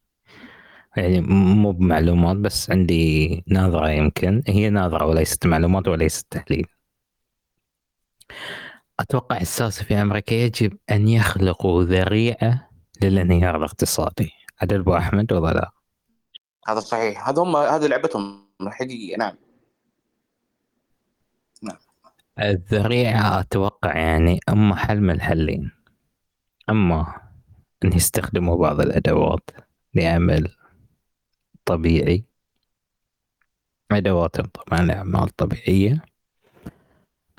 يعني 0.98 1.22
مو 1.22 1.72
بمعلومات 1.72 2.38
بس 2.38 2.72
عندي 2.72 3.44
نظرة 3.48 3.90
يمكن. 3.90 4.44
هي 4.48 4.70
نظرة 4.70 5.06
وليست 5.06 5.46
معلومات 5.48 5.88
وليست 5.88 6.28
تحليل. 6.32 6.68
أتوقع 9.00 9.42
الساسة 9.42 9.84
في 9.84 9.96
أمريكا 9.96 10.34
يجب 10.34 10.78
أن 10.92 11.08
يخلقوا 11.08 11.84
ذريعة 11.84 12.70
للانهيار 13.04 13.58
الاقتصادي. 13.58 14.32
عدل 14.62 14.80
أبو 14.80 14.98
أحمد 14.98 15.34
ولا 15.34 15.54
لا؟ 15.54 15.72
هذا 16.68 16.80
صحيح. 16.80 17.30
هذا 17.30 17.42
هم 17.42 17.56
هذه 17.56 17.88
لعبتهم 17.88 18.48
الحقيقيه 18.62 19.18
نعم. 19.18 19.47
الذريعة 22.40 23.40
أتوقع 23.40 23.98
يعني 23.98 24.40
أما 24.50 24.76
حل 24.76 25.02
من 25.02 25.12
الحلين. 25.12 25.72
أما 26.70 27.14
أن 27.86 27.94
يستخدموا 27.94 28.56
بعض 28.56 28.82
الأدوات 28.82 29.50
لعمل 29.96 30.56
طبيعي. 31.66 32.24
أدواتهم 33.92 34.46
طبعا 34.46 34.82
لأعمال 34.82 35.30
طبيعية. 35.30 36.04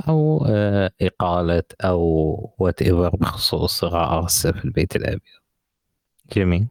أو 0.08 0.46
آه، 0.48 0.90
إقالة 1.02 1.62
أو 1.84 2.54
whatever 2.58 3.16
بخصوص 3.16 3.84
رئاسة 3.84 4.52
في 4.52 4.64
البيت 4.64 4.96
الأبيض. 4.96 5.20
جميل. 6.32 6.66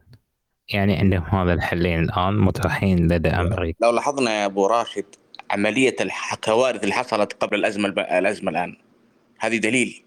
يعني 0.68 0.96
عندهم 0.96 1.22
هذا 1.22 1.52
الحلين 1.52 2.00
الآن 2.00 2.38
متاحين 2.38 3.12
لدى 3.12 3.28
أمريكا. 3.28 3.84
لو 3.84 3.90
لاحظنا 3.90 4.30
يا 4.30 4.46
أبو 4.46 4.66
راشد 4.66 5.04
عملية 5.50 5.96
الكوارث 6.00 6.82
اللي 6.82 6.94
حصلت 6.94 7.32
قبل 7.32 7.58
الأزمة. 7.58 7.88
الأزمة 7.88 8.50
الآن. 8.50 8.76
هذه 9.38 9.56
دليل. 9.56 10.02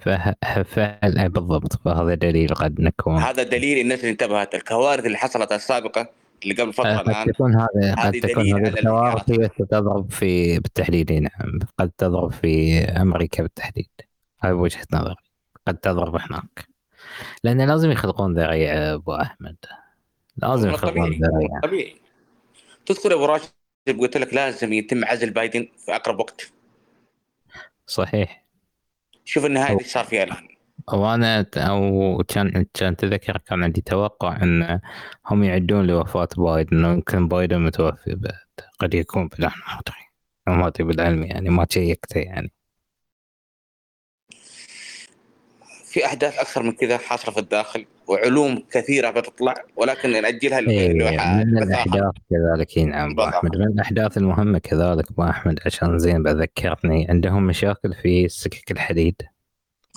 فهل 0.00 1.28
بالضبط. 1.28 1.82
فهذا 1.84 2.14
دليل 2.14 2.48
قد 2.48 2.80
نكون. 2.80 3.16
هذا 3.16 3.42
دليل 3.42 3.78
الناس 3.78 4.00
اللي 4.00 4.10
انتبهت. 4.10 4.54
الكوارث 4.54 5.06
اللي 5.06 5.18
حصلت 5.18 5.52
السابقة 5.52 6.10
اللي 6.42 6.54
قبل 6.54 6.72
فترة 6.72 6.88
آه، 6.88 6.98
قد 6.98 7.08
الآن 7.08 7.26
تكون 7.26 7.54
هذا 7.54 7.94
قد 7.94 8.12
تكون 8.12 8.54
هذه 8.54 8.68
الكوارث 8.68 9.30
هي 9.30 9.50
ستضرب 9.54 10.10
في 10.10 10.58
بالتحديد 10.58 11.12
نعم 11.12 11.58
قد 11.78 11.90
تضرب 11.98 12.32
في 12.32 12.78
أمريكا 12.84 13.42
بالتحديد. 13.42 13.90
هاي 14.42 14.52
وجهة 14.52 14.86
نظري. 14.92 15.14
قد 15.66 15.76
تضرب 15.76 16.16
هناك. 16.16 16.68
لأن 17.44 17.68
لازم 17.68 17.90
يخلقون 17.90 18.34
ذريعة 18.34 18.94
أبو 18.94 19.14
أحمد. 19.14 19.56
لازم 20.36 20.70
يخلقون 20.70 21.10
ذريعة. 21.10 21.60
طبيعي. 21.62 21.96
تذكر 22.86 23.10
يا 23.10 23.16
أبو 23.16 23.24
راشد 23.24 23.59
قلت 23.88 24.16
لك 24.16 24.34
لازم 24.34 24.72
يتم 24.72 25.04
عزل 25.04 25.30
بايدن 25.30 25.68
في 25.86 25.94
أقرب 25.94 26.20
وقت. 26.20 26.52
صحيح. 27.86 28.44
شوف 29.24 29.44
النهايه 29.44 29.72
اللي 29.72 29.84
صار 29.84 30.04
فيها 30.04 30.24
الآن. 30.24 30.48
وأنا 30.92 31.46
أو 31.56 32.24
كان 32.28 32.66
كان 32.74 32.96
تذكر 32.96 33.38
كان 33.38 33.64
عندي 33.64 33.80
توقع 33.80 34.42
إن 34.42 34.80
هم 35.26 35.44
يعدون 35.44 35.86
لوفاة 35.86 36.28
بايدن. 36.36 36.84
يمكن 36.84 37.28
بايدن 37.28 37.60
متوفي 37.60 38.14
بعد 38.14 38.68
قد 38.78 38.94
يكون 38.94 39.28
أدري. 39.34 40.10
ما 40.46 40.66
أدري 40.66 40.84
بالعلم 40.84 41.22
يعني 41.22 41.50
ما 41.50 41.66
شيكته 41.70 42.18
يعني. 42.18 42.52
في 45.84 46.06
احداث 46.06 46.38
أكثر 46.38 46.62
من 46.62 46.72
كذا 46.72 46.98
حاصله 46.98 47.34
في 47.34 47.40
الداخل. 47.40 47.86
وعلوم 48.10 48.62
كثيرة 48.70 49.10
بتطلع 49.10 49.54
ولكن 49.76 50.22
ناجلها 50.22 50.60
ل- 50.60 50.68
إيه، 50.68 50.92
من. 50.94 51.58
الأحداث 51.58 52.12
كذلك 52.30 52.76
إي 52.76 52.84
نعم 52.84 53.10
ابو. 53.10 53.22
أحمد. 53.22 53.56
من 53.56 53.66
الأحداث 53.66 54.18
المهمة 54.18 54.58
كذلك 54.58 55.10
أبو 55.10 55.22
أحمد 55.22 55.60
عشان 55.66 55.98
زين 55.98 56.22
بذكرتني. 56.22 57.06
عندهم 57.08 57.46
مشاكل 57.46 57.94
في 58.02 58.28
سكك 58.28 58.70
الحديد. 58.70 59.22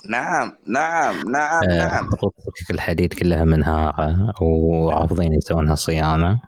نعم 0.08 0.52
نعم 0.66 1.30
نعم 1.30 1.62
آه، 1.64 1.78
نعم. 1.78 2.10
سكك 2.56 2.70
الحديد 2.70 3.14
كلها 3.14 3.44
منهاره 3.44 4.42
ورافضين 4.42 5.32
يسوونها 5.34 5.74
صيانه 5.74 6.40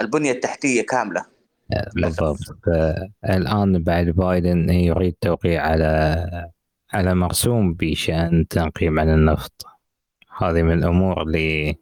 البنية 0.00 0.30
التحتية 0.32 0.82
كاملة. 0.82 1.20
آه،. 1.72 1.90
بالضبط. 1.94 2.38
الآن 3.24 3.82
بعد 3.82 4.06
بايدن 4.06 4.70
يريد 4.70 5.14
توقيع 5.20 5.62
على 5.62 6.26
على 6.92 7.14
مرسوم 7.14 7.74
بشأن 7.74 8.48
تنقيب 8.48 8.98
عن 8.98 9.08
النفط. 9.08 9.66
هذه 10.42 10.62
من 10.62 10.72
الأمور 10.78 11.22
اللي 11.22 11.76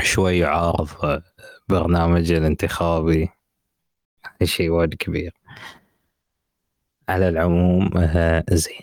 شوي 0.00 0.38
يعارض 0.38 1.22
برنامج 1.68 2.32
الانتخابي. 2.32 3.28
شيء 4.44 4.70
وايد 4.70 4.94
كبير. 4.94 5.32
على 7.08 7.28
العموم 7.28 7.90
آه، 7.98 8.44
زين. 8.50 8.82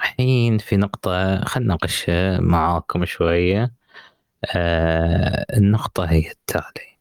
الحين 0.00 0.58
في 0.58 0.76
نقطة 0.76 1.44
خلنا 1.44 1.66
نناقشها 1.66 2.40
معاكم 2.40 3.04
شوية. 3.04 3.72
آه 4.56 5.46
النقطة 5.56 6.04
هي 6.04 6.30
التالي 6.30 6.98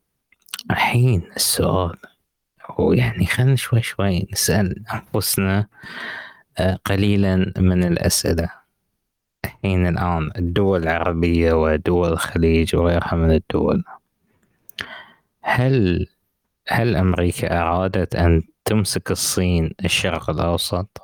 الحين 0.72 1.32
السؤال 1.36 1.98
هو 2.72 2.94
يعني 2.94 3.26
خلينا 3.26 3.56
شوي 3.56 3.82
شوي 3.82 4.28
نسأل 4.34 4.84
أنفسنا 4.94 5.68
آه 6.58 6.76
قليلا 6.86 7.54
من 7.58 7.84
الأسئلة. 7.84 8.59
الحين 9.46 9.88
الآن 9.88 10.32
الدول 10.38 10.84
العربية 10.84 11.54
ودول 11.54 12.10
الخليج 12.10 12.76
وغيرها 12.76 13.16
من 13.16 13.32
الدول. 13.32 13.84
هل 15.42 16.08
هل 16.68 16.96
أمريكا 16.96 17.62
أرادت 17.62 18.16
أن 18.16 18.44
تمسك 18.66 19.12
الصين 19.12 19.72
الشرق 19.86 20.30
الأوسط؟ 20.30 21.02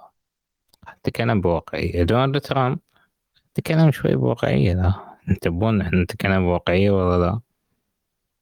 نتكلم 0.99 1.41
بواقعية 1.41 2.03
دونالد 2.03 2.41
ترامب 2.41 2.79
نتكلم 3.51 3.91
شوي 3.91 4.15
بواقعية 4.15 4.73
لا. 4.73 4.93
تبون 5.41 5.81
إحنا 5.81 6.03
نتكلم 6.03 6.45
بواقعية 6.45 6.91
ولا 6.91 7.25
لا؟ 7.25 7.39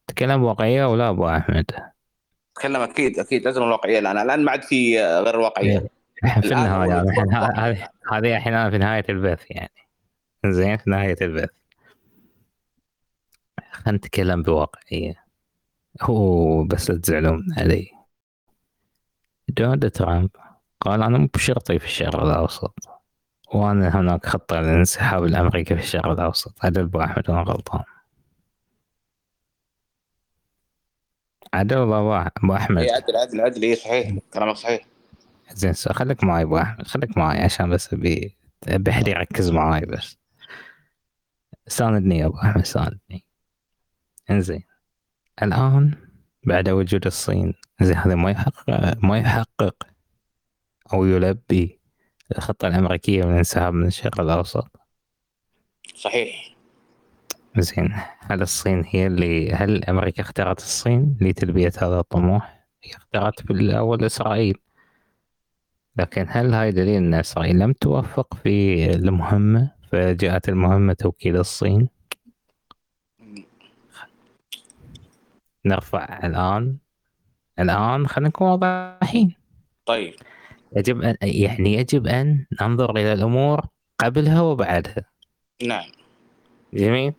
نتكلم 0.03 0.41
بواقعية 0.41 0.85
ولا 0.91 1.09
أبو 1.09 1.29
أحمد؟ 1.29 1.65
تكلم 2.55 2.81
أكيد 2.81 3.19
أكيد. 3.19 3.45
لازم 3.45 3.63
الواقعية 3.63 3.99
الآن. 3.99 4.17
الآن 4.17 4.43
ما 4.45 4.51
عاد 4.51 4.63
في 4.63 4.99
غير 5.03 5.35
الواقعيه 5.35 5.87
إحنا 6.25 6.41
في 6.41 6.47
الآن 6.47 6.83
النهاية. 6.83 7.01
هذه 7.65 7.87
هذه 8.11 8.37
الحين 8.37 8.53
أنا 8.53 8.69
في 8.69 8.77
نهاية 8.77 9.05
البث 9.09 9.43
يعني. 9.49 9.82
زين 10.45 10.77
في 10.77 10.89
نهاية 10.89 11.15
البث. 11.21 11.49
خلينا 13.71 13.97
نتكلم 13.97 14.43
بواقعية. 14.43 15.23
هو 16.01 16.63
بس 16.63 16.89
لا 16.89 16.97
تزعلون 16.99 17.45
علي. 17.57 17.91
دونالد 19.49 19.91
ترامب 19.91 20.29
قال 20.81 21.03
أنا 21.03 21.17
مو 21.17 21.27
بشرطي 21.33 21.79
في 21.79 21.85
الشرق 21.85 22.23
الأوسط 22.23 22.75
وأنا 23.53 23.99
هناك 23.99 24.25
خطة 24.25 24.61
للانسحاب 24.61 25.23
الأمريكي 25.23 25.75
في 25.75 25.81
الشرق 25.81 26.07
الأوسط. 26.07 26.65
هذا 26.65 26.81
أبو 26.81 27.01
أحمد 27.01 27.29
أنا 27.29 27.41
غلطان. 27.41 27.83
عدل 31.53 31.75
أبو- 31.75 32.29
أبو 32.43 32.55
أحمد. 32.55 32.81
إي 32.81 32.91
عدل 32.91 33.15
عدل 33.15 33.41
عدل. 33.41 33.63
إي 33.63 33.75
صحيح. 33.75 34.17
كلامك 34.33 34.55
صحيح. 34.55 34.85
زين 35.51 35.73
خليك 35.73 36.23
معي 36.23 36.43
أبو 36.43 36.57
أحمد. 36.57 36.87
خليك 36.87 37.17
معي 37.17 37.43
عشان 37.43 37.69
بس 37.69 37.93
ابي 37.93 38.37
أبي 38.67 38.91
أحد 38.91 39.07
يركز 39.07 39.51
معي 39.51 39.81
بس. 39.81 40.17
ساندني 41.68 42.18
يا 42.18 42.26
أبو 42.26 42.38
أحمد 42.38 42.66
ساندني. 42.66 43.26
إنزين. 44.30 44.64
الآن 45.43 45.95
بعد 46.43 46.70
وجود 46.70 47.05
الصين 47.05 47.53
زين 47.82 47.97
هذا 47.97 48.16
ما 48.16 48.32
يحقق 48.32 49.03
ما 49.03 49.18
يحقق 49.18 49.88
أو 50.93 51.05
يلبي 51.05 51.80
الخطة 52.38 52.68
الأمريكية 52.68 53.24
من 53.24 53.32
الانسحاب 53.32 53.74
من 53.74 53.88
الشرق 53.88 54.20
الأوسط؟ 54.22 54.72
صحيح. 55.95 56.55
زين 57.57 57.93
هل 58.20 58.41
الصين 58.41 58.84
هي 58.88 59.07
اللي 59.07 59.53
هل 59.53 59.84
أمريكا 59.84 60.22
اختارت 60.22 60.59
الصين 60.59 61.18
لتلبية 61.22 61.72
هذا 61.78 61.99
الطموح؟ 61.99 62.66
هي 62.84 62.91
اختارت 62.91 63.41
في 63.41 63.53
الأول 63.53 64.05
إسرائيل. 64.05 64.57
لكن 65.97 66.26
هل 66.30 66.53
هاي 66.53 66.72
دليل 66.72 66.95
إن 66.95 67.14
إسرائيل 67.14 67.59
لم 67.59 67.74
توفق 67.74 68.34
في 68.34 68.86
المهمة؟ 68.95 69.72
فجاءت 69.93 70.49
المهمة 70.49 70.93
توكيل 70.93 71.37
الصين؟ 71.37 71.89
نرفع 75.65 76.19
الآن. 76.23 76.77
الآن 77.59 78.07
خلينا 78.07 78.29
نكون 78.29 78.47
واضحين. 78.47 79.35
طيب. 79.85 80.13
يجب 80.75 81.01
أن 81.01 81.15
يعني 81.21 81.73
يجب 81.73 82.07
أن 82.07 82.45
ننظر 82.61 82.91
إلى 82.91 83.13
الأمور 83.13 83.61
قبلها 83.99 84.41
وبعدها. 84.41 85.05
نعم. 85.67 85.91
جميل. 86.73 87.13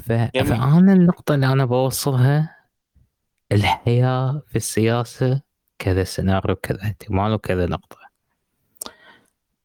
ف... 0.00 0.12
جميل. 0.12 0.46
فأنا 0.46 0.92
النقطة 0.92 1.34
اللي 1.34 1.46
أنا 1.46 1.64
بوصلها 1.64 2.56
الحياة 3.52 4.42
في 4.48 4.56
السياسة 4.56 5.42
كذا 5.78 6.04
سيناريو 6.04 6.56
كذا 6.56 6.82
احتمال 6.82 7.32
وكذا 7.32 7.66
نقطة. 7.66 7.98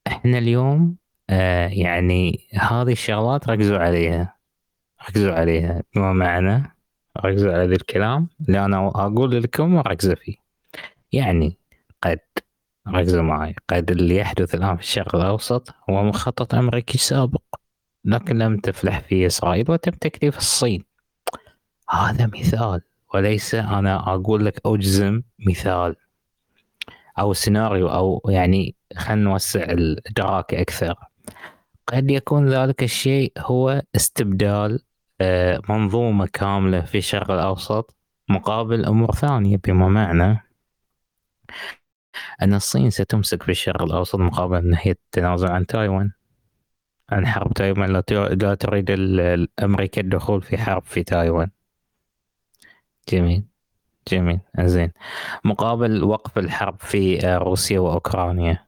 إحنا 0.07 0.37
اليوم 0.37 1.00
آه 1.31 1.67
يعني 1.67 2.47
هذه 2.53 2.91
الشغلات 2.91 3.49
ركزوا 3.49 3.77
عليها. 3.77 4.35
ركزوا 5.09 5.33
عليها. 5.33 5.83
بما 5.95 6.13
معنى 6.13 6.75
ركزوا 7.25 7.53
على 7.53 7.67
ذي 7.67 7.75
الكلام. 7.75 8.29
اللي 8.47 8.65
أنا 8.65 8.87
أقول 8.87 9.43
لكم 9.43 9.75
وركزوا 9.75 10.15
فيه. 10.15 10.35
يعني 11.11 11.57
قد 12.03 12.19
ركزوا 12.87 13.21
معي. 13.21 13.55
قد 13.69 13.91
اللي 13.91 14.15
يحدث 14.15 14.55
الآن 14.55 14.75
في 14.77 14.83
الشرق 14.83 15.15
الأوسط 15.15 15.75
هو 15.89 16.03
مخطط 16.03 16.55
أمريكي 16.55 16.97
سابق. 16.97 17.41
لكن 18.05 18.37
لم 18.37 18.57
تفلح 18.57 18.99
فيه 18.99 19.27
إسرائيل 19.27 19.71
وتم 19.71 19.91
تكليف 19.91 20.37
الصين. 20.37 20.83
هذا 21.89 22.25
مثال. 22.27 22.81
وليس 23.13 23.55
أنا 23.55 24.13
أقول 24.13 24.45
لك 24.45 24.61
أجزم 24.65 25.21
مثال. 25.47 25.95
أو 27.19 27.33
سيناريو 27.33 27.87
أو 27.89 28.21
يعني 28.29 28.75
خلينا 28.97 29.23
نوسع 29.23 29.63
الإدراك 29.63 30.53
أكثر. 30.53 30.95
قد 31.87 32.11
يكون 32.11 32.49
ذلك 32.49 32.83
الشيء 32.83 33.33
هو 33.37 33.81
استبدال 33.95 34.83
آه، 35.21 35.61
منظومة 35.69 36.27
كاملة 36.33 36.81
في 36.81 36.97
الشرق 36.97 37.31
الأوسط 37.31 37.95
مقابل 38.29 38.85
أمور 38.85 39.11
ثانية 39.11 39.57
بما 39.57 39.87
معنى 39.87 40.43
أن 42.41 42.53
الصين 42.53 42.89
ستمسك 42.89 43.43
في 43.43 43.51
الشرق 43.51 43.81
الأوسط 43.81 44.15
مقابل 44.19 44.57
أن 44.57 44.73
هي 44.73 44.93
تتنازل 44.93 45.47
عن 45.47 45.65
تايوان 45.65 46.11
عن 47.09 47.27
حرب 47.27 47.53
تايوان 47.53 47.93
لا 47.93 48.55
تريد 48.55 48.85
أمريكا 49.63 50.01
الدخول 50.01 50.41
في 50.41 50.57
حرب 50.57 50.83
في 50.83 51.03
تايوان. 51.03 51.51
جميل 53.09 53.43
جميل 54.07 54.39
زين. 54.59 54.91
مقابل 55.45 56.03
وقف 56.03 56.37
الحرب 56.37 56.79
في 56.79 57.19
روسيا 57.37 57.79
وأوكرانيا. 57.79 58.67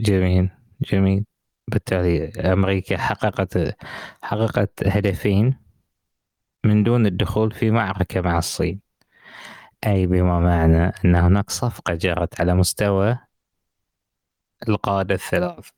جميل 0.00 0.50
جميل. 0.80 1.24
بالتالي 1.68 2.28
أمريكا 2.52 2.96
حققت 2.98 3.76
حققت 4.22 4.86
هدفين 4.86 5.56
من 6.64 6.82
دون 6.82 7.06
الدخول 7.06 7.52
في 7.52 7.70
معركة 7.70 8.20
مع 8.20 8.38
الصين. 8.38 8.80
أي 9.86 10.06
بما 10.06 10.40
معنى 10.40 10.92
أن 11.04 11.14
هناك 11.16 11.50
صفقة 11.50 11.94
جرت 11.94 12.40
على 12.40 12.54
مستوى 12.54 13.18
القادة 14.68 15.14
الثلاث. 15.14 15.68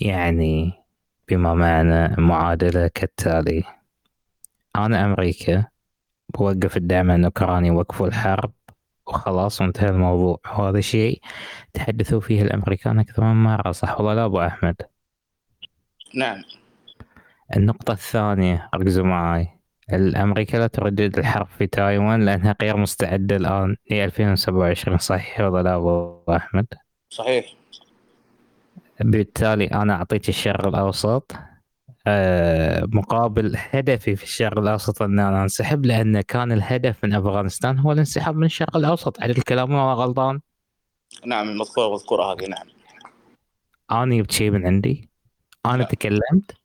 يعني 0.00 0.72
بما 1.28 1.54
معنى 1.54 2.16
معادلة 2.22 2.88
كالتالي 2.88 3.64
أنا 4.76 5.04
أمريكا 5.04 5.66
بوقف 6.34 6.76
الدعم 6.76 7.10
عن 7.10 7.24
أوكرانيا 7.24 7.72
وقفوا 7.72 8.06
الحرب 8.06 8.52
وخلاص 9.10 9.60
وانتهى 9.60 9.88
الموضوع. 9.88 10.40
وهذا 10.44 10.78
الشيء 10.78 11.20
تحدثوا 11.74 12.20
فيه 12.20 12.42
الأمريكان 12.42 12.98
أكثر 12.98 13.24
من 13.24 13.42
مرة 13.42 13.72
صح 13.72 14.00
ولا 14.00 14.14
لا 14.14 14.24
أبو 14.24 14.40
أحمد؟ 14.40 14.76
نعم. 16.14 16.42
النقطة 17.56 17.92
الثانية 17.92 18.68
ركزوا 18.74 19.04
معي 19.04 19.48
الأمريكا 19.92 20.56
لا 20.56 20.66
تردد 20.66 21.18
الحرب 21.18 21.46
في 21.46 21.66
تايوان 21.66 22.24
لأنها 22.24 22.56
غير 22.62 22.76
مستعدة 22.76 23.36
الآن 23.36 23.76
ل 23.90 23.94
2027 23.94 24.98
صحيح 24.98 25.40
ولا 25.40 25.62
لا 25.62 25.76
أبو 25.76 26.22
أحمد؟ 26.28 26.66
صحيح. 27.10 27.54
بالتالي 29.00 29.66
أنا 29.66 29.94
أعطيك 29.94 30.28
الشرق 30.28 30.66
الأوسط. 30.66 31.32
مقابل 32.86 33.56
هدفي 33.56 34.16
في 34.16 34.22
الشرق 34.22 34.58
الأوسط 34.58 35.02
أن 35.02 35.18
أنا 35.18 35.42
أنسحب 35.42 35.86
لأن 35.86 36.20
كان 36.20 36.52
الهدف 36.52 37.04
من 37.04 37.14
أفغانستان 37.14 37.78
هو 37.78 37.92
الانسحاب 37.92 38.36
من 38.36 38.44
الشرق 38.44 38.76
الأوسط. 38.76 39.20
على 39.20 39.32
الكلام 39.32 39.72
ولا 39.72 39.94
غلطان؟ 39.94 40.40
نعم 41.26 41.48
المذكورة 41.48 41.92
مذكورة 41.92 42.32
هذه 42.32 42.46
نعم. 42.46 42.66
أنا 43.90 44.16
جبت 44.16 44.30
شيء 44.30 44.50
من 44.50 44.66
عندي؟ 44.66 45.10
أنا 45.66 45.76
لا. 45.76 45.84
تكلمت؟ 45.84 46.56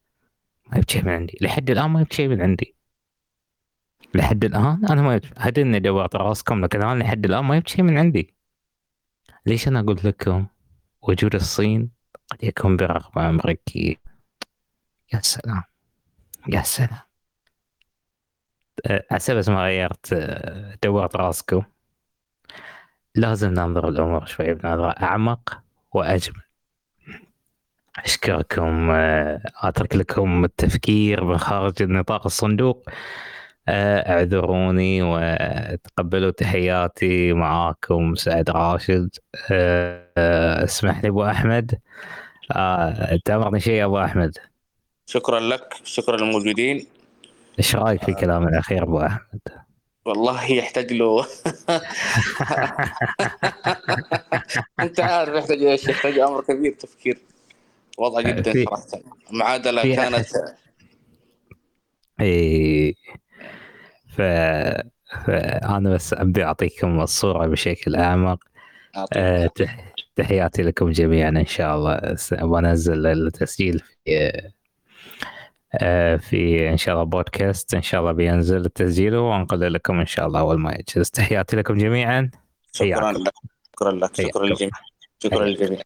ما 0.67 0.77
جبت 0.77 0.89
شيء 0.89 1.03
من 1.05 1.11
عندي. 1.11 1.37
لحد 1.41 1.69
الآن 1.69 1.89
ما 1.89 2.01
جبت 2.01 2.13
شيء 2.13 2.27
من 2.27 2.41
عندي. 2.41 2.75
لحد 4.15 4.45
الآن 4.45 4.85
أنا 4.89 5.01
ما 5.01 5.17
جبت 5.17 5.33
هدي 5.37 5.61
إني 5.61 5.79
دورت 5.79 6.15
رأسكم 6.15 6.65
لكن 6.65 6.81
أنا 6.81 7.03
لحد 7.03 7.25
الآن 7.25 7.43
ما 7.45 7.59
جبت 7.59 7.67
شيء 7.67 7.81
من 7.83 7.97
عندي. 7.97 8.33
ليش 9.45 9.67
أنا 9.67 9.81
قلت 9.81 10.05
لكم 10.05 10.45
وجود 11.01 11.35
الصين 11.35 11.89
قد 12.31 12.43
يكون 12.43 12.77
برغبة 12.77 13.29
أمريكية؟ 13.29 14.04
يا 15.16 15.22
سلام 15.22 15.63
يا 16.47 16.61
سلام. 16.61 16.99
عسى 19.11 19.36
بس 19.36 19.49
ما 19.49 19.63
غيرت 19.63 20.13
أه، 20.13 20.78
دورت 20.84 21.16
راسكم. 21.16 21.63
لازم 23.16 23.49
ننظر 23.53 23.89
الأمور 23.89 24.26
شوي 24.26 24.53
بنظرة 24.53 24.89
أعمق 24.89 25.61
وأجمل. 25.93 26.41
أشكركم 27.97 28.89
أه، 28.91 29.41
أترك 29.55 29.95
لكم 29.95 30.45
التفكير 30.45 31.24
من 31.24 31.38
خارج 31.38 31.84
نطاق 31.84 32.26
الصندوق. 32.26 32.89
أه، 33.68 34.11
اعذروني 34.13 35.01
وتقبلوا 35.03 36.32
تحياتي 36.32 37.34
معاكم 37.34 38.16
سعد 38.16 38.49
راشد. 38.49 39.09
اسمح 40.63 41.03
لي 41.03 41.09
أبو 41.09 41.26
أحمد. 41.26 41.80
تأمرني 43.26 43.59
شيء 43.59 43.74
يا 43.74 43.86
أبو 43.86 43.99
أحمد؟ 43.99 44.38
شكرا 45.05 45.39
لك 45.39 45.73
شكرا 45.83 46.17
للموجودين. 46.17 46.87
إيش 47.59 47.75
رأيك 47.75 48.03
في 48.03 48.13
كلام 48.13 48.47
الأخير 48.47 48.83
أبو 48.83 48.99
أحمد؟ 48.99 49.39
والله 50.05 50.51
يحتاج 50.51 50.93
له. 50.93 51.25
أنت 54.79 54.99
عارف 54.99 55.35
يحتاج 55.35 55.63
إيش؟ 55.63 55.87
يحتاج 55.87 56.19
أمر 56.19 56.41
كبير 56.41 56.73
تفكير 56.73 57.17
وضع 57.97 58.21
جدا 58.21 58.51
في- 58.51 58.65
صراحة. 58.65 58.85
معادله 59.31 59.95
كانت 59.95 60.27
اي 62.21 62.95
ف... 64.09 64.21
فانا 65.25 65.93
بس 65.93 66.13
أبي 66.13 66.43
أعطيكم 66.43 67.01
الصورة 67.01 67.47
بشكل 67.47 67.95
أعمق. 67.95 68.43
أه 69.13 69.47
تح... 69.47 69.93
تحياتي 70.15 70.61
لكم 70.61 70.91
جميعا 70.91 71.29
إن 71.29 71.45
شاء 71.45 71.75
الله. 71.75 72.15
بنزل 72.31 73.05
التسجيل 73.05 73.79
في 73.79 74.31
في 76.17 76.69
إن 76.69 76.78
شاء 76.78 76.95
الله 76.95 77.05
بودكاست 77.05 77.73
إن 77.73 77.82
شاء 77.82 78.01
الله 78.01 78.11
بينزل 78.11 78.65
التسجيل 78.65 79.15
وأنقل 79.15 79.73
لكم 79.73 79.99
إن 79.99 80.05
شاء 80.05 80.28
الله 80.28 80.39
أول 80.39 80.59
ما 80.59 80.73
يجهز 80.73 81.09
تحياتي 81.09 81.55
لكم 81.55 81.78
جميعا. 81.78 82.32
شكرا. 82.73 83.11
لك. 83.11 83.34
شكرا 83.73 83.91
لك. 83.91 84.15
شكرا. 84.15 84.45
للجميع. 84.45 84.71
شكرا 85.23 85.45
للجميع. 85.45 85.82